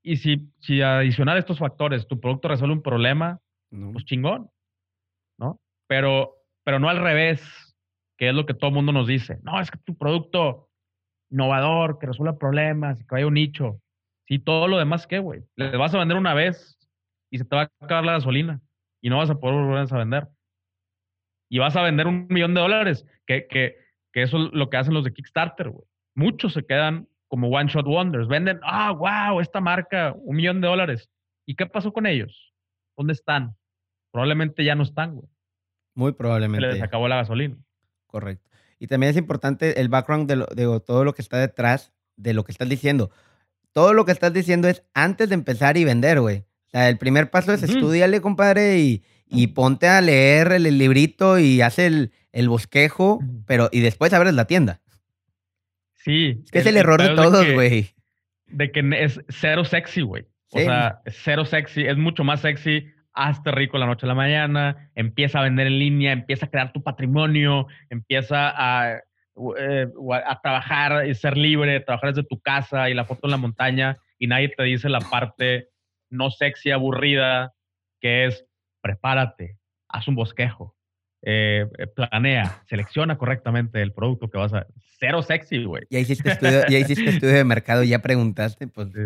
Y 0.00 0.18
si, 0.18 0.52
si 0.60 0.82
adicional 0.82 1.34
a 1.34 1.40
estos 1.40 1.58
factores 1.58 2.06
tu 2.06 2.20
producto 2.20 2.46
resuelve 2.46 2.76
un 2.76 2.82
problema, 2.82 3.40
pues 3.70 4.04
chingón. 4.04 4.48
Pero, 5.88 6.36
pero 6.62 6.78
no 6.78 6.88
al 6.88 7.02
revés, 7.02 7.42
que 8.16 8.28
es 8.28 8.34
lo 8.36 8.46
que 8.46 8.54
todo 8.54 8.68
el 8.68 8.74
mundo 8.74 8.92
nos 8.92 9.08
dice. 9.08 9.40
No, 9.42 9.60
es 9.60 9.68
que 9.68 9.78
tu 9.78 9.96
producto 9.98 10.70
innovador, 11.34 11.98
que 11.98 12.06
resuelva 12.06 12.38
problemas, 12.38 12.98
que 12.98 13.08
vaya 13.10 13.26
un 13.26 13.34
nicho. 13.34 13.80
Sí, 14.26 14.38
todo 14.38 14.68
lo 14.68 14.78
demás, 14.78 15.06
¿qué, 15.06 15.18
güey? 15.18 15.42
Le 15.56 15.76
vas 15.76 15.94
a 15.94 15.98
vender 15.98 16.16
una 16.16 16.32
vez 16.32 16.78
y 17.30 17.38
se 17.38 17.44
te 17.44 17.56
va 17.56 17.62
a 17.62 17.70
acabar 17.80 18.04
la 18.04 18.12
gasolina 18.12 18.62
y 19.02 19.10
no 19.10 19.18
vas 19.18 19.28
a 19.28 19.34
poder 19.34 19.56
volver 19.56 19.86
a 19.90 19.98
vender. 19.98 20.28
Y 21.50 21.58
vas 21.58 21.76
a 21.76 21.82
vender 21.82 22.06
un 22.06 22.26
millón 22.30 22.54
de 22.54 22.60
dólares, 22.60 23.04
que, 23.26 23.46
que, 23.48 23.76
que 24.12 24.22
eso 24.22 24.38
es 24.38 24.52
lo 24.52 24.70
que 24.70 24.76
hacen 24.76 24.94
los 24.94 25.04
de 25.04 25.12
Kickstarter, 25.12 25.68
güey. 25.68 25.84
Muchos 26.14 26.54
se 26.54 26.64
quedan 26.64 27.08
como 27.28 27.48
one 27.48 27.68
shot 27.68 27.86
wonders. 27.86 28.28
Venden, 28.28 28.60
ah, 28.62 28.92
wow, 28.92 29.40
esta 29.40 29.60
marca, 29.60 30.14
un 30.16 30.36
millón 30.36 30.60
de 30.60 30.68
dólares. 30.68 31.10
¿Y 31.46 31.56
qué 31.56 31.66
pasó 31.66 31.92
con 31.92 32.06
ellos? 32.06 32.54
¿Dónde 32.96 33.12
están? 33.12 33.56
Probablemente 34.12 34.64
ya 34.64 34.76
no 34.76 34.84
están, 34.84 35.16
güey. 35.16 35.28
Muy 35.96 36.12
probablemente. 36.12 36.66
Se 36.66 36.74
les 36.74 36.82
acabó 36.82 37.08
la 37.08 37.16
gasolina. 37.16 37.56
Correcto. 38.06 38.48
Y 38.78 38.86
también 38.86 39.10
es 39.10 39.16
importante 39.16 39.80
el 39.80 39.88
background 39.88 40.30
de, 40.30 40.80
todo 40.86 41.04
lo 41.04 41.14
que 41.14 41.22
está 41.22 41.38
detrás 41.38 41.92
de 42.16 42.34
lo 42.34 42.44
que 42.44 42.52
estás 42.52 42.68
diciendo. 42.68 43.10
Todo 43.72 43.92
lo 43.92 44.04
que 44.04 44.12
estás 44.12 44.32
diciendo 44.32 44.68
es 44.68 44.84
antes 44.94 45.28
de 45.28 45.34
empezar 45.34 45.76
y 45.76 45.84
vender, 45.84 46.20
güey. 46.20 46.38
O 46.66 46.70
sea, 46.70 46.88
el 46.88 46.98
primer 46.98 47.30
paso 47.30 47.52
es 47.52 47.62
estudiale, 47.62 48.20
compadre, 48.20 48.78
y, 48.78 49.02
y, 49.28 49.48
ponte 49.48 49.88
a 49.88 50.00
leer 50.00 50.52
el, 50.52 50.78
librito 50.78 51.38
y 51.38 51.60
haz 51.60 51.78
el, 51.78 52.12
bosquejo, 52.46 53.20
pero 53.46 53.68
y 53.72 53.80
después 53.80 54.12
abres 54.12 54.34
la 54.34 54.46
tienda. 54.46 54.80
Sí. 55.94 56.42
Es 56.44 56.50
que 56.50 56.58
es 56.58 56.66
el 56.66 56.76
error 56.76 57.00
de 57.00 57.14
todos, 57.14 57.50
güey. 57.52 57.94
De, 58.46 58.70
que 58.70 58.82
es 59.00 59.20
cero 59.28 59.64
sexy, 59.64 60.02
güey. 60.02 60.26
O 60.50 60.58
sea, 60.58 61.00
cero 61.06 61.44
sexy. 61.44 61.84
Es 61.84 61.96
mucho 61.96 62.22
más 62.22 62.40
sexy 62.40 62.86
hazte 63.14 63.52
rico 63.52 63.78
la 63.78 63.86
noche 63.86 64.06
a 64.06 64.08
la 64.08 64.14
mañana, 64.14 64.90
empieza 64.94 65.38
a 65.38 65.44
vender 65.44 65.68
en 65.68 65.78
línea, 65.78 66.12
empieza 66.12 66.46
a 66.46 66.50
crear 66.50 66.72
tu 66.72 66.82
patrimonio, 66.82 67.66
empieza 67.88 68.52
a, 68.54 69.00
eh, 69.58 69.86
a 70.26 70.40
trabajar 70.42 71.06
y 71.06 71.14
ser 71.14 71.36
libre, 71.36 71.80
trabajar 71.80 72.14
desde 72.14 72.28
tu 72.28 72.40
casa 72.40 72.90
y 72.90 72.94
la 72.94 73.04
foto 73.04 73.26
en 73.26 73.30
la 73.30 73.36
montaña 73.36 73.96
y 74.18 74.26
nadie 74.26 74.48
te 74.48 74.64
dice 74.64 74.88
la 74.88 75.00
parte 75.00 75.68
no 76.10 76.30
sexy, 76.30 76.70
aburrida, 76.70 77.54
que 78.00 78.26
es 78.26 78.46
prepárate, 78.80 79.58
haz 79.88 80.08
un 80.08 80.14
bosquejo, 80.14 80.76
eh, 81.22 81.66
planea, 81.94 82.62
selecciona 82.66 83.16
correctamente 83.16 83.80
el 83.80 83.92
producto 83.92 84.28
que 84.28 84.38
vas 84.38 84.52
a... 84.52 84.66
Cero 84.98 85.22
sexy, 85.22 85.64
güey. 85.64 85.84
Ya 85.90 85.98
hiciste 85.98 86.30
estudio, 86.30 86.66
ya 86.68 86.78
hiciste 86.78 87.10
estudio 87.10 87.34
de 87.34 87.44
mercado, 87.44 87.82
ya 87.82 88.00
preguntaste, 88.00 88.68
pues... 88.68 88.88
Sí, 88.92 89.00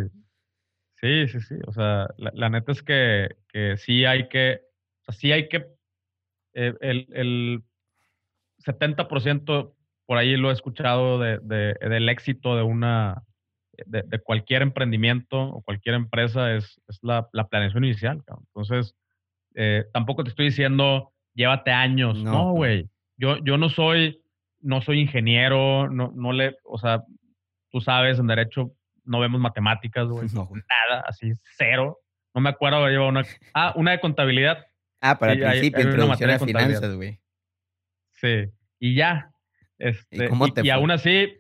sí, 1.01 1.41
sí. 1.41 1.55
O 1.67 1.73
sea, 1.73 2.09
la, 2.17 2.49
neta 2.49 2.73
es 2.73 2.83
que, 2.83 3.29
que, 3.49 3.77
sí 3.77 4.05
hay 4.05 4.29
que, 4.29 4.61
o 5.03 5.05
sea, 5.05 5.15
sí 5.15 5.33
hay 5.33 5.49
que, 5.49 5.67
eh, 6.55 6.75
el, 6.81 7.07
el 7.13 7.63
70% 8.65 9.75
por 10.09 10.17
ahí 10.17 10.37
lo 10.39 10.49
he 10.49 10.55
escuchado 10.55 11.19
de, 11.19 11.39
del 11.39 12.09
éxito 12.09 12.57
de 12.57 12.63
una, 12.63 13.25
de, 13.85 14.19
cualquier 14.21 14.63
emprendimiento 14.63 15.39
o 15.39 15.61
cualquier 15.61 15.97
empresa 15.97 16.55
es, 16.55 16.81
es 16.89 16.99
la, 17.03 17.29
la, 17.33 17.47
planeación 17.49 17.85
inicial. 17.85 18.23
Entonces, 18.47 18.95
eh, 19.55 19.85
tampoco 19.93 20.25
te 20.25 20.31
estoy 20.31 20.47
diciendo, 20.47 21.13
llévate 21.35 21.73
años. 21.73 22.17
No, 22.17 22.53
güey. 22.53 22.89
Yo, 23.19 23.37
yo 23.45 23.59
no 23.59 23.69
soy, 23.69 24.23
no 24.61 24.81
soy 24.81 25.01
ingeniero, 25.01 25.91
no, 25.91 26.11
no 26.15 26.33
le, 26.33 26.57
o 26.65 26.79
sea, 26.79 27.05
tú 27.71 27.83
sabes, 27.83 28.19
en 28.19 28.29
derecho 28.29 28.73
no 29.09 29.21
vemos 29.21 29.41
matemáticas, 29.41 30.07
güey. 30.09 30.29
Nada, 30.29 31.05
así, 31.07 31.33
cero. 31.57 31.99
No 32.35 32.41
me 32.41 32.51
acuerdo, 32.51 32.87
lleva 32.89 33.09
una. 33.09 33.25
Ah, 33.55 33.73
una 33.77 33.93
de 33.93 34.01
contabilidad. 34.01 34.65
Ah, 35.01 35.19
para 35.19 35.33
el 35.33 35.41
principio, 35.41 35.83
introducción 35.83 36.31
a 36.31 36.39
finanzas, 36.39 36.95
güey. 36.95 37.21
Sí, 38.15 38.47
y 38.79 38.95
ya. 38.95 39.31
Este, 39.79 40.29
¿Y, 40.65 40.71
aún 40.71 40.91
así, 40.91 41.37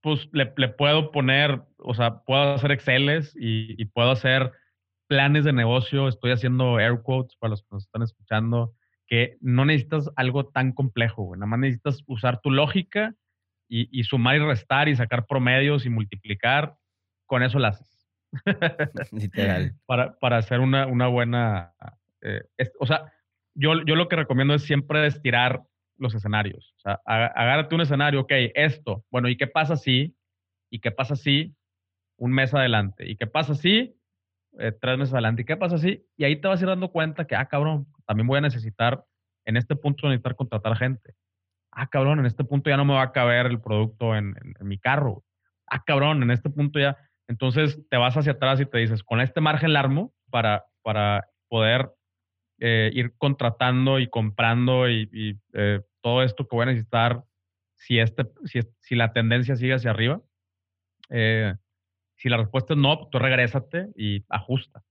pues 0.00 0.28
le, 0.32 0.46
puedo 0.46 1.10
poner, 1.10 1.62
o 1.78 1.94
sea, 1.94 2.20
puedo 2.20 2.54
hacer 2.54 2.70
Exceles 2.70 3.34
y, 3.36 3.80
y, 3.82 3.86
puedo 3.86 4.12
hacer 4.12 4.52
planes 5.08 5.44
de 5.44 5.52
negocio. 5.52 6.06
Estoy 6.06 6.30
haciendo 6.30 6.78
air 6.78 7.02
quotes 7.02 7.36
para 7.36 7.50
los 7.50 7.62
que 7.62 7.68
nos 7.72 7.84
están 7.84 8.02
escuchando, 8.02 8.74
que 9.08 9.36
no 9.40 9.64
necesitas 9.64 10.08
algo 10.14 10.46
tan 10.46 10.72
complejo, 10.72 11.24
güey. 11.24 11.40
Nada 11.40 11.50
más 11.50 11.58
necesitas 11.58 12.02
usar 12.06 12.40
tu 12.40 12.52
lógica 12.52 13.14
y, 13.68 13.88
y 13.90 14.04
sumar 14.04 14.36
y 14.36 14.40
restar 14.40 14.88
y 14.88 14.94
sacar 14.94 15.26
promedios 15.26 15.84
y 15.84 15.90
multiplicar. 15.90 16.76
Con 17.26 17.42
eso 17.42 17.58
lo 17.58 17.68
haces. 17.68 18.08
Literal. 19.12 19.74
para, 19.86 20.18
para 20.18 20.38
hacer 20.38 20.60
una, 20.60 20.86
una 20.86 21.06
buena. 21.06 21.72
Eh, 22.22 22.42
o 22.80 22.86
sea, 22.86 23.12
yo, 23.54 23.82
yo 23.84 23.94
lo 23.94 24.08
que 24.08 24.16
recomiendo 24.16 24.54
es 24.54 24.62
siempre 24.62 25.06
estirar 25.06 25.62
los 25.96 26.14
escenarios. 26.14 26.74
O 26.76 26.80
sea, 26.80 27.00
agárrate 27.04 27.74
un 27.74 27.82
escenario, 27.82 28.20
ok, 28.20 28.32
esto, 28.54 29.04
bueno, 29.10 29.28
¿y 29.28 29.36
qué 29.36 29.46
pasa 29.46 29.76
si? 29.76 30.16
¿Y 30.70 30.80
qué 30.80 30.90
pasa 30.90 31.16
si? 31.16 31.54
Un 32.16 32.32
mes 32.32 32.52
adelante. 32.52 33.08
¿Y 33.08 33.16
qué 33.16 33.26
pasa 33.26 33.54
si? 33.54 33.96
Eh, 34.58 34.72
tres 34.80 34.98
meses 34.98 35.14
adelante. 35.14 35.42
¿Y 35.42 35.44
qué 35.44 35.56
pasa 35.56 35.78
si? 35.78 36.04
Y 36.16 36.24
ahí 36.24 36.40
te 36.40 36.48
vas 36.48 36.60
a 36.60 36.64
ir 36.64 36.68
dando 36.68 36.90
cuenta 36.90 37.26
que, 37.26 37.36
ah, 37.36 37.46
cabrón, 37.46 37.86
también 38.06 38.26
voy 38.26 38.38
a 38.38 38.42
necesitar, 38.42 39.04
en 39.44 39.56
este 39.56 39.76
punto, 39.76 40.08
necesitar 40.08 40.36
contratar 40.36 40.76
gente. 40.76 41.14
Ah, 41.70 41.88
cabrón, 41.88 42.20
en 42.20 42.26
este 42.26 42.44
punto 42.44 42.70
ya 42.70 42.76
no 42.76 42.84
me 42.84 42.94
va 42.94 43.02
a 43.02 43.12
caber 43.12 43.46
el 43.46 43.60
producto 43.60 44.14
en, 44.14 44.34
en 44.58 44.68
mi 44.68 44.78
carro. 44.78 45.24
Ah, 45.66 45.82
cabrón, 45.84 46.22
en 46.22 46.30
este 46.30 46.50
punto 46.50 46.78
ya. 46.78 46.96
Entonces 47.28 47.80
te 47.88 47.96
vas 47.96 48.16
hacia 48.16 48.32
atrás 48.32 48.60
y 48.60 48.66
te 48.66 48.78
dices, 48.78 49.02
con 49.02 49.20
este 49.20 49.40
margen 49.40 49.72
largo 49.72 50.12
para, 50.30 50.66
para 50.82 51.28
poder 51.48 51.90
eh, 52.58 52.90
ir 52.94 53.14
contratando 53.16 53.98
y 53.98 54.08
comprando 54.08 54.88
y, 54.88 55.38
eh, 55.52 55.80
todo 56.00 56.22
esto 56.22 56.46
que 56.46 56.54
voy 56.54 56.64
a 56.64 56.66
necesitar 56.66 57.24
si, 57.74 57.98
este, 57.98 58.26
si, 58.44 58.60
si 58.80 58.94
la 58.94 59.12
tendencia 59.12 59.56
sigue 59.56 59.74
hacia 59.74 59.90
arriba. 59.90 60.20
Eh, 61.10 61.54
si 62.16 62.28
la 62.28 62.36
respuesta 62.36 62.74
es 62.74 62.78
no, 62.78 63.08
tú 63.08 63.18
regrésate 63.18 63.88
y 63.96 64.24
ajusta. 64.28 64.84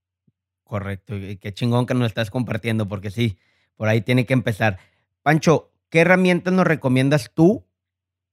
Correcto. 0.63 1.15
Y 1.15 1.37
qué 1.37 1.53
chingón 1.53 1.85
que 1.85 1.93
nos 1.93 2.07
estás 2.07 2.31
compartiendo, 2.31 2.87
porque 2.87 3.11
sí, 3.11 3.37
por 3.75 3.87
ahí 3.87 4.01
tiene 4.01 4.25
que 4.25 4.33
empezar. 4.33 4.79
Pancho, 5.21 5.71
¿qué 5.89 6.01
herramientas 6.01 6.53
nos 6.53 6.65
recomiendas 6.65 7.31
tú 7.33 7.65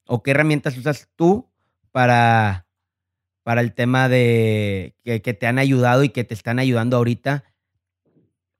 o 0.07 0.22
qué 0.22 0.32
herramientas 0.32 0.76
usas 0.76 1.11
tú 1.16 1.51
para, 1.92 2.66
para 3.51 3.62
el 3.62 3.72
tema 3.72 4.09
de 4.09 4.94
que, 5.03 5.18
te 5.18 5.46
han 5.48 5.59
ayudado 5.59 6.05
y 6.05 6.11
que 6.11 6.22
te 6.22 6.34
están 6.34 6.61
ayudando 6.61 6.96
ahorita 6.96 7.42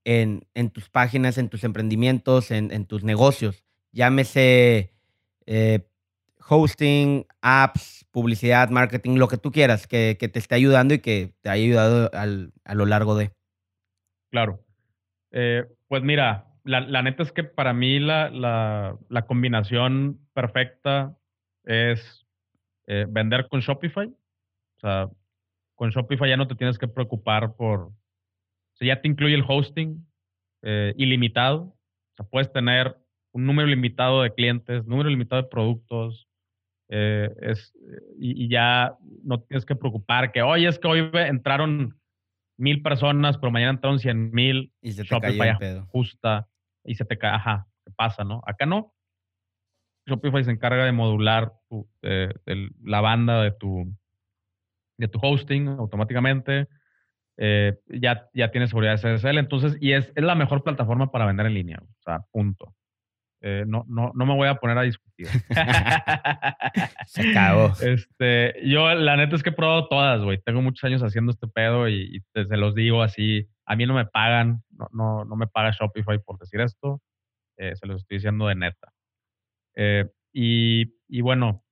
en, 0.03 0.49
en 0.55 0.71
tus 0.71 0.89
páginas, 0.89 1.39
en 1.39 1.49
tus 1.49 1.63
emprendimientos, 1.63 2.51
en, 2.51 2.85
tus 2.87 3.05
negocios. 3.05 3.65
Llámese 3.93 4.93
eh, 5.47 5.87
hosting, 6.49 7.25
apps, 7.41 8.05
publicidad, 8.11 8.71
marketing, 8.71 9.15
lo 9.19 9.29
que 9.29 9.37
tú 9.37 9.53
quieras, 9.53 9.87
que, 9.87 10.17
que, 10.19 10.29
te 10.29 10.41
esté 10.41 10.57
ayudando 10.57 10.95
y 10.95 10.99
que 10.99 11.35
te 11.41 11.51
haya 11.51 11.63
ayudado 11.63 12.11
al, 12.13 12.53
a 12.65 12.75
lo 12.75 12.85
largo 12.85 13.15
de. 13.15 13.31
Claro. 14.33 14.59
Eh, 15.31 15.67
pues 15.87 16.03
mira, 16.03 16.49
la, 16.65 16.81
la, 16.81 17.03
neta 17.03 17.23
es 17.23 17.31
que 17.31 17.45
para 17.45 17.73
mí 17.73 18.01
la, 18.01 18.29
la, 18.31 18.99
la 19.09 19.23
combinación 19.25 20.19
perfecta 20.33 21.17
es 21.63 22.27
eh, 22.89 23.07
vender 23.09 23.47
con 23.47 23.61
Shopify. 23.61 24.13
O 24.81 24.87
sea, 24.87 25.11
con 25.75 25.91
Shopify 25.91 26.29
ya 26.29 26.39
no 26.39 26.49
te 26.49 26.55
tienes 26.55 26.79
que 26.79 26.89
preocupar 26.89 27.55
por, 27.55 27.93
ya 28.81 29.01
te 29.01 29.09
incluye 29.09 29.35
el 29.35 29.45
hosting 29.47 30.07
eh, 30.63 30.95
ilimitado. 30.97 31.63
O 31.63 32.15
sea, 32.17 32.27
puedes 32.27 32.51
tener 32.51 32.97
un 33.33 33.45
número 33.45 33.69
limitado 33.69 34.23
de 34.23 34.33
clientes, 34.33 34.87
número 34.87 35.11
limitado 35.11 35.43
de 35.43 35.49
productos. 35.49 36.29
Eh, 36.89 37.31
es, 37.43 37.73
y, 38.19 38.49
ya 38.49 38.97
no 39.23 39.41
tienes 39.43 39.67
que 39.67 39.77
preocupar 39.77 40.33
que, 40.33 40.43
oye, 40.43 40.67
es 40.67 40.79
que 40.79 40.89
hoy 40.89 41.11
entraron 41.13 42.01
mil 42.59 42.83
personas, 42.83 43.37
pero 43.37 43.53
mañana 43.53 43.73
entraron 43.73 43.99
cien 43.99 44.31
mil. 44.33 44.73
Y 44.81 44.93
se 44.93 45.03
te 45.03 45.09
Shopify 45.09 45.59
pedo. 45.59 45.87
justa 45.87 46.49
y 46.85 46.95
se 46.95 47.05
te 47.05 47.19
cae, 47.19 47.33
ajá, 47.33 47.69
¿qué 47.85 47.93
pasa, 47.93 48.25
no? 48.25 48.43
Acá 48.47 48.65
no. 48.65 48.95
Shopify 50.07 50.43
se 50.43 50.51
encarga 50.51 50.87
de 50.87 50.93
modular 50.93 51.53
eh, 52.03 52.33
la 52.83 53.01
banda 53.03 53.43
de 53.43 53.53
tu, 53.53 53.95
de 55.01 55.09
tu 55.09 55.19
hosting 55.23 55.69
automáticamente 55.69 56.69
eh, 57.43 57.79
ya, 57.89 58.29
ya 58.35 58.51
tiene 58.51 58.67
seguridad 58.67 58.99
SSL, 58.99 59.39
entonces, 59.39 59.79
y 59.81 59.93
es, 59.93 60.13
es, 60.15 60.23
la 60.23 60.35
mejor 60.35 60.63
plataforma 60.63 61.11
para 61.11 61.25
vender 61.25 61.47
en 61.47 61.55
línea, 61.55 61.79
o 61.81 62.03
sea, 62.03 62.21
punto. 62.31 62.75
Eh, 63.41 63.65
no, 63.67 63.87
no, 63.89 64.13
no 64.15 64.27
me 64.27 64.35
voy 64.35 64.47
a 64.47 64.57
poner 64.57 64.77
a 64.77 64.83
discutir. 64.83 65.27
Se 67.07 67.31
acabó. 67.31 67.73
Este, 67.81 68.61
yo, 68.69 68.95
la 68.95 69.17
neta 69.17 69.37
es 69.37 69.43
que 69.43 69.49
he 69.49 69.55
probado 69.55 69.89
todas, 69.89 70.21
güey. 70.21 70.39
Tengo 70.43 70.61
muchos 70.61 70.85
años 70.85 71.03
haciendo 71.03 71.33
este 71.33 71.49
pedo 71.49 71.89
y, 71.89 72.17
y 72.17 72.21
te, 72.35 72.45
se 72.45 72.57
los 72.59 72.75
digo 72.75 73.03
así. 73.03 73.49
A 73.65 73.75
mí 73.75 73.87
no 73.87 73.95
me 73.95 74.05
pagan, 74.05 74.63
no, 74.69 74.89
no, 74.93 75.25
no 75.25 75.37
me 75.37 75.47
paga 75.47 75.71
Shopify 75.71 76.19
por 76.19 76.39
decir 76.39 76.61
esto. 76.61 77.01
Eh, 77.57 77.75
se 77.75 77.87
los 77.87 78.03
estoy 78.03 78.19
diciendo 78.19 78.49
de 78.49 78.55
neta. 78.57 78.93
y, 80.35 80.93
y, 81.09 81.21
bueno, 81.23 81.65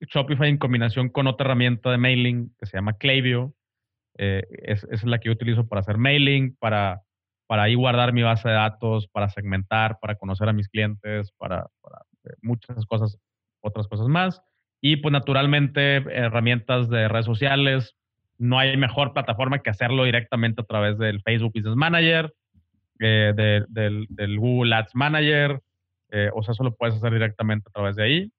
Shopify 0.00 0.48
en 0.48 0.58
combinación 0.58 1.08
con 1.08 1.26
otra 1.26 1.46
herramienta 1.46 1.90
de 1.90 1.98
mailing 1.98 2.54
que 2.58 2.66
se 2.66 2.76
llama 2.76 2.94
Klaviyo, 2.94 3.54
eh, 4.18 4.42
es, 4.50 4.86
es, 4.90 5.04
la 5.04 5.18
que 5.18 5.28
yo 5.28 5.32
utilizo 5.32 5.66
para 5.66 5.80
hacer 5.80 5.96
mailing, 5.96 6.56
para, 6.56 7.02
para 7.46 7.62
ahí 7.62 7.74
guardar 7.74 8.12
mi 8.12 8.22
base 8.22 8.48
de 8.48 8.54
datos, 8.54 9.08
para 9.08 9.30
segmentar, 9.30 9.98
para 9.98 10.16
conocer 10.16 10.48
a 10.48 10.52
mis 10.52 10.68
clientes, 10.68 11.32
para, 11.38 11.68
eh, 12.24 12.34
muchas 12.42 12.84
cosas, 12.86 13.16
otras 13.60 13.88
cosas 13.88 14.08
más. 14.08 14.42
Y 14.82 14.96
pues 14.96 15.12
naturalmente 15.12 15.96
herramientas 15.96 16.88
de 16.88 17.08
redes 17.08 17.26
sociales. 17.26 17.96
No 18.38 18.58
hay 18.58 18.76
mejor 18.76 19.12
plataforma 19.12 19.60
que 19.60 19.70
hacerlo 19.70 20.04
directamente 20.04 20.62
a 20.62 20.64
través 20.64 20.98
del 20.98 21.20
Facebook 21.22 21.52
Business 21.54 21.76
Manager, 21.76 22.32
eh, 22.98 23.32
del, 23.34 24.06
del, 24.08 24.38
Google 24.38 24.74
Ads 24.74 24.94
Manager. 24.94 25.60
o 26.34 26.42
sea, 26.42 26.52
eso 26.52 26.64
lo 26.64 26.74
puedes 26.74 26.96
hacer 26.96 27.12
directamente 27.12 27.68
a 27.68 27.72
través 27.72 27.96
de 27.96 28.02
ahí. 28.02 28.32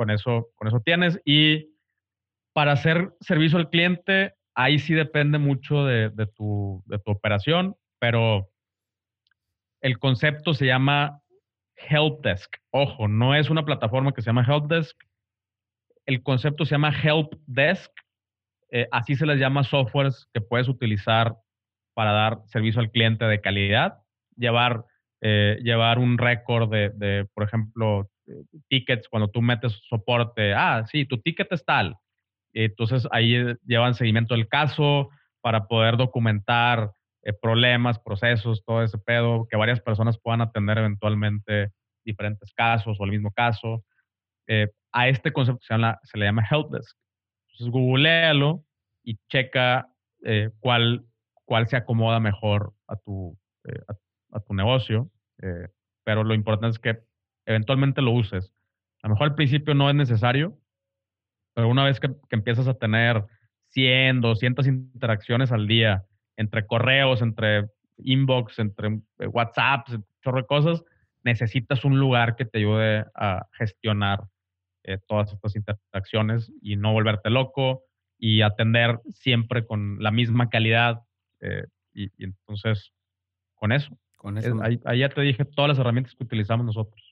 Con, 0.00 0.08
eso, 0.08 0.48
con 0.54 0.66
eso 0.66 0.80
tienes. 0.80 1.20
Y 1.26 1.74
para 2.54 2.72
hacer 2.72 3.12
servicio 3.20 3.58
al 3.58 3.68
cliente, 3.68 4.32
ahí 4.54 4.78
sí 4.78 4.94
depende 4.94 5.36
mucho 5.36 5.84
de, 5.84 6.10
tu, 6.34 6.82
operación, 7.04 7.76
pero 7.98 8.48
el 9.82 9.98
concepto 9.98 10.54
se 10.54 10.64
llama 10.64 11.20
Helpdesk. 11.76 12.56
Ojo, 12.70 13.08
no 13.08 13.34
es 13.34 13.50
una 13.50 13.66
plataforma 13.66 14.12
que 14.12 14.22
se 14.22 14.30
llama 14.30 14.46
Helpdesk. 14.48 14.96
El 16.06 16.22
concepto 16.22 16.64
se 16.64 16.76
llama 16.76 16.94
Helpdesk. 16.98 17.92
Eh, 18.70 18.88
así 18.92 19.16
se 19.16 19.26
les 19.26 19.38
llama 19.38 19.64
softwares 19.64 20.28
que 20.32 20.40
puedes 20.40 20.68
utilizar 20.68 21.36
para 21.92 22.12
dar 22.12 22.40
servicio 22.46 22.80
al 22.80 22.90
cliente 22.90 23.26
de 23.26 23.42
calidad, 23.42 23.98
llevar, 24.34 24.86
eh, 25.20 25.58
llevar 25.62 25.98
un 25.98 26.16
récord 26.16 26.70
de, 26.70 26.88
de, 26.88 27.26
por 27.34 27.44
ejemplo, 27.44 28.09
tickets 28.68 29.08
cuando 29.08 29.28
tú 29.28 29.42
metes 29.42 29.72
soporte. 29.88 30.54
Ah, 30.54 30.84
sí, 30.90 31.04
tu 31.04 31.20
ticket 31.20 31.50
es 31.52 31.64
tal 31.64 31.96
entonces 32.52 33.06
ahí 33.10 33.34
eh, 33.34 33.56
llevan 33.64 33.94
seguimiento 33.94 34.34
del 34.34 34.48
caso 34.48 35.10
para 35.40 35.66
poder 35.66 35.96
documentar 35.96 36.92
eh, 37.22 37.32
problemas, 37.32 37.98
procesos, 37.98 38.64
todo 38.64 38.82
ese 38.82 38.98
pedo, 38.98 39.46
que 39.48 39.56
varias 39.56 39.80
personas 39.80 40.18
puedan 40.18 40.40
atender 40.40 40.78
eventualmente 40.78 41.70
diferentes 42.04 42.52
casos 42.54 42.96
o 42.98 43.04
el 43.04 43.10
mismo 43.10 43.30
caso. 43.30 43.84
Eh, 44.46 44.68
a 44.92 45.08
este 45.08 45.32
concepto 45.32 45.64
se, 45.64 46.18
le 46.18 46.24
llama 46.24 46.46
helpdesk. 46.50 46.96
Entonces 47.48 47.70
googlealo 47.70 48.64
y 49.04 49.18
checa 49.28 49.86
cuál, 50.58 51.06
cuál 51.46 51.66
se 51.68 51.76
acomoda 51.76 52.20
mejor 52.20 52.74
a 52.86 52.96
tu, 52.96 53.38
a, 54.32 54.40
tu 54.40 54.52
negocio. 54.52 55.10
pero 56.04 56.24
lo 56.24 56.34
importante 56.34 56.74
es 56.74 56.78
que 56.78 57.02
eventualmente 57.50 58.02
lo 58.02 58.12
uses. 58.12 58.52
A 59.02 59.08
lo 59.08 59.14
mejor 59.14 59.28
al 59.28 59.34
principio 59.34 59.74
no 59.74 59.88
es 59.88 59.96
necesario, 59.96 60.58
pero 61.54 61.68
una 61.68 61.84
vez 61.84 62.00
que, 62.00 62.10
empiezas 62.30 62.68
a 62.68 62.74
tener 62.74 63.24
100, 63.68 64.20
200 64.20 64.66
interacciones 64.66 65.52
al 65.52 65.66
día, 65.66 66.04
entre 66.36 66.66
correos, 66.66 67.22
entre 67.22 67.68
inbox, 67.98 68.58
entre 68.58 69.00
eh, 69.18 69.26
WhatsApp, 69.26 69.88
chorro 70.22 70.38
de 70.38 70.46
cosas, 70.46 70.84
necesitas 71.22 71.84
un 71.84 71.98
lugar 71.98 72.36
que 72.36 72.44
te 72.44 72.58
ayude 72.58 73.04
a 73.14 73.46
gestionar 73.52 74.20
eh, 74.84 74.98
todas 75.06 75.32
estas 75.32 75.56
interacciones 75.56 76.52
y 76.62 76.76
no 76.76 76.92
volverte 76.92 77.30
loco 77.30 77.82
y 78.18 78.42
atender 78.42 79.00
siempre 79.10 79.66
con 79.66 80.02
la 80.02 80.10
misma 80.10 80.48
calidad. 80.48 81.02
Eh, 81.40 81.64
y, 81.92 82.10
entonces, 82.22 82.92
con 83.54 83.72
eso. 83.72 83.98
Con 84.16 84.38
eso. 84.38 84.58
ahí, 84.62 84.98
ya 84.98 85.08
te 85.08 85.20
dije 85.22 85.44
todas 85.44 85.70
las 85.70 85.78
herramientas 85.78 86.14
que 86.14 86.24
utilizamos 86.24 86.64
nosotros. 86.64 87.09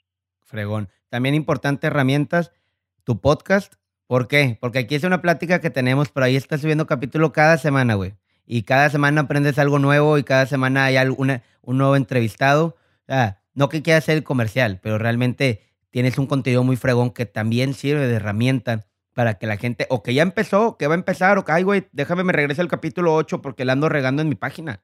Fregón. 0.48 0.88
También 1.10 1.34
importante 1.34 1.86
herramientas, 1.86 2.52
tu 3.04 3.20
podcast. 3.20 3.74
¿Por 4.06 4.26
qué? 4.26 4.56
Porque 4.60 4.80
aquí 4.80 4.94
es 4.94 5.04
una 5.04 5.20
plática 5.20 5.60
que 5.60 5.70
tenemos, 5.70 6.08
pero 6.08 6.24
ahí 6.24 6.36
estás 6.36 6.62
subiendo 6.62 6.86
capítulo 6.86 7.32
cada 7.32 7.58
semana, 7.58 7.94
güey. 7.94 8.14
Y 8.46 8.62
cada 8.62 8.88
semana 8.88 9.20
aprendes 9.22 9.58
algo 9.58 9.78
nuevo 9.78 10.16
y 10.16 10.24
cada 10.24 10.46
semana 10.46 10.86
hay 10.86 10.96
alguna, 10.96 11.42
un 11.60 11.76
nuevo 11.76 11.96
entrevistado. 11.96 12.76
O 13.02 13.06
sea, 13.06 13.42
no 13.52 13.68
que 13.68 13.82
quieras 13.82 14.04
ser 14.04 14.24
comercial, 14.24 14.80
pero 14.82 14.96
realmente 14.96 15.62
tienes 15.90 16.16
un 16.16 16.26
contenido 16.26 16.64
muy 16.64 16.76
fregón 16.76 17.10
que 17.10 17.26
también 17.26 17.74
sirve 17.74 18.06
de 18.06 18.14
herramienta 18.14 18.86
para 19.12 19.34
que 19.34 19.46
la 19.46 19.58
gente, 19.58 19.86
o 19.90 20.02
que 20.02 20.14
ya 20.14 20.22
empezó, 20.22 20.78
que 20.78 20.86
va 20.86 20.94
a 20.94 20.98
empezar, 20.98 21.36
o 21.36 21.44
que, 21.44 21.52
ay, 21.52 21.64
güey, 21.64 21.88
déjame 21.92 22.24
me 22.24 22.32
regrese 22.32 22.60
al 22.62 22.68
capítulo 22.68 23.14
8 23.14 23.42
porque 23.42 23.64
la 23.66 23.72
ando 23.72 23.88
regando 23.88 24.22
en 24.22 24.28
mi 24.28 24.34
página. 24.34 24.80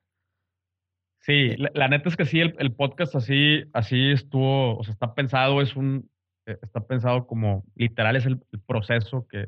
Sí, 1.24 1.56
la, 1.56 1.88
neta 1.88 2.10
es 2.10 2.16
que 2.16 2.26
sí, 2.26 2.40
el, 2.40 2.74
podcast 2.74 3.14
así, 3.14 3.64
así 3.72 4.10
estuvo, 4.10 4.76
o 4.76 4.84
sea, 4.84 4.92
está 4.92 5.14
pensado, 5.14 5.62
es 5.62 5.74
un, 5.74 6.10
eh, 6.44 6.58
está 6.60 6.86
pensado 6.86 7.26
como 7.26 7.64
literal, 7.74 8.14
es 8.16 8.26
el, 8.26 8.42
proceso 8.66 9.26
que, 9.26 9.46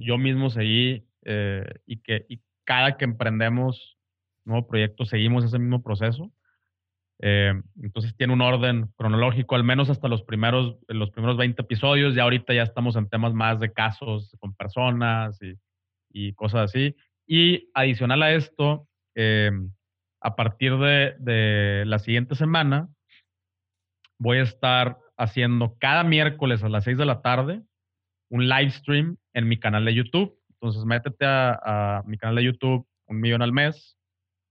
yo 0.00 0.16
mismo 0.16 0.48
seguí 0.48 1.06
eh, 1.24 1.64
y 1.86 1.98
que 1.98 2.26
y 2.28 2.40
cada 2.64 2.96
que 2.96 3.04
emprendemos 3.04 3.98
nuevo 4.44 4.66
proyecto 4.66 5.04
seguimos 5.04 5.44
ese 5.44 5.58
mismo 5.58 5.82
proceso. 5.82 6.32
Eh, 7.22 7.52
entonces 7.82 8.16
tiene 8.16 8.32
un 8.32 8.40
orden 8.40 8.86
cronológico, 8.96 9.56
al 9.56 9.64
menos 9.64 9.90
hasta 9.90 10.08
los 10.08 10.22
primeros, 10.22 10.78
los 10.88 11.10
primeros 11.10 11.36
20 11.36 11.60
episodios. 11.60 12.14
Ya 12.14 12.22
ahorita 12.22 12.54
ya 12.54 12.62
estamos 12.62 12.96
en 12.96 13.08
temas 13.08 13.34
más 13.34 13.60
de 13.60 13.70
casos 13.70 14.34
con 14.40 14.54
personas 14.54 15.38
y, 16.10 16.32
cosas 16.32 16.70
así. 16.70 16.96
Y 17.26 17.70
adicional 17.74 18.22
a 18.22 18.32
esto, 18.32 18.88
eh, 19.14 19.52
a 20.20 20.36
partir 20.36 20.76
de, 20.76 21.14
de, 21.18 21.84
la 21.86 21.98
siguiente 21.98 22.34
semana, 22.34 22.88
voy 24.18 24.38
a 24.38 24.42
estar 24.42 24.98
haciendo 25.16 25.76
cada 25.78 26.04
miércoles 26.04 26.62
a 26.62 26.68
las 26.68 26.84
6 26.84 26.98
de 26.98 27.06
la 27.06 27.22
tarde 27.22 27.62
un 28.30 28.48
live 28.48 28.70
stream 28.70 29.16
en 29.34 29.48
mi 29.48 29.58
canal 29.58 29.84
de 29.84 29.94
YouTube. 29.94 30.38
Entonces 30.50 30.84
métete 30.84 31.26
a, 31.26 31.98
a 31.98 32.02
mi 32.04 32.16
canal 32.16 32.36
de 32.36 32.44
YouTube, 32.44 32.86
un 33.06 33.20
millón 33.20 33.42
al 33.42 33.52
mes, 33.52 33.98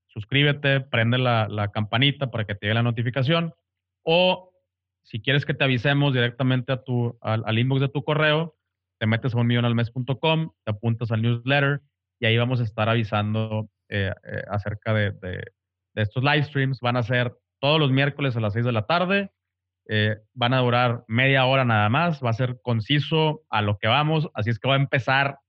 suscríbete, 0.07 0.81
prende 0.81 1.17
la, 1.17 1.69
campanita 1.73 2.29
para 2.29 2.45
que 2.45 2.55
te 2.55 2.65
llegue 2.67 2.75
la 2.75 2.83
notificación. 2.83 3.53
O 4.03 4.51
si 5.03 5.21
quieres 5.21 5.45
que 5.45 5.53
te 5.53 5.63
avisemos 5.63 6.13
directamente 6.13 6.73
a 6.73 6.83
tu, 6.83 7.17
al, 7.21 7.57
inbox 7.57 7.81
de 7.81 7.89
tu 7.89 8.03
correo, 8.03 8.55
te 8.99 9.07
metes 9.07 9.33
a 9.33 9.37
unmillonalmes.com, 9.37 10.51
te 10.63 10.71
apuntas 10.71 11.11
al 11.11 11.21
newsletter 11.21 11.81
y 12.19 12.25
ahí 12.25 12.37
vamos 12.37 12.59
a 12.59 12.63
estar 12.63 12.89
avisando 12.89 13.69
eh, 13.87 14.11
eh, 14.23 14.43
acerca 14.49 14.93
de, 14.93 15.43
estos 15.95 16.23
live 16.23 16.43
streams. 16.43 16.79
Van 16.81 16.97
a 16.97 17.03
ser 17.03 17.33
todos 17.59 17.79
los 17.79 17.91
miércoles 17.91 18.35
a 18.35 18.39
las 18.39 18.53
6 18.53 18.65
de 18.65 18.71
la 18.71 18.85
tarde. 18.85 19.31
Eh, 19.87 20.17
van 20.33 20.53
a 20.53 20.59
durar 20.59 21.03
media 21.07 21.45
hora 21.45 21.65
nada 21.65 21.89
más. 21.89 22.23
Va 22.23 22.29
a 22.29 22.33
ser 22.33 22.59
conciso 22.61 23.41
a 23.49 23.61
lo 23.61 23.77
que 23.77 23.87
vamos. 23.87 24.29
Así 24.33 24.49
es 24.49 24.59
que 24.59 24.67
va 24.67 24.75
a 24.75 24.79
empezar 24.79 25.39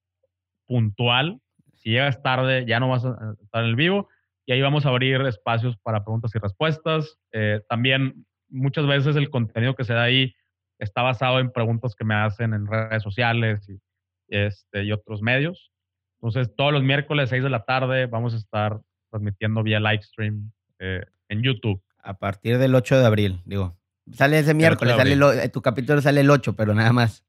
puntual. 0.67 1.41
Si 1.75 1.91
llegas 1.91 2.23
tarde, 2.23 2.65
ya 2.67 2.81
no 2.81 2.89
vas 2.89 3.05
a 3.05 3.17
estar 3.43 3.63
en 3.63 3.71
el 3.71 3.77
vivo 3.77 4.09
y 4.51 4.53
ahí 4.53 4.63
vamos 4.63 4.85
a 4.85 4.89
abrir 4.89 5.21
espacios 5.23 5.77
para 5.77 6.03
preguntas 6.03 6.35
y 6.35 6.39
respuestas. 6.41 7.19
Eh, 7.31 7.61
también 7.69 8.27
muchas 8.49 8.85
veces 8.85 9.15
el 9.15 9.31
contenido 9.31 9.77
que 9.77 9.85
se 9.85 9.95
da 9.95 10.03
ahí 10.03 10.35
está 10.81 11.03
basado 11.03 11.39
en 11.39 11.53
preguntas 11.53 11.95
que 11.95 12.05
me 12.05 12.17
hacen 12.17 12.53
en 12.55 12.67
redes 12.67 13.01
sociales 13.01 13.69
y, 13.69 13.79
este, 14.27 14.83
y 14.83 14.91
otros 14.91 15.23
medios. 15.23 15.71
Entonces, 16.21 16.53
todos 16.57 16.73
los 16.73 16.83
miércoles 16.83 17.31
6 17.31 17.45
de 17.45 17.51
la 17.51 17.65
tarde 17.65 18.07
vamos 18.07 18.35
a 18.35 18.39
estar 18.39 18.81
transmitiendo 19.11 19.63
vía 19.63 19.81
live 19.81 20.03
stream 20.03 20.53
eh, 20.79 21.05
en 21.29 21.43
YouTube. 21.43 21.83
A 22.03 22.19
partir 22.19 22.59
del 22.59 22.75
8 22.75 22.99
de 22.99 23.07
abril, 23.07 23.43
digo. 23.45 23.77
Sale 24.13 24.39
ese 24.39 24.55
miércoles, 24.55 24.97
sale 24.97 25.45
eh, 25.45 25.49
tu 25.51 25.63
capítulo 25.63 26.01
sale 26.01 26.23
el 26.23 26.31
8, 26.31 26.55
pero 26.57 26.75
nada 26.75 26.93
más. 26.93 27.25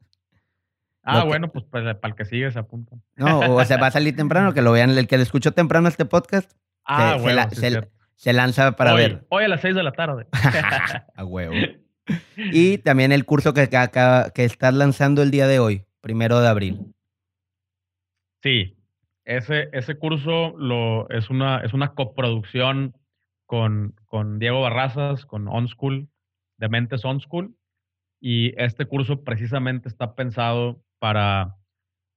Ah, 1.03 1.23
bueno, 1.23 1.51
pues, 1.51 1.65
para 1.65 1.91
el 1.91 2.15
que 2.15 2.25
sigue 2.25 2.51
se 2.51 2.59
apunta. 2.59 2.95
No, 3.15 3.55
o 3.55 3.65
sea, 3.65 3.77
va 3.77 3.88
a 3.88 3.91
salir 3.91 4.15
temprano, 4.15 4.53
que 4.53 4.61
lo 4.61 4.71
vean. 4.71 4.91
El 4.91 5.07
que 5.07 5.17
le 5.17 5.23
escuchó 5.23 5.51
temprano 5.51 5.88
este 5.88 6.05
podcast, 6.05 6.51
Ah, 6.86 7.17
se, 7.51 7.89
se, 8.15 8.34
lanza 8.34 8.73
para 8.73 8.93
ver. 8.93 9.25
Hoy 9.29 9.43
a 9.43 9.47
las 9.47 9.61
6 9.61 9.75
de 9.75 9.84
la 9.84 9.91
tarde. 9.91 10.27
a 11.15 11.25
huevo. 11.25 11.53
Y 12.38 12.79
también 12.79 13.11
el 13.11 13.25
curso 13.25 13.53
que, 13.53 13.69
que 13.69 14.45
estás 14.45 14.73
lanzando 14.73 15.21
el 15.21 15.32
día 15.32 15.47
de 15.47 15.59
hoy, 15.59 15.86
primero 16.01 16.39
de 16.41 16.47
abril. 16.47 16.93
Sí, 18.43 18.75
ese, 19.26 19.69
ese 19.74 19.97
curso 19.97 20.55
lo, 20.57 21.09
es, 21.09 21.30
una, 21.30 21.59
es 21.59 21.74
una 21.74 21.93
coproducción 21.93 22.95
con, 23.45 23.95
con 24.05 24.39
Diego 24.39 24.61
Barrazas, 24.61 25.26
con 25.26 25.47
OnSchool, 25.47 26.09
de 26.57 26.69
Mentes 26.69 27.05
OnSchool. 27.05 27.55
Y 28.19 28.53
este 28.61 28.86
curso 28.86 29.24
precisamente 29.24 29.89
está 29.89 30.15
pensado 30.15 30.82
para 30.99 31.55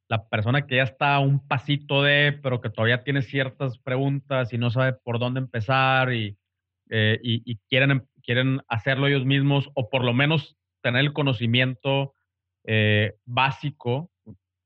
la 0.09 0.29
persona 0.29 0.67
que 0.67 0.77
ya 0.77 0.83
está 0.83 1.19
un 1.19 1.47
pasito 1.47 2.03
de, 2.03 2.39
pero 2.43 2.61
que 2.61 2.71
todavía 2.71 3.05
tiene 3.05 3.23
ciertas 3.23 3.79
preguntas 3.79 4.53
y 4.53 4.59
no 4.59 4.71
sabe 4.71 4.93
por 4.93 5.19
dónde 5.19 5.41
empezar 5.41 6.13
y, 6.13 6.37
eh, 6.91 7.19
y, 7.23 7.57
quieren, 7.69 7.91
em, 7.91 8.07
quieren 8.23 8.61
hacerlo 8.69 9.07
ellos 9.07 9.25
mismos 9.25 9.71
o 9.75 9.89
por 9.89 10.05
lo 10.05 10.13
menos 10.13 10.57
tener 10.83 11.01
el 11.01 11.13
conocimiento 11.13 12.15
eh, 12.65 13.15
básico, 13.25 14.11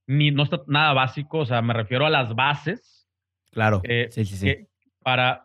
ni, 0.09 0.31
no 0.31 0.43
está 0.43 0.63
nada 0.67 0.93
básico, 0.95 1.39
o 1.39 1.47
sea, 1.47 1.63
me 1.63 1.75
refiero 1.75 2.07
a 2.07 2.11
las 2.11 2.35
bases. 2.35 3.07
Claro, 3.53 3.81
eh, 3.85 4.09
sí, 4.11 4.25
sí, 4.25 4.37
sí. 4.37 4.67
para, 5.03 5.45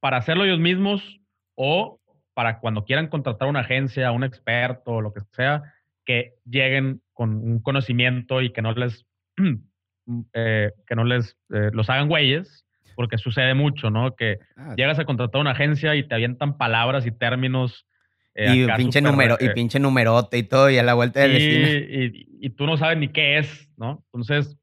para 0.00 0.18
hacerlo 0.18 0.44
ellos 0.44 0.58
mismos 0.58 1.20
o 1.54 2.00
para 2.34 2.58
cuando 2.58 2.84
quieran 2.84 3.08
contratar 3.08 3.48
una 3.48 3.60
agencia, 3.60 4.12
un 4.12 4.24
experto 4.24 4.92
o 4.92 5.00
lo 5.00 5.12
que 5.12 5.20
sea, 5.32 5.62
que 6.04 6.34
lleguen 6.44 7.02
con 7.12 7.34
un 7.36 7.60
conocimiento 7.60 8.42
y 8.42 8.52
que 8.52 8.62
no 8.62 8.72
les, 8.72 9.06
eh, 10.34 10.72
que 10.86 10.94
no 10.94 11.04
les 11.04 11.36
eh, 11.50 11.70
los 11.72 11.88
hagan 11.90 12.08
güeyes, 12.08 12.64
porque 12.96 13.18
sucede 13.18 13.54
mucho, 13.54 13.90
¿no? 13.90 14.16
Que 14.16 14.38
ah, 14.56 14.74
llegas 14.76 14.98
a 14.98 15.04
contratar 15.04 15.40
una 15.40 15.52
agencia 15.52 15.94
y 15.94 16.06
te 16.06 16.14
avientan 16.14 16.58
palabras 16.58 17.06
y 17.06 17.12
términos. 17.12 17.86
Eh, 18.40 18.54
y, 18.54 18.76
pinche 18.76 19.00
número, 19.00 19.36
y 19.40 19.48
pinche 19.48 19.80
numerote 19.80 20.38
y 20.38 20.44
todo, 20.44 20.70
y 20.70 20.78
a 20.78 20.84
la 20.84 20.94
vuelta 20.94 21.18
del 21.18 21.36
y, 21.36 22.28
y, 22.40 22.50
tú 22.50 22.66
no 22.66 22.76
sabes 22.76 22.96
ni 22.96 23.08
qué 23.08 23.38
es, 23.38 23.68
¿no? 23.76 24.04
Entonces, 24.12 24.56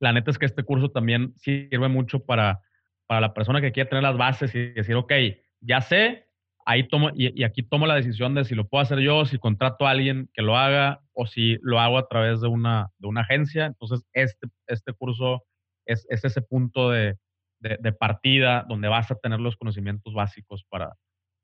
la 0.00 0.12
neta 0.12 0.32
es 0.32 0.38
que 0.38 0.46
este 0.46 0.64
curso 0.64 0.90
también 0.90 1.32
sirve 1.36 1.86
mucho 1.86 2.24
para, 2.24 2.62
para 3.06 3.20
la 3.20 3.32
persona 3.32 3.60
que 3.60 3.70
quiere 3.70 3.88
tener 3.88 4.02
las 4.02 4.16
bases 4.16 4.52
y 4.56 4.72
decir, 4.72 4.96
ok, 4.96 5.12
ya 5.60 5.82
sé, 5.82 6.26
ahí 6.64 6.88
tomo, 6.88 7.10
y, 7.14 7.44
aquí 7.44 7.62
tomo 7.62 7.86
la 7.86 7.94
decisión 7.94 8.34
de 8.34 8.44
si 8.44 8.56
lo 8.56 8.66
puedo 8.66 8.82
hacer 8.82 8.98
yo, 8.98 9.24
si 9.24 9.38
contrato 9.38 9.86
a 9.86 9.90
alguien 9.90 10.28
que 10.34 10.42
lo 10.42 10.56
haga 10.56 11.00
o 11.12 11.26
si 11.26 11.58
lo 11.62 11.78
hago 11.78 11.98
a 11.98 12.08
través 12.08 12.40
de 12.40 12.48
una, 12.48 12.88
de 12.98 13.06
una 13.06 13.20
agencia. 13.20 13.66
Entonces, 13.66 14.04
este, 14.14 14.48
este 14.66 14.92
curso 14.94 15.44
es, 15.84 16.04
es 16.10 16.24
ese 16.24 16.42
punto 16.42 16.90
de, 16.90 17.14
de, 17.60 17.92
partida 17.92 18.66
donde 18.68 18.88
vas 18.88 19.12
a 19.12 19.14
tener 19.14 19.38
los 19.38 19.56
conocimientos 19.56 20.12
básicos 20.12 20.64
para, 20.68 20.96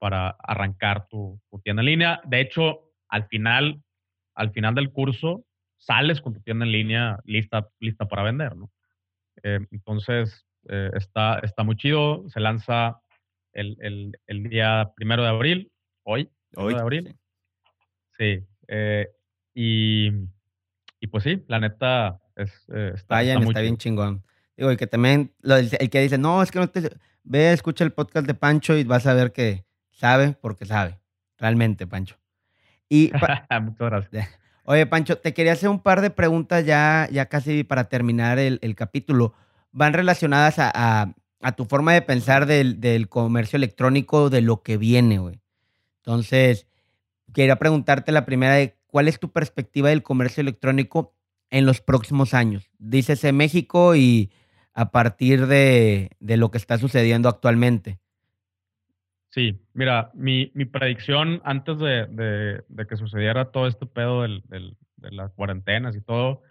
para 0.02 0.30
arrancar 0.42 1.06
tu, 1.06 1.40
tienda 1.62 1.80
en 1.80 1.86
línea. 1.86 2.20
De 2.24 2.40
hecho, 2.40 2.90
al 3.08 3.28
final, 3.28 3.84
al 4.34 4.50
final 4.50 4.74
del 4.74 4.90
curso, 4.90 5.44
sales 5.78 6.20
con 6.20 6.34
tu 6.34 6.40
tienda 6.40 6.64
en 6.64 6.72
línea 6.72 7.20
lista, 7.24 7.68
lista 7.78 8.08
para 8.08 8.24
vender, 8.24 8.56
¿no? 8.56 8.68
Eh, 9.44 9.60
entonces, 9.70 10.44
eh, 10.68 10.90
está, 10.94 11.38
está 11.44 11.62
muy 11.62 11.76
chido. 11.76 12.28
Se 12.30 12.40
lanza 12.40 13.00
el, 13.52 13.76
el, 14.26 14.42
día 14.42 14.90
primero 14.96 15.22
de 15.22 15.28
abril, 15.28 15.72
hoy, 16.02 16.28
hoy 16.56 16.74
de 16.74 16.80
abril. 16.80 17.16
Sí. 18.18 18.44
Eh, 18.66 19.06
y, 19.54 20.08
y, 20.98 21.06
pues 21.12 21.22
sí, 21.22 21.44
la 21.46 21.60
neta 21.60 22.20
es, 22.34 22.50
está, 22.68 23.22
está, 23.22 23.60
bien 23.60 23.76
chingón. 23.76 24.24
Digo, 24.56 24.72
y 24.72 24.76
que 24.76 24.88
también 24.88 25.32
el, 25.44 25.70
que 25.90 26.00
dice, 26.00 26.18
no, 26.18 26.42
es 26.42 26.50
que 26.50 26.58
no 26.58 26.68
te... 26.68 26.90
Ve, 27.22 27.52
escucha 27.52 27.84
el 27.84 27.92
podcast 27.92 28.26
de 28.26 28.34
Pancho 28.34 28.76
y 28.76 28.82
vas 28.82 29.06
a 29.06 29.14
ver 29.14 29.30
que 29.30 29.64
sabe 29.92 30.36
porque 30.40 30.66
sabe. 30.66 30.98
Realmente, 31.38 31.86
Pancho. 31.86 32.16
Y 32.88 33.10
Muchas 33.62 33.78
gracias. 33.78 34.28
Oye, 34.64 34.86
Pancho, 34.86 35.18
te 35.18 35.34
quería 35.34 35.52
hacer 35.52 35.68
un 35.68 35.80
par 35.80 36.00
de 36.00 36.10
preguntas 36.10 36.64
ya, 36.64 37.08
ya 37.10 37.26
casi 37.26 37.64
para 37.64 37.84
terminar 37.84 38.38
el, 38.38 38.58
el 38.62 38.74
capítulo. 38.74 39.34
Van 39.72 39.92
relacionadas 39.92 40.58
a, 40.58 41.14
a 41.42 41.52
tu 41.52 41.64
forma 41.64 41.92
de 41.92 42.02
pensar 42.02 42.46
del, 42.46 43.08
comercio 43.08 43.56
electrónico, 43.56 44.30
de 44.30 44.40
lo 44.40 44.62
que 44.62 44.76
viene, 44.76 45.18
güey. 45.18 45.40
Entonces, 45.98 46.66
quería 47.34 47.56
preguntarte 47.56 48.12
la 48.12 48.24
primera 48.24 48.54
de 48.54 48.78
cuál 48.86 49.08
es 49.08 49.18
tu 49.18 49.32
perspectiva 49.32 49.88
del 49.88 50.02
comercio 50.02 50.40
electrónico 50.40 51.14
en 51.50 51.66
los 51.66 51.80
próximos 51.80 52.32
años. 52.32 52.70
Dícese 52.78 53.32
México 53.32 53.96
y 53.96 54.30
a 54.72 54.90
partir 54.90 55.48
de, 55.48 56.10
lo 56.20 56.50
que 56.50 56.58
está 56.58 56.78
sucediendo 56.78 57.28
actualmente. 57.28 57.98
Sí, 59.32 59.58
mira, 59.72 60.10
mi, 60.12 60.52
mi 60.54 60.66
predicción 60.66 61.40
antes 61.44 61.78
de, 61.78 62.06
de, 62.68 62.86
que 62.86 62.96
sucediera 62.96 63.50
todo 63.50 63.66
este 63.66 63.86
pedo 63.86 64.22
del, 64.22 64.42
del, 64.48 64.76
de 64.96 65.10
las 65.10 65.32
cuarentenas 65.32 65.96
y 65.96 66.02
todo, 66.02 66.42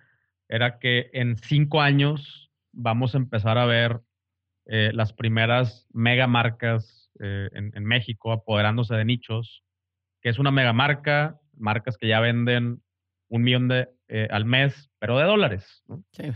era 0.50 0.80
que 0.80 1.12
en 1.14 1.38
cinco 1.38 1.80
años 1.80 2.52
vamos 2.72 3.14
a 3.14 3.20
empezar 3.20 3.60
a 3.60 3.66
ver 3.66 4.02
eh, 4.66 4.90
las 4.94 5.14
primeras 5.14 5.88
mega 5.94 6.26
marcas 6.26 7.12
eh, 7.20 7.50
en, 7.54 7.72
en, 7.76 7.86
México 7.86 8.32
apoderándose 8.32 8.96
de 8.96 9.06
nichos, 9.06 9.64
que 10.24 10.30
es 10.30 10.40
una 10.40 10.50
mega 10.50 10.74
marca, 10.74 11.40
marcas 11.54 11.98
que 11.98 12.08
ya 12.08 12.20
venden 12.20 12.82
un 13.28 13.44
millón 13.44 13.68
de, 13.68 13.90
eh, 14.08 14.28
al 14.32 14.46
mes, 14.46 14.90
pero 14.98 15.20
de 15.20 15.26
dólares. 15.26 15.84
Sí. 16.14 16.32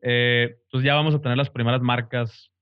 entonces 0.00 0.86
ya 0.86 0.94
vamos 0.94 1.16
a 1.16 1.20
tener 1.20 1.36
las 1.36 1.50
primeras 1.50 1.80
marcas 1.80 2.53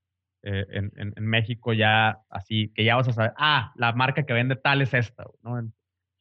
eh, 0.45 0.65
en, 0.71 0.91
en, 0.97 1.25
México 1.25 1.71
ya 1.71 2.19
así, 2.29 2.69
que 2.75 2.83
ya 2.83 2.97
vas 2.97 3.07
a 3.07 3.13
saber, 3.13 3.31
ah, 3.37 3.71
la 3.77 3.93
marca 3.93 4.25
que 4.25 4.33
vende 4.33 4.57
tal 4.57 4.81
es 4.81 4.93
esta, 4.93 5.23
¿no? 5.41 5.71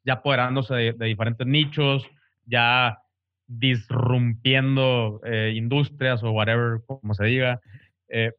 Ya 0.05 0.13
apoderándose 0.15 0.75
de, 0.75 1.07
diferentes 1.07 1.45
nichos, 1.45 2.09
ya 2.45 3.01
disrumpiendo 3.49 5.21
eh, 5.25 5.55
industrias 5.57 6.23
o 6.23 6.31
whatever, 6.31 6.83
como 6.87 7.15
se 7.15 7.25
diga. 7.25 7.61
Eh, 8.09 8.31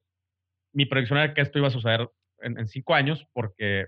mi 0.71 0.85
predicción 0.85 1.19
era 1.19 1.33
que 1.33 1.41
esto 1.41 1.59
iba 1.59 1.67
a 1.67 1.71
suceder 1.71 2.09
en, 2.39 2.65
cinco 2.65 2.95
años 2.95 3.27
porque 3.33 3.87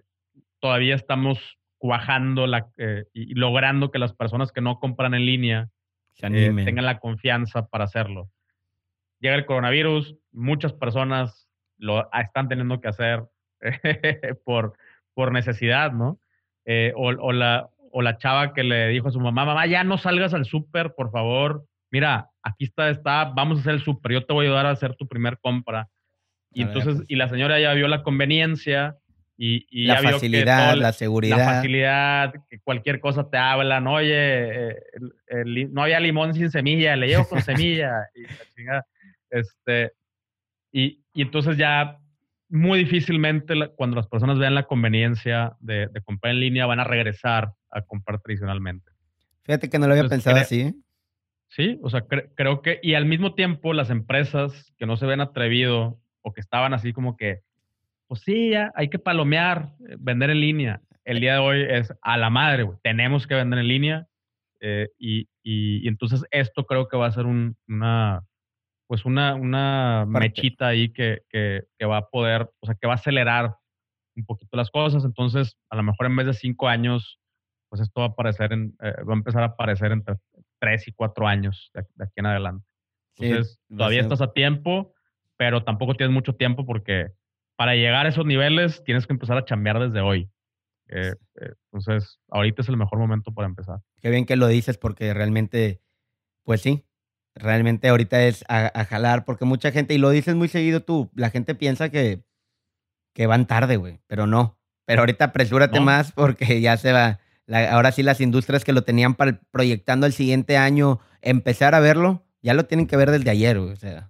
todavía 0.59 0.95
estamos 0.95 1.57
cuajando 1.77 2.45
la, 2.45 2.67
y 3.13 3.35
logrando 3.35 3.91
que 3.91 3.99
las 3.99 4.13
personas 4.13 4.51
que 4.51 4.59
no 4.59 4.79
compran 4.79 5.13
en 5.13 5.25
línea 5.25 5.69
tengan 6.19 6.85
la 6.85 6.99
confianza 6.99 7.67
para 7.67 7.85
hacerlo. 7.85 8.29
Llega 9.21 9.35
el 9.35 9.45
coronavirus, 9.45 10.17
muchas 10.31 10.73
personas 10.73 11.44
lo 11.78 12.09
están 12.13 12.47
teniendo 12.47 12.80
que 12.82 12.88
hacer 12.88 13.23
por, 14.45 14.73
por 15.13 15.32
necesidad, 15.32 15.91
¿no? 15.91 16.19
Eh, 16.65 16.93
o, 16.95 17.32
la, 17.32 17.69
o 17.91 18.01
la 18.01 18.17
chava 18.17 18.53
que 18.53 18.63
le 18.63 18.89
dijo 18.89 19.07
a 19.07 19.11
su 19.11 19.19
mamá, 19.19 19.45
mamá, 19.45 19.65
ya 19.67 19.84
no 19.84 19.97
salgas 19.97 20.34
al 20.34 20.45
súper, 20.45 20.93
por 20.95 21.11
favor. 21.11 21.65
Mira, 21.91 22.30
aquí 22.43 22.65
está, 22.65 22.89
está, 22.89 23.26
vamos 23.26 23.59
a 23.59 23.61
hacer 23.61 23.73
el 23.76 23.84
súper, 23.84 24.13
yo 24.13 24.26
te 24.26 24.34
voy 24.34 24.45
a 24.45 24.49
ayudar 24.49 24.65
a 24.65 24.71
hacer 24.71 24.95
tu 24.95 25.07
primer 25.07 25.38
compra. 25.39 25.89
Y 26.51 26.61
entonces, 26.61 26.95
pues. 26.95 27.05
y 27.09 27.15
la 27.15 27.28
señora 27.28 27.59
ya 27.59 27.73
vio 27.73 27.88
la 27.88 28.01
conveniencia 28.01 28.97
y, 29.38 29.67
y 29.69 29.86
la 29.86 30.01
facilidad, 30.01 30.76
la 30.76 30.93
seguridad. 30.93 31.38
La 31.38 31.45
facilidad, 31.45 32.34
que 32.49 32.59
cualquier 32.59 33.01
cosa 33.01 33.30
te 33.30 33.38
hablan, 33.38 33.88
oye, 33.88 34.69
eh, 34.69 34.78
no 35.69 35.84
había 35.84 35.99
limón 35.99 36.34
sin 36.34 36.49
semilla, 36.49 36.95
le 36.95 37.07
llevo 37.07 37.28
con 37.28 37.41
semilla. 37.43 38.09
Y 38.15 38.23
Este, 39.30 39.91
y, 40.78 41.05
y 41.13 41.21
entonces 41.21 41.55
ya 41.55 41.99
muy 42.49 42.80
difícilmente 42.80 43.53
cuando 43.78 43.95
las 43.95 44.07
personas 44.07 44.38
vean 44.38 44.55
la 44.55 44.63
conveniencia 44.63 45.55
de, 45.61 45.89
comprar 46.03 46.34
en 46.34 46.41
línea 46.41 46.65
van 46.65 46.82
a 46.82 46.84
regresar 46.84 47.53
a 47.71 47.82
comprar 47.82 48.19
tradicionalmente. 48.19 48.91
Fíjate 49.43 49.69
que 49.69 49.80
no 49.80 49.88
lo 49.88 49.93
había 49.93 50.09
pensado 50.09 50.36
así. 50.36 50.61
¿eh? 50.61 50.73
Sí, 51.47 51.80
o 51.82 51.89
sea, 51.89 52.05
creo 52.36 52.61
que, 52.61 52.80
y 52.84 52.95
al 52.95 53.05
mismo 53.05 53.36
tiempo 53.36 53.73
las 53.73 53.89
empresas 53.89 54.73
que 54.78 54.86
no 54.86 54.97
se 54.97 55.05
ven 55.05 55.21
atrevido 55.21 55.97
o 56.21 56.34
que 56.34 56.41
estaban 56.41 56.73
así 56.73 56.91
como 56.91 57.15
que, 57.15 57.39
pues 58.07 58.21
sí, 58.21 58.49
ya 58.49 58.73
hay 58.76 58.89
que 58.89 58.99
palomear, 58.99 59.69
eh, 59.88 59.95
vender 59.97 60.30
en 60.30 60.41
línea. 60.41 60.82
El 61.05 61.21
día 61.21 61.34
de 61.34 61.39
hoy 61.39 61.65
es 61.69 61.93
a 62.01 62.17
la 62.17 62.30
madre, 62.30 62.69
tenemos 62.84 63.28
que 63.28 63.36
vender 63.36 63.59
en 63.59 63.67
línea. 63.69 64.07
Eh, 64.59 64.89
y, 64.99 65.30
y, 65.41 65.88
entonces 65.88 66.23
esto 66.32 66.65
creo 66.65 66.89
que 66.89 66.97
va 66.97 67.07
a 67.07 67.11
ser 67.11 67.26
una, 67.26 68.23
pues 68.88 69.05
una, 69.05 69.36
una 69.36 70.05
mechita 70.07 70.67
ahí 70.67 70.89
que, 70.89 71.21
que, 71.29 71.63
que, 71.77 71.86
va 71.86 71.97
a 71.97 72.09
poder, 72.09 72.49
o 72.59 72.65
sea, 72.65 72.75
que 72.75 72.88
va 72.88 72.93
a 72.93 72.97
acelerar 72.97 73.55
un 74.15 74.25
poquito 74.25 74.55
las 74.57 74.69
cosas. 74.69 75.03
Entonces, 75.05 75.57
a 75.69 75.75
lo 75.75 75.83
mejor 75.83 76.05
en 76.05 76.15
vez 76.15 76.27
de 76.27 76.33
cinco 76.33 76.67
años, 76.67 77.19
pues 77.69 77.81
esto 77.81 78.01
va 78.01 78.07
a 78.07 78.09
aparecer 78.09 78.53
en, 78.53 78.75
eh, 78.81 78.93
va 79.03 79.13
a 79.13 79.17
empezar 79.17 79.43
a 79.43 79.47
aparecer 79.47 79.91
entre 79.91 80.15
tres 80.59 80.88
y 80.88 80.91
cuatro 80.91 81.27
años 81.27 81.71
de, 81.73 81.81
aquí 81.99 82.13
en 82.17 82.25
adelante. 82.25 82.65
Entonces, 83.17 83.59
todavía 83.69 84.01
estás 84.01 84.21
a 84.21 84.33
tiempo, 84.33 84.93
pero 85.38 85.63
tampoco 85.63 85.95
tienes 85.95 86.13
mucho 86.13 86.36
tiempo 86.36 86.65
porque 86.65 87.11
para 87.55 87.75
llegar 87.75 88.05
a 88.05 88.09
esos 88.09 88.25
niveles 88.25 88.83
tienes 88.83 89.07
que 89.07 89.13
empezar 89.13 89.38
a 89.38 89.45
chambear 89.45 89.79
desde 89.79 90.01
hoy. 90.01 90.29
Eh, 90.89 91.13
eh, 91.41 91.53
entonces, 91.71 92.19
ahorita 92.29 92.61
es 92.61 92.69
el 92.69 92.77
mejor 92.77 92.99
momento 92.99 93.33
para 93.33 93.47
empezar. 93.47 93.79
Qué 94.01 94.09
bien 94.09 94.25
que 94.25 94.36
lo 94.36 94.47
dices 94.47 94.77
porque 94.77 95.13
realmente, 95.13 95.81
pues 96.43 96.61
sí, 96.61 96.86
realmente 97.36 97.89
ahorita 97.89 98.23
es 98.23 98.43
a, 98.47 98.86
jalar, 98.86 99.25
porque 99.25 99.45
mucha 99.45 99.71
gente, 99.71 99.93
y 99.93 99.97
lo 99.97 100.09
dices 100.09 100.36
muy 100.36 100.47
seguido 100.47 100.81
tú, 100.81 101.11
la 101.15 101.29
gente 101.29 101.53
piensa 101.53 101.89
que, 101.89 102.23
que 103.13 103.27
van 103.27 103.45
tarde, 103.45 103.75
güey, 103.77 103.99
pero 104.07 104.25
no. 104.25 104.57
Pero 104.86 105.01
ahorita 105.01 105.25
apresúrate 105.25 105.79
más 105.79 106.11
porque 106.11 106.61
ya 106.61 106.77
se 106.77 106.91
va. 106.93 107.19
ahora 107.71 107.91
sí 107.91 108.03
las 108.03 108.21
industrias 108.21 108.63
que 108.63 108.73
lo 108.73 108.83
tenían 108.83 109.15
para, 109.15 109.39
proyectando 109.51 110.05
el 110.05 110.13
siguiente 110.13 110.57
año, 110.57 110.99
empezar 111.21 111.75
a 111.75 111.79
verlo, 111.79 112.23
ya 112.41 112.53
lo 112.53 112.65
tienen 112.65 112.88
que 112.88 112.97
ver 112.97 113.11
desde 113.11 113.29
ayer, 113.29 113.59
güey. 113.59 113.71
O 113.71 113.75
sea. 113.75 114.09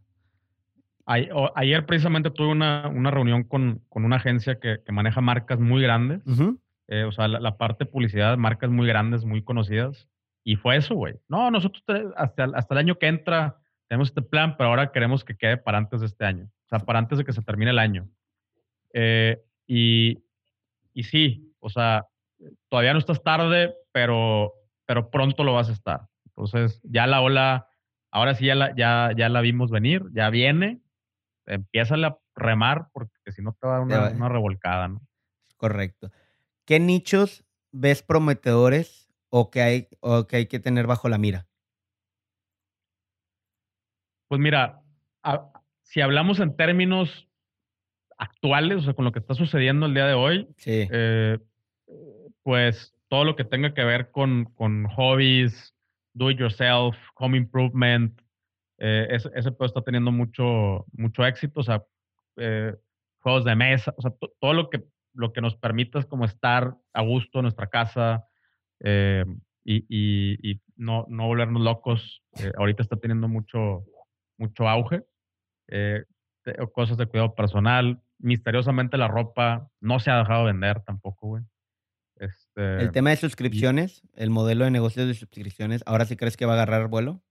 Ayer, 1.07 1.85
precisamente 1.85 2.31
tuve 2.31 2.47
una, 2.47 2.87
una 2.87 3.11
reunión 3.11 3.43
con, 3.43 3.83
con, 3.89 4.05
una 4.05 4.15
agencia 4.15 4.59
que, 4.59 4.81
que, 4.83 4.91
maneja 4.91 5.21
marcas 5.21 5.59
muy 5.59 5.83
grandes. 5.83 6.21
Eh, 6.87 7.03
o 7.03 7.11
sea, 7.11 7.27
la, 7.27 7.39
la, 7.39 7.57
parte 7.57 7.85
de 7.85 7.91
publicidad, 7.91 8.37
marcas 8.37 8.71
muy 8.71 8.87
grandes, 8.87 9.23
muy 9.23 9.43
conocidas. 9.43 10.07
Y 10.47 10.55
fue 10.57 10.77
eso, 10.77 10.93
güey. 10.93 11.15
No, 11.27 11.49
nosotros 11.49 11.83
hasta, 12.15 12.43
hasta 12.53 12.73
el 12.75 12.77
año 12.77 12.99
que 12.99 13.07
entra 13.07 13.57
tenemos 13.87 14.09
este 14.09 14.21
plan, 14.21 14.55
pero 14.57 14.69
ahora 14.69 14.91
queremos 14.91 15.25
que 15.25 15.35
quede 15.35 15.57
para 15.57 15.79
antes 15.79 16.01
de 16.01 16.05
este 16.05 16.23
año. 16.23 16.45
O 16.45 16.67
sea, 16.69 16.79
para 16.79 16.99
antes 16.99 17.17
de 17.17 17.25
que 17.25 17.33
se 17.33 17.41
termine 17.41 17.71
el 17.71 17.79
año. 17.79 18.07
Eh, 18.93 19.43
y, 19.65 20.23
y 20.93 21.03
sí, 21.03 21.51
o 21.59 21.69
sea, 21.69 22.05
todavía 22.69 22.93
no 22.93 22.99
estás 22.99 23.23
tarde, 23.23 23.75
pero, 23.91 24.53
pero 24.85 25.09
pronto 25.09 25.43
lo 25.43 25.53
vas 25.53 25.69
a 25.69 25.73
estar. 25.73 26.01
Entonces, 26.25 26.79
ya 26.83 27.07
la 27.07 27.21
ola, 27.21 27.67
ahora 28.11 28.35
sí 28.35 28.45
ya 28.45 28.55
la, 28.55 28.75
ya, 28.75 29.11
ya 29.17 29.29
la 29.29 29.41
vimos 29.41 29.71
venir, 29.71 30.03
ya 30.13 30.29
viene. 30.29 30.79
Empieza 31.47 31.95
a 31.95 32.17
remar 32.35 32.89
porque 32.93 33.31
si 33.31 33.41
no 33.41 33.57
te 33.59 33.67
va 33.67 33.77
a 33.77 33.85
dar 33.85 34.15
una 34.15 34.29
revolcada, 34.29 34.89
¿no? 34.89 35.01
Correcto. 35.57 36.11
¿Qué 36.65 36.79
nichos 36.79 37.45
ves 37.71 38.03
prometedores 38.03 39.04
o 39.37 39.51
que 39.51 39.61
hay, 39.61 39.87
o 39.99 40.27
que, 40.27 40.37
hay 40.37 40.45
que 40.45 40.61
tener 40.61 40.87
bajo 40.87 41.09
la 41.09 41.17
mira? 41.17 41.45
Pues 44.29 44.39
mira, 44.39 44.81
si 45.81 45.99
hablamos 45.99 46.39
en 46.39 46.55
términos 46.55 47.27
actuales, 48.17 48.77
o 48.77 48.81
sea, 48.83 48.93
con 48.93 49.03
lo 49.03 49.11
que 49.11 49.19
está 49.19 49.33
sucediendo 49.33 49.87
el 49.87 49.93
día 49.93 50.05
de 50.05 50.13
hoy, 50.13 50.47
eh, 50.65 51.37
pues 52.43 52.95
todo 53.09 53.25
lo 53.25 53.35
que 53.35 53.43
tenga 53.43 53.73
que 53.73 53.83
ver 53.83 54.09
con, 54.09 54.45
con 54.53 54.85
hobbies, 54.85 55.75
do 56.13 56.31
it 56.31 56.39
yourself, 56.39 56.95
home 57.15 57.37
improvement, 57.37 58.17
eh, 58.77 59.07
ese, 59.09 59.29
ese 59.35 59.51
está 59.59 59.81
teniendo 59.81 60.13
mucho, 60.13 60.85
mucho 60.93 61.25
éxito, 61.25 61.59
o 61.59 61.63
sea, 61.63 61.83
eh, 62.37 62.73
juegos 63.19 63.43
de 63.43 63.55
mesa, 63.57 63.93
o 63.97 64.01
sea, 64.01 64.13
todo 64.39 64.53
lo 64.53 64.69
que, 64.69 64.85
lo 65.13 65.33
que 65.33 65.41
nos 65.41 65.57
permita 65.57 65.99
es 65.99 66.05
como 66.05 66.23
estar 66.23 66.73
a 66.93 67.01
gusto 67.01 67.39
en 67.39 67.43
nuestra 67.43 67.67
casa, 67.67 68.29
eh, 68.81 69.25
y, 69.63 70.61
no, 70.75 71.05
no, 71.09 71.27
volvernos 71.27 71.61
locos. 71.61 72.21
Eh, 72.39 72.51
ahorita 72.57 72.83
está 72.83 72.97
teniendo 72.97 73.27
mucho, 73.27 73.85
mucho 74.37 74.67
auge. 74.67 75.03
Eh, 75.67 76.03
cosas 76.73 76.97
de 76.97 77.07
cuidado 77.07 77.33
personal. 77.33 78.01
Misteriosamente 78.19 78.97
la 78.97 79.07
ropa 79.07 79.69
no 79.79 79.99
se 79.99 80.11
ha 80.11 80.19
dejado 80.19 80.45
vender 80.45 80.81
tampoco, 80.81 81.27
güey. 81.27 81.43
Este, 82.17 82.81
el 82.81 82.91
tema 82.91 83.09
de 83.09 83.17
suscripciones, 83.17 84.01
el 84.13 84.29
modelo 84.29 84.63
de 84.63 84.71
negocios 84.71 85.05
de 85.05 85.13
suscripciones, 85.15 85.83
¿ahora 85.85 86.05
sí 86.05 86.15
crees 86.15 86.37
que 86.37 86.45
va 86.45 86.53
a 86.53 86.55
agarrar 86.55 86.87
vuelo? 86.87 87.21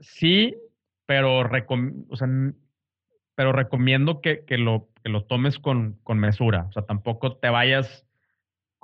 Sí, 0.00 0.56
pero, 1.06 1.38
o 1.38 2.16
sea, 2.16 2.28
pero 3.36 3.52
recomiendo 3.52 4.20
que, 4.20 4.44
que, 4.44 4.58
lo, 4.58 4.88
que 5.02 5.10
lo 5.10 5.24
tomes 5.24 5.58
con, 5.58 5.98
con 6.02 6.18
mesura. 6.18 6.66
O 6.68 6.72
sea, 6.72 6.82
tampoco 6.82 7.36
te 7.36 7.50
vayas 7.50 8.05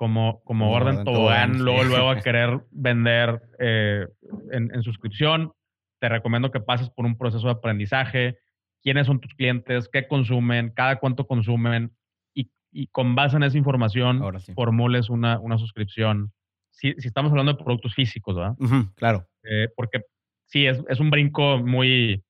como, 0.03 0.43
como 0.43 0.69
orden 0.73 1.05
tobogán, 1.05 1.63
luego, 1.63 1.85
luego 1.85 2.09
a 2.09 2.19
querer 2.21 2.59
vender 2.71 3.41
eh, 3.57 4.05
en, 4.51 4.83
suscripción. 4.83 5.53
Te 6.01 6.09
recomiendo 6.09 6.51
que 6.51 6.59
pases 6.59 6.89
por 6.89 7.05
un 7.05 7.17
proceso 7.17 7.47
de 7.47 7.53
aprendizaje, 7.53 8.37
quiénes 8.81 9.07
son 9.07 9.21
tus 9.21 9.33
clientes, 9.33 9.87
qué 9.87 10.05
consumen, 10.05 10.73
cada 10.75 10.97
cuánto 10.97 11.25
consumen, 11.25 11.95
y, 12.33 12.51
y 12.73 12.87
con 12.87 13.15
base 13.15 13.37
en 13.37 13.43
esa 13.43 13.57
información 13.57 14.21
formules 14.53 15.09
una, 15.09 15.39
una 15.39 15.57
suscripción. 15.57 16.33
Si, 16.71 16.93
si, 16.97 17.07
estamos 17.07 17.31
hablando 17.31 17.53
de 17.53 17.63
productos 17.63 17.95
físicos, 17.95 18.35
¿verdad? 18.35 18.55
claro. 18.95 19.25
Eh, 19.49 19.69
porque 19.73 20.01
sí, 20.47 20.65
es, 20.65 20.83
es 20.89 20.99
un 20.99 21.11
brinco 21.11 21.59
muy, 21.59 22.25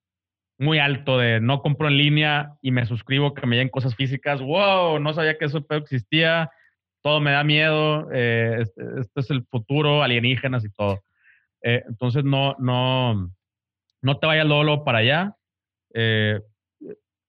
muy 0.60 0.78
alto 0.78 1.18
de 1.18 1.40
no 1.40 1.64
compro 1.64 1.88
en 1.88 1.98
línea 1.98 2.54
y 2.62 2.70
me 2.70 2.86
suscribo 2.86 3.34
que 3.34 3.48
me 3.48 3.56
lleguen 3.56 3.70
cosas 3.70 3.96
físicas. 3.96 4.42
¡Wow! 4.42 5.00
No 5.00 5.12
sabía 5.16 5.40
que 5.40 5.46
eso 5.46 5.66
existía 5.72 6.52
todo 7.04 7.20
me 7.20 7.32
da 7.32 7.44
miedo, 7.44 8.10
eh, 8.12 8.60
este, 8.62 8.84
es 9.16 9.30
el 9.30 9.46
futuro, 9.46 10.02
alienígenas 10.02 10.66
y 10.66 10.70
todo. 10.70 11.04
Eh, 11.62 11.84
entonces 11.88 12.24
no, 12.24 12.56
no, 12.60 13.32
no 14.02 14.18
te 14.18 14.28
vayas 14.28 14.48
Lolo 14.48 14.84
para 14.84 15.00
allá. 15.00 15.36
Eh, 15.94 16.42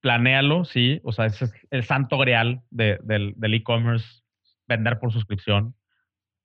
planéalo, 0.00 0.64
sí. 0.64 1.00
O 1.02 1.12
sea, 1.12 1.26
ese 1.26 1.46
es 1.46 1.52
el 1.70 1.84
santo 1.84 2.16
grial 2.18 2.62
del 2.70 3.54
e-commerce, 3.54 4.22
vender 4.66 4.98
por 4.98 5.12
suscripción. 5.12 5.74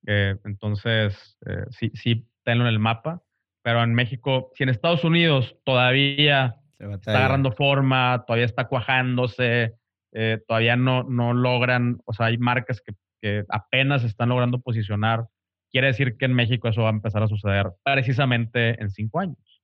Eh, 0.07 0.36
entonces, 0.43 1.38
sí, 1.69 1.91
sí, 1.93 2.27
tenlo 2.43 2.65
en 2.65 2.73
el 2.73 2.80
mapa. 2.80 3.21
Pero 3.61 3.84
en 3.84 3.93
México, 3.93 4.51
si 4.55 4.63
en 4.63 4.69
Estados 4.69 5.03
Unidos 5.03 5.55
todavía 5.65 6.55
está 6.80 7.17
agarrando 7.17 7.51
forma, 7.51 8.23
todavía 8.25 8.45
está 8.45 8.67
cuajándose, 8.67 9.75
eh, 10.11 10.41
todavía 10.47 10.75
no, 10.75 11.03
no 11.03 11.34
logran, 11.34 11.99
o 12.05 12.13
sea, 12.13 12.27
hay 12.27 12.38
marcas 12.38 12.82
que, 12.82 12.93
que 13.22 13.43
apenas 13.49 14.03
están 14.03 14.30
logrando 14.30 14.59
posicionar. 14.59 15.28
Quiere 15.72 15.88
decir 15.88 16.17
que 16.17 16.26
en 16.26 16.34
México 16.34 16.67
eso 16.67 16.82
va 16.82 16.89
a 16.89 16.93
empezar 16.93 17.22
a 17.24 17.28
suceder 17.28 17.72
precisamente 17.84 18.82
en 18.82 18.89
cinco 18.89 19.20
años. 19.20 19.61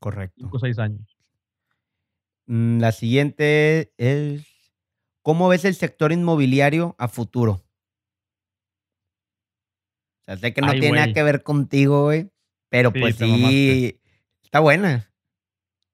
Correcto. 0.00 0.36
Cinco 0.38 0.56
o 0.56 0.60
seis 0.60 0.78
años. 0.78 1.16
Mm, 2.46 2.78
la 2.80 2.92
siguiente 2.92 3.92
es, 3.96 4.46
¿cómo 5.22 5.48
ves 5.48 5.64
el 5.64 5.74
sector 5.74 6.12
inmobiliario 6.12 6.94
a 6.98 7.08
futuro? 7.08 7.64
O 10.22 10.24
sea, 10.26 10.36
sé 10.36 10.54
que 10.54 10.60
no 10.60 10.72
tiene 10.72 10.92
nada 10.92 11.12
que 11.12 11.22
ver 11.22 11.42
contigo, 11.42 12.04
güey, 12.04 12.30
pero 12.68 12.92
pues 12.92 13.16
sí, 13.16 14.00
está 14.42 14.60
buena. 14.60 15.10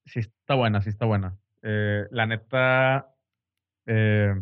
Sí, 0.07 0.21
está 0.21 0.55
buena, 0.55 0.81
sí 0.83 0.89
está 0.89 1.07
buena. 1.07 1.39
Eh, 1.63 2.07
la 2.11 2.27
neta, 2.27 3.15
eh, 3.87 4.35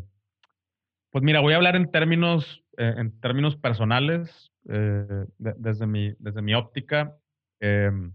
pues 1.11 1.25
mira, 1.25 1.41
voy 1.41 1.53
a 1.53 1.57
hablar 1.57 1.77
en 1.77 1.91
términos, 1.91 2.65
eh, 2.77 2.95
en 2.97 3.19
términos 3.21 3.57
personales, 3.57 4.53
desde, 4.63 5.87
mi, 5.87 6.15
desde 6.19 6.43
mi 6.43 6.55
óptica. 6.55 7.17
Em, 7.61 8.15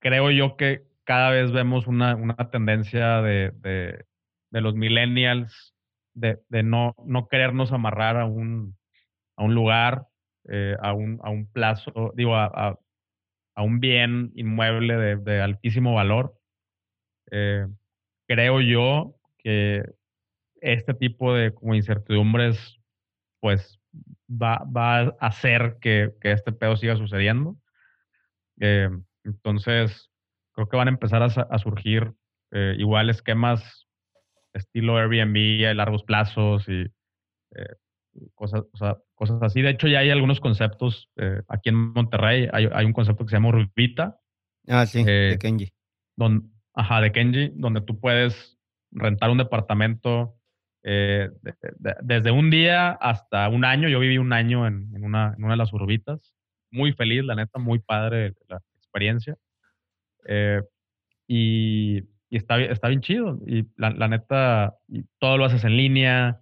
creo 0.00 0.30
yo 0.30 0.56
que 0.56 0.84
cada 1.04 1.30
vez 1.30 1.50
vemos 1.50 1.86
una, 1.86 2.16
tendencia 2.50 3.22
de, 3.22 4.04
los 4.50 4.74
millennials 4.74 5.74
de, 6.14 6.38
no, 6.62 6.94
no 7.04 7.26
querernos 7.28 7.72
amarrar 7.72 8.16
a 8.16 8.26
un, 8.26 8.76
a 9.36 9.44
un 9.44 9.54
lugar, 9.54 10.06
a, 10.80 10.92
un, 10.92 11.20
a 11.24 11.30
un 11.30 11.50
plazo, 11.50 12.12
digo, 12.14 12.36
a, 12.36 12.78
a 13.54 13.62
un 13.62 13.80
bien 13.80 14.30
inmueble 14.34 15.16
de, 15.16 15.40
altísimo 15.40 15.94
valor. 15.94 16.34
creo 17.26 18.60
yo 18.60 19.16
que 19.38 19.84
este 20.62 20.94
tipo 20.94 21.34
de 21.34 21.52
como 21.52 21.74
incertidumbres, 21.74 22.78
pues 23.40 23.80
va, 24.30 24.64
va 24.64 25.00
a 25.00 25.14
hacer 25.20 25.76
que, 25.80 26.14
este 26.22 26.52
pedo 26.52 26.76
siga 26.76 26.96
sucediendo. 26.96 27.56
Eh, 28.60 28.88
entonces, 29.24 30.10
creo 30.52 30.68
que 30.68 30.76
van 30.76 30.88
a 30.88 30.92
empezar 30.92 31.22
a, 31.22 31.58
surgir 31.58 32.12
eh, 32.52 32.76
igual 32.78 33.10
esquemas 33.10 33.88
estilo 34.52 34.98
Airbnb 34.98 35.66
a 35.66 35.74
largos 35.74 36.04
plazos 36.04 36.68
y 36.68 36.82
eh, 37.54 37.74
cosas, 38.34 38.64
cosas 39.14 39.42
así. 39.42 39.62
De 39.62 39.70
hecho, 39.70 39.88
ya 39.88 40.00
hay 40.00 40.10
algunos 40.10 40.40
conceptos 40.40 41.10
aquí 41.48 41.70
en 41.70 41.92
Monterrey. 41.92 42.48
Hay, 42.52 42.68
hay, 42.72 42.84
un 42.84 42.92
concepto 42.92 43.24
que 43.24 43.30
se 43.30 43.36
llama 43.36 43.48
Urbita. 43.48 44.18
Ah, 44.68 44.86
sí, 44.86 45.02
de 45.02 45.38
Kenji. 45.40 45.72
ajá, 46.74 47.00
de 47.00 47.12
Kenji, 47.12 47.52
donde 47.56 47.80
tú 47.80 47.98
puedes 47.98 48.58
rentar 48.92 49.30
un 49.30 49.38
departamento 49.38 50.36
eh, 50.84 51.30
desde 52.02 52.30
un 52.32 52.50
día 52.50 52.90
hasta 52.90 53.48
un 53.48 53.64
año, 53.64 53.88
yo 53.88 54.00
viví 54.00 54.18
un 54.18 54.32
año 54.32 54.66
en, 54.66 54.88
una, 55.02 55.34
de 55.36 55.56
las 55.56 55.72
urbitas, 55.72 56.34
muy 56.70 56.92
feliz, 56.92 57.24
la 57.24 57.36
neta, 57.36 57.58
muy 57.58 57.78
padre 57.78 58.34
la 58.48 58.60
experiencia. 58.76 59.36
Eh, 60.26 60.62
y, 61.28 62.02
está, 62.30 62.60
está 62.60 62.88
bien 62.88 63.00
chido. 63.00 63.38
Y 63.46 63.66
la, 63.76 64.08
neta, 64.08 64.74
todo 65.18 65.38
lo 65.38 65.44
haces 65.44 65.64
en 65.64 65.76
línea, 65.76 66.40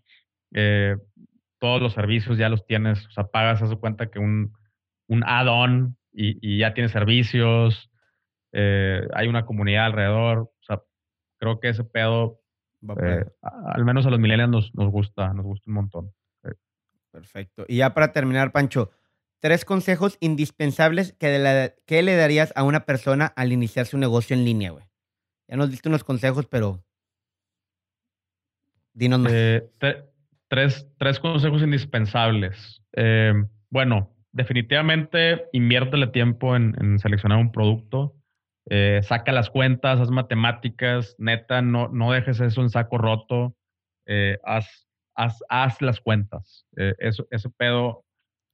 eh, 0.54 0.96
todos 1.58 1.82
los 1.82 1.92
servicios 1.92 2.38
ya 2.38 2.48
los 2.48 2.64
tienes, 2.66 3.06
o 3.06 3.10
sea, 3.10 3.24
pagas, 3.24 3.58
su 3.58 3.78
cuenta 3.78 4.10
que 4.10 4.18
un, 4.18 4.52
un 5.08 5.22
add-on 5.24 5.96
y, 6.12 6.58
ya 6.58 6.72
tienes 6.74 6.92
servicios, 6.92 7.90
hay 8.52 9.28
una 9.28 9.44
comunidad 9.44 9.86
alrededor, 9.86 10.38
o 10.38 10.62
sea, 10.62 10.80
creo 11.38 11.60
que 11.60 11.68
ese 11.68 11.84
pedo 11.84 12.39
eh, 13.02 13.24
al 13.42 13.84
menos 13.84 14.06
a 14.06 14.10
los 14.10 14.18
millennials 14.18 14.72
nos, 14.74 14.90
gusta, 14.90 15.32
nos 15.32 15.44
gusta 15.44 15.64
un 15.68 15.74
montón. 15.74 16.12
Perfecto. 17.10 17.64
Y 17.66 17.78
ya 17.78 17.92
para 17.92 18.12
terminar, 18.12 18.52
Pancho, 18.52 18.90
tres 19.40 19.64
consejos 19.64 20.16
indispensables 20.20 21.12
que, 21.14 22.02
le 22.02 22.16
darías 22.16 22.52
a 22.54 22.62
una 22.62 22.84
persona 22.84 23.26
al 23.36 23.52
iniciar 23.52 23.86
su 23.86 23.98
negocio 23.98 24.36
en 24.36 24.44
línea, 24.44 24.70
güey. 24.70 24.84
Ya 25.48 25.56
nos 25.56 25.70
diste 25.70 25.88
unos 25.88 26.04
consejos, 26.04 26.46
pero 26.46 26.84
dinos 28.92 29.18
más. 29.18 29.32
Eh, 29.34 29.68
tres, 30.48 30.86
tres, 30.98 31.18
consejos 31.18 31.62
indispensables. 31.62 32.80
Eh, 32.92 33.32
bueno, 33.70 34.14
definitivamente 34.30 35.46
inviértele 35.52 36.06
tiempo 36.06 36.54
en 36.54 36.98
seleccionar 37.00 37.38
un 37.38 37.50
producto. 37.50 38.19
Eh, 38.68 39.00
saca 39.02 39.32
las 39.32 39.50
cuentas, 39.50 40.00
haz 40.00 40.10
matemáticas, 40.10 41.14
neta, 41.18 41.62
no, 41.62 41.88
no 41.88 42.12
dejes 42.12 42.40
eso 42.40 42.60
en 42.60 42.70
saco 42.70 42.98
roto, 42.98 43.56
eh, 44.06 44.38
haz, 44.44 44.86
haz, 45.14 45.80
las 45.80 46.00
cuentas. 46.00 46.66
Eh, 46.76 46.94
eso, 46.98 47.26
ese 47.30 47.48
pedo 47.50 48.04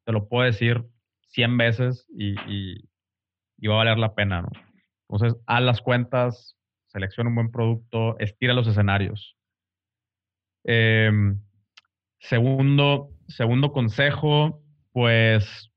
te 0.04 0.12
lo 0.12 0.28
puedo 0.28 0.44
decir 0.44 0.84
100 1.28 1.56
veces 1.58 2.06
y, 2.16 2.34
y, 2.48 2.88
va 3.66 3.74
a 3.74 3.78
valer 3.78 3.98
la 3.98 4.14
pena, 4.14 4.42
¿no? 4.42 4.50
Entonces, 5.08 5.40
haz 5.46 5.62
las 5.62 5.80
cuentas, 5.80 6.56
selecciona 6.86 7.30
un 7.30 7.36
buen 7.36 7.50
producto, 7.50 8.18
estira 8.18 8.54
los 8.54 8.68
escenarios. 8.68 9.36
Em, 10.64 11.40
segundo, 12.18 13.10
segundo 13.28 13.72
consejo, 13.72 14.62
pues 14.92 15.70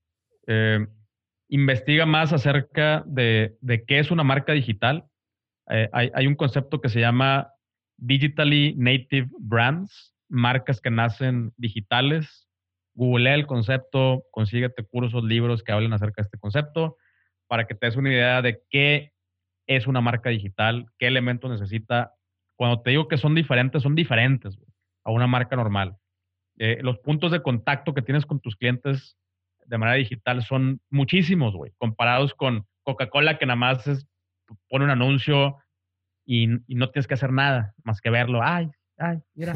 investiga 1.49 2.05
más 2.05 2.31
acerca 2.31 3.03
de, 3.05 3.57
qué 3.87 3.99
es 3.99 4.11
una 4.11 4.23
marca 4.23 4.53
digital. 4.53 5.05
Eh, 5.69 5.89
hay, 5.91 6.27
un 6.27 6.35
concepto 6.35 6.79
que 6.79 6.89
se 6.89 6.99
llama 6.99 7.51
Digitally 7.97 8.75
Native 8.77 9.27
Brands, 9.39 10.15
marcas 10.29 10.79
que 10.79 10.91
nacen 10.91 11.51
digitales. 11.57 12.47
Google 12.93 13.33
el 13.33 13.47
concepto, 13.47 14.23
consíguete 14.31 14.83
cursos, 14.83 15.23
libros 15.23 15.63
que 15.63 15.71
hablen 15.71 15.93
acerca 15.93 16.21
de 16.21 16.25
este 16.25 16.37
concepto 16.37 16.97
para 17.47 17.65
que 17.65 17.73
te 17.73 17.87
des 17.87 17.95
una 17.95 18.11
idea 18.11 18.41
de 18.41 18.61
qué 18.69 19.11
es 19.67 19.87
una 19.87 20.01
marca 20.01 20.29
digital, 20.29 20.85
qué 20.97 21.07
elementos 21.07 21.49
necesita. 21.49 22.13
Cuando 22.55 22.81
te 22.81 22.91
digo 22.91 23.07
que 23.07 23.17
son 23.17 23.35
diferentes, 23.35 23.81
son 23.81 23.95
diferentes 23.95 24.57
a 25.03 25.11
una 25.11 25.27
marca 25.27 25.55
normal. 25.55 25.97
Eh, 26.57 26.79
los 26.81 26.99
puntos 26.99 27.31
de 27.31 27.41
contacto 27.41 27.93
que 27.93 28.01
tienes 28.01 28.25
con 28.25 28.39
tus 28.39 28.55
clientes 28.55 29.17
de 29.69 29.77
manera 29.77 29.97
digital 29.97 30.43
son 30.43 30.81
muchísimos, 30.89 31.55
güey, 31.55 31.71
comparados 31.77 32.33
con 32.33 32.65
Coca-Cola 32.83 33.37
que 33.37 33.45
nada 33.45 33.55
más 33.55 33.87
es, 33.87 34.07
pone 34.67 34.85
un 34.85 34.91
anuncio 34.91 35.57
y, 36.25 36.47
no 36.47 36.89
tienes 36.89 37.07
que 37.07 37.13
hacer 37.13 37.31
nada 37.31 37.73
más 37.83 38.01
que 38.01 38.09
verlo. 38.09 38.41
Ay, 38.43 38.69
ay, 38.97 39.19
mira, 39.35 39.53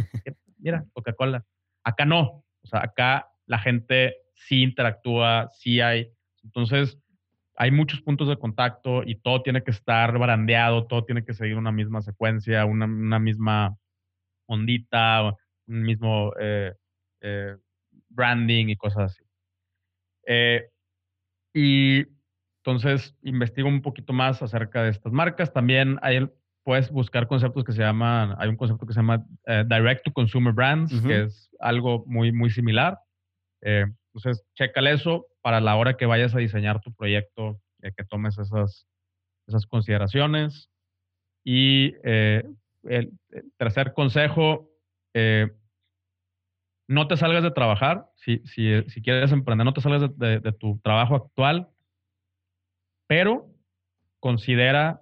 mira, 0.58 0.86
Coca-Cola. 0.94 1.44
Acá 1.84 2.06
no, 2.06 2.46
o 2.62 2.68
sea, 2.68 2.84
acá 2.84 3.28
la 3.48 3.60
gente 3.60 4.16
sí 4.36 4.62
interactúa, 4.62 5.50
sí 5.52 5.82
hay. 5.82 6.12
Entonces, 6.44 7.00
hay 7.56 7.72
muchos 7.72 8.02
puntos 8.02 8.28
de 8.28 8.38
contacto 8.38 9.04
y 9.04 9.16
todo 9.16 9.42
tiene 9.42 9.64
que 9.64 9.72
estar 9.72 10.18
barandeado, 10.18 10.86
todo 10.86 11.06
tiene 11.06 11.26
que 11.26 11.34
seguir 11.34 11.58
una 11.58 11.72
misma 11.72 12.02
secuencia, 12.02 12.66
una, 12.66 12.88
misma 13.20 13.78
ondita, 14.46 15.36
un 15.68 15.82
mismo 15.84 16.34
eh, 16.40 16.74
eh, 17.22 17.56
branding 18.10 18.68
y 18.68 18.76
cosas 18.76 19.12
así. 19.12 19.24
Eh, 20.26 20.70
y 21.54 22.06
entonces 22.60 23.16
investigo 23.22 23.68
un 23.68 23.82
poquito 23.82 24.14
más 24.14 24.42
acerca 24.42 24.84
de 24.84 24.90
estas 24.90 25.12
marcas. 25.12 25.54
También 25.54 26.00
hay, 26.02 26.28
puedes 26.64 26.90
buscar 26.92 27.28
conceptos 27.28 27.64
que 27.64 27.74
se 27.74 27.82
llaman, 27.82 28.36
hay 28.38 28.50
un 28.50 28.58
concepto 28.58 28.86
que 28.86 28.94
se 28.94 29.00
llama 29.00 29.26
eh, 29.46 29.64
Direct 29.68 30.06
to 30.06 30.14
Consumer 30.14 30.54
Brands, 30.54 31.02
que 31.02 31.24
es 31.24 31.50
algo 31.60 32.04
muy, 32.08 32.32
muy 32.32 32.50
similar. 32.50 33.00
Eh, 33.62 33.86
entonces, 34.14 34.46
chécale 34.56 34.94
eso 34.94 35.28
para 35.42 35.60
la 35.60 35.76
hora 35.76 35.98
que 35.98 36.06
vayas 36.06 36.36
a 36.36 36.40
diseñar 36.40 36.80
tu 36.82 36.94
proyecto, 36.94 37.60
que 37.82 38.04
tomes 38.06 38.38
esas, 38.38 38.88
esas 39.48 39.66
consideraciones. 39.66 40.70
Y 41.44 41.94
el, 42.04 42.56
el, 42.84 43.12
tercer 43.58 43.94
consejo, 43.94 44.70
no 46.88 47.08
te 47.08 47.18
salgas 47.18 47.44
de 47.44 47.52
trabajar. 47.52 48.08
Si, 48.16 48.40
si, 48.46 48.84
si 48.90 49.02
quieres 49.02 49.32
emprender, 49.32 49.66
no 49.66 49.74
te 49.74 49.82
salgas 49.82 50.18
de, 50.18 50.52
tu 50.54 50.80
trabajo 50.80 51.16
actual, 51.16 51.70
pero 53.08 53.50
considera 54.20 55.02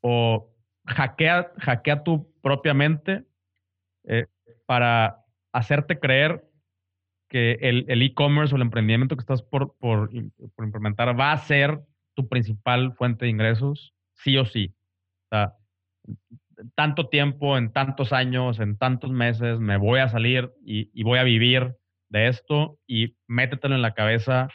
o 0.00 0.52
hackea, 0.86 1.52
tu 2.04 2.32
propia 2.40 2.74
mente 2.74 3.24
eh, 4.04 4.26
para 4.66 5.24
hacerte 5.52 5.98
creer 5.98 6.44
que 7.28 7.52
el 7.60 8.02
e-commerce 8.02 8.54
o 8.54 8.56
el 8.56 8.62
emprendimiento 8.62 9.16
que 9.16 9.22
estás 9.22 9.42
por, 9.42 9.76
por, 9.78 10.10
por, 10.54 10.64
implementar 10.64 11.18
va 11.18 11.32
a 11.32 11.38
ser 11.38 11.80
tu 12.14 12.28
principal 12.28 12.94
fuente 12.94 13.24
de 13.24 13.30
ingresos, 13.32 13.94
sí 14.14 14.38
o 14.38 14.44
sí. 14.44 14.72
O 15.24 15.28
sea, 15.30 15.54
tanto 16.74 17.08
tiempo, 17.08 17.58
en 17.58 17.72
tantos 17.72 18.12
años, 18.12 18.60
en 18.60 18.76
tantos 18.76 19.10
meses, 19.10 19.58
me 19.58 19.76
voy 19.76 20.00
a 20.00 20.08
salir 20.08 20.52
y, 20.64 21.02
voy 21.02 21.18
a 21.18 21.24
vivir 21.24 21.76
de 22.08 22.28
esto 22.28 22.78
y 22.86 23.16
métetelo 23.26 23.74
en 23.74 23.82
la 23.82 23.94
cabeza 23.94 24.48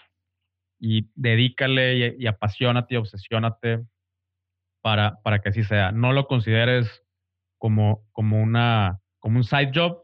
y 0.79 1.09
dedícale 1.15 1.97
y, 1.97 2.23
y 2.23 2.27
apasionate 2.27 2.95
y 2.95 2.97
obsesiónate 2.97 3.85
para, 4.81 5.21
para 5.21 5.39
que 5.39 5.49
así 5.49 5.63
sea. 5.63 5.91
No 5.91 6.13
lo 6.13 6.27
consideres 6.27 7.03
como, 7.57 8.07
como, 8.11 8.41
una, 8.41 8.99
como 9.19 9.37
un 9.37 9.43
side 9.43 9.71
job, 9.73 10.03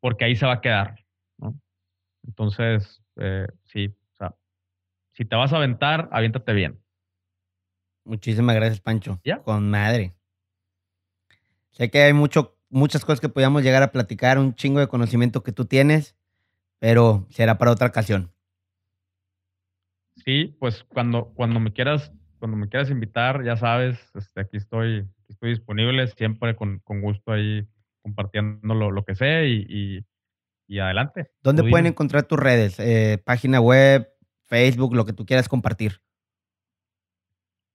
porque 0.00 0.24
ahí 0.24 0.36
se 0.36 0.46
va 0.46 0.54
a 0.54 0.60
quedar. 0.60 0.96
Entonces, 2.26 3.02
eh, 3.16 3.46
sí, 3.64 3.86
o 3.86 4.16
sea, 4.16 4.34
si 5.12 5.24
te 5.24 5.36
vas 5.36 5.52
a 5.52 5.56
aventar, 5.56 6.08
aviéntate 6.12 6.52
bien. 6.52 6.82
Muchísimas 8.04 8.54
gracias, 8.54 8.80
Pancho. 8.80 9.20
Con 9.44 9.70
madre. 9.70 10.17
Sé 11.70 11.90
que 11.90 12.02
hay 12.02 12.12
mucho, 12.12 12.56
muchas 12.70 13.04
cosas 13.04 13.20
que 13.20 13.28
podíamos 13.28 13.62
llegar 13.62 13.82
a 13.82 13.92
platicar, 13.92 14.38
un 14.38 14.54
chingo 14.54 14.80
de 14.80 14.88
conocimiento 14.88 15.42
que 15.42 15.52
tú 15.52 15.64
tienes, 15.64 16.16
pero 16.78 17.26
será 17.30 17.58
para 17.58 17.70
otra 17.70 17.88
ocasión. 17.88 18.32
Sí, 20.24 20.56
pues 20.58 20.84
cuando, 20.84 21.32
cuando 21.34 21.60
me 21.60 21.72
quieras, 21.72 22.12
cuando 22.38 22.56
me 22.56 22.68
quieras 22.68 22.90
invitar, 22.90 23.44
ya 23.44 23.56
sabes, 23.56 23.98
este, 24.14 24.40
aquí 24.40 24.56
estoy, 24.56 25.08
estoy 25.28 25.50
disponible, 25.50 26.06
siempre 26.08 26.56
con, 26.56 26.82
gusto 26.84 27.32
ahí 27.32 27.66
compartiendo 28.02 28.74
lo, 28.74 29.04
que 29.04 29.14
sé 29.14 29.46
y, 29.48 30.04
adelante. 30.78 31.30
¿Dónde 31.42 31.64
pueden 31.64 31.86
encontrar 31.86 32.24
tus 32.24 32.38
redes? 32.38 32.78
Eh, 32.78 33.22
página 33.24 33.60
web, 33.60 34.08
Facebook, 34.44 34.94
lo 34.94 35.06
que 35.06 35.12
tú 35.12 35.24
quieras 35.24 35.48
compartir. 35.48 36.02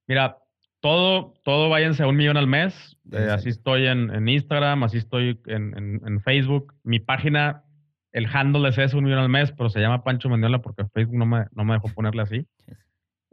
Mira, 0.08 0.43
todo, 0.84 1.34
todo 1.46 1.70
váyanse 1.70 2.04
a 2.04 2.08
un 2.08 2.18
millón 2.18 2.36
al 2.36 2.46
mes. 2.46 2.98
Eh, 3.14 3.30
así 3.32 3.48
estoy 3.48 3.88
en, 3.88 4.28
Instagram, 4.28 4.84
así 4.84 4.98
estoy 4.98 5.40
en, 5.46 6.20
Facebook. 6.26 6.74
Mi 6.84 7.00
página, 7.00 7.64
el 8.12 8.26
handle 8.26 8.68
es 8.68 8.78
eso, 8.78 8.98
un 8.98 9.06
millón 9.06 9.20
al 9.20 9.30
mes, 9.30 9.54
pero 9.54 9.70
se 9.70 9.80
llama 9.80 10.04
Pancho 10.04 10.28
Mendiola 10.28 10.62
porque 10.62 10.84
Facebook 10.94 11.18
no 11.18 11.26
me, 11.26 11.46
no 11.54 11.64
me 11.64 11.76
dejó 11.76 11.88
ponerle 11.88 12.24
así. 12.24 12.46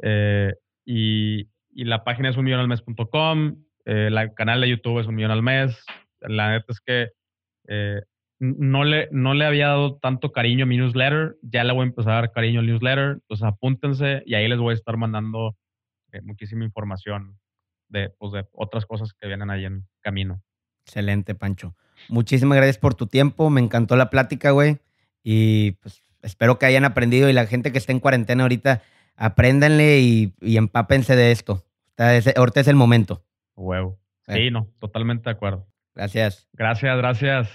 Eh, 0.01 0.55
y, 0.87 1.49
la 1.73 2.05
página 2.05 2.29
es 2.29 2.37
un 2.37 2.45
millón 2.45 2.61
al 2.61 2.69
mes.com. 2.69 3.57
Eh, 3.85 4.11
el 4.13 4.35
canal 4.35 4.61
de 4.61 4.69
YouTube 4.69 5.01
es 5.01 5.09
un 5.09 5.17
millón 5.17 5.33
al 5.33 5.43
mes. 5.43 5.85
La 6.21 6.53
neta 6.53 6.67
es 6.69 6.81
que 6.81 7.09
no, 8.39 8.85
le, 8.85 9.09
no 9.11 9.35
le 9.35 9.45
había 9.45 9.69
dado 9.69 9.97
tanto 9.97 10.31
cariño 10.31 10.65
a 10.65 10.69
mi 10.69 10.77
newsletter. 10.77 11.37
Ya 11.43 11.65
le 11.65 11.73
voy 11.73 11.83
a 11.83 11.89
empezar 11.89 12.13
a 12.13 12.17
dar 12.17 12.33
cariño 12.33 12.61
al 12.61 12.67
newsletter. 12.67 13.19
Entonces 13.23 13.45
apúntense 13.45 14.23
y 14.25 14.35
ahí 14.35 14.47
les 14.47 14.59
voy 14.59 14.71
a 14.71 14.75
estar 14.75 14.97
mandando 14.97 15.57
muchísima 16.23 16.65
información 16.65 17.40
de, 17.91 18.11
pues, 18.11 18.33
de 18.33 18.47
otras 18.53 18.87
cosas 18.87 19.13
que 19.13 19.27
vienen 19.29 19.51
ahí 19.51 19.67
en 19.67 19.87
camino. 20.01 20.43
Excelente, 20.85 21.35
Pancho. 21.35 21.77
Muchísimas 22.09 22.57
gracias 22.57 22.79
por 22.79 22.95
tu 22.95 23.07
tiempo. 23.07 23.51
Me 23.51 23.61
encantó 23.61 23.97
la 23.97 24.11
plática, 24.11 24.51
güey. 24.53 24.79
Y 25.23 25.73
pues 25.73 26.03
espero 26.23 26.59
que 26.59 26.67
hayan 26.67 26.85
aprendido 26.85 27.29
y 27.29 27.33
la 27.33 27.47
gente 27.47 27.73
que 27.73 27.79
está 27.79 27.93
en 27.93 28.01
cuarentena 28.01 28.45
ahorita, 28.45 28.83
apréndanle 29.17 30.01
y, 30.01 30.35
y 30.41 30.57
empápense 30.57 31.15
de 31.15 31.33
esto. 31.33 31.65
Ahorita 31.99 32.61
es 32.61 32.69
el 32.69 32.77
momento. 32.77 33.23
Huevo. 33.55 34.01
Sí, 34.27 34.51
no, 34.51 34.69
totalmente 34.79 35.25
de 35.25 35.33
acuerdo. 35.33 35.67
Gracias. 35.95 36.49
Gracias, 36.53 36.97
gracias. 36.97 37.49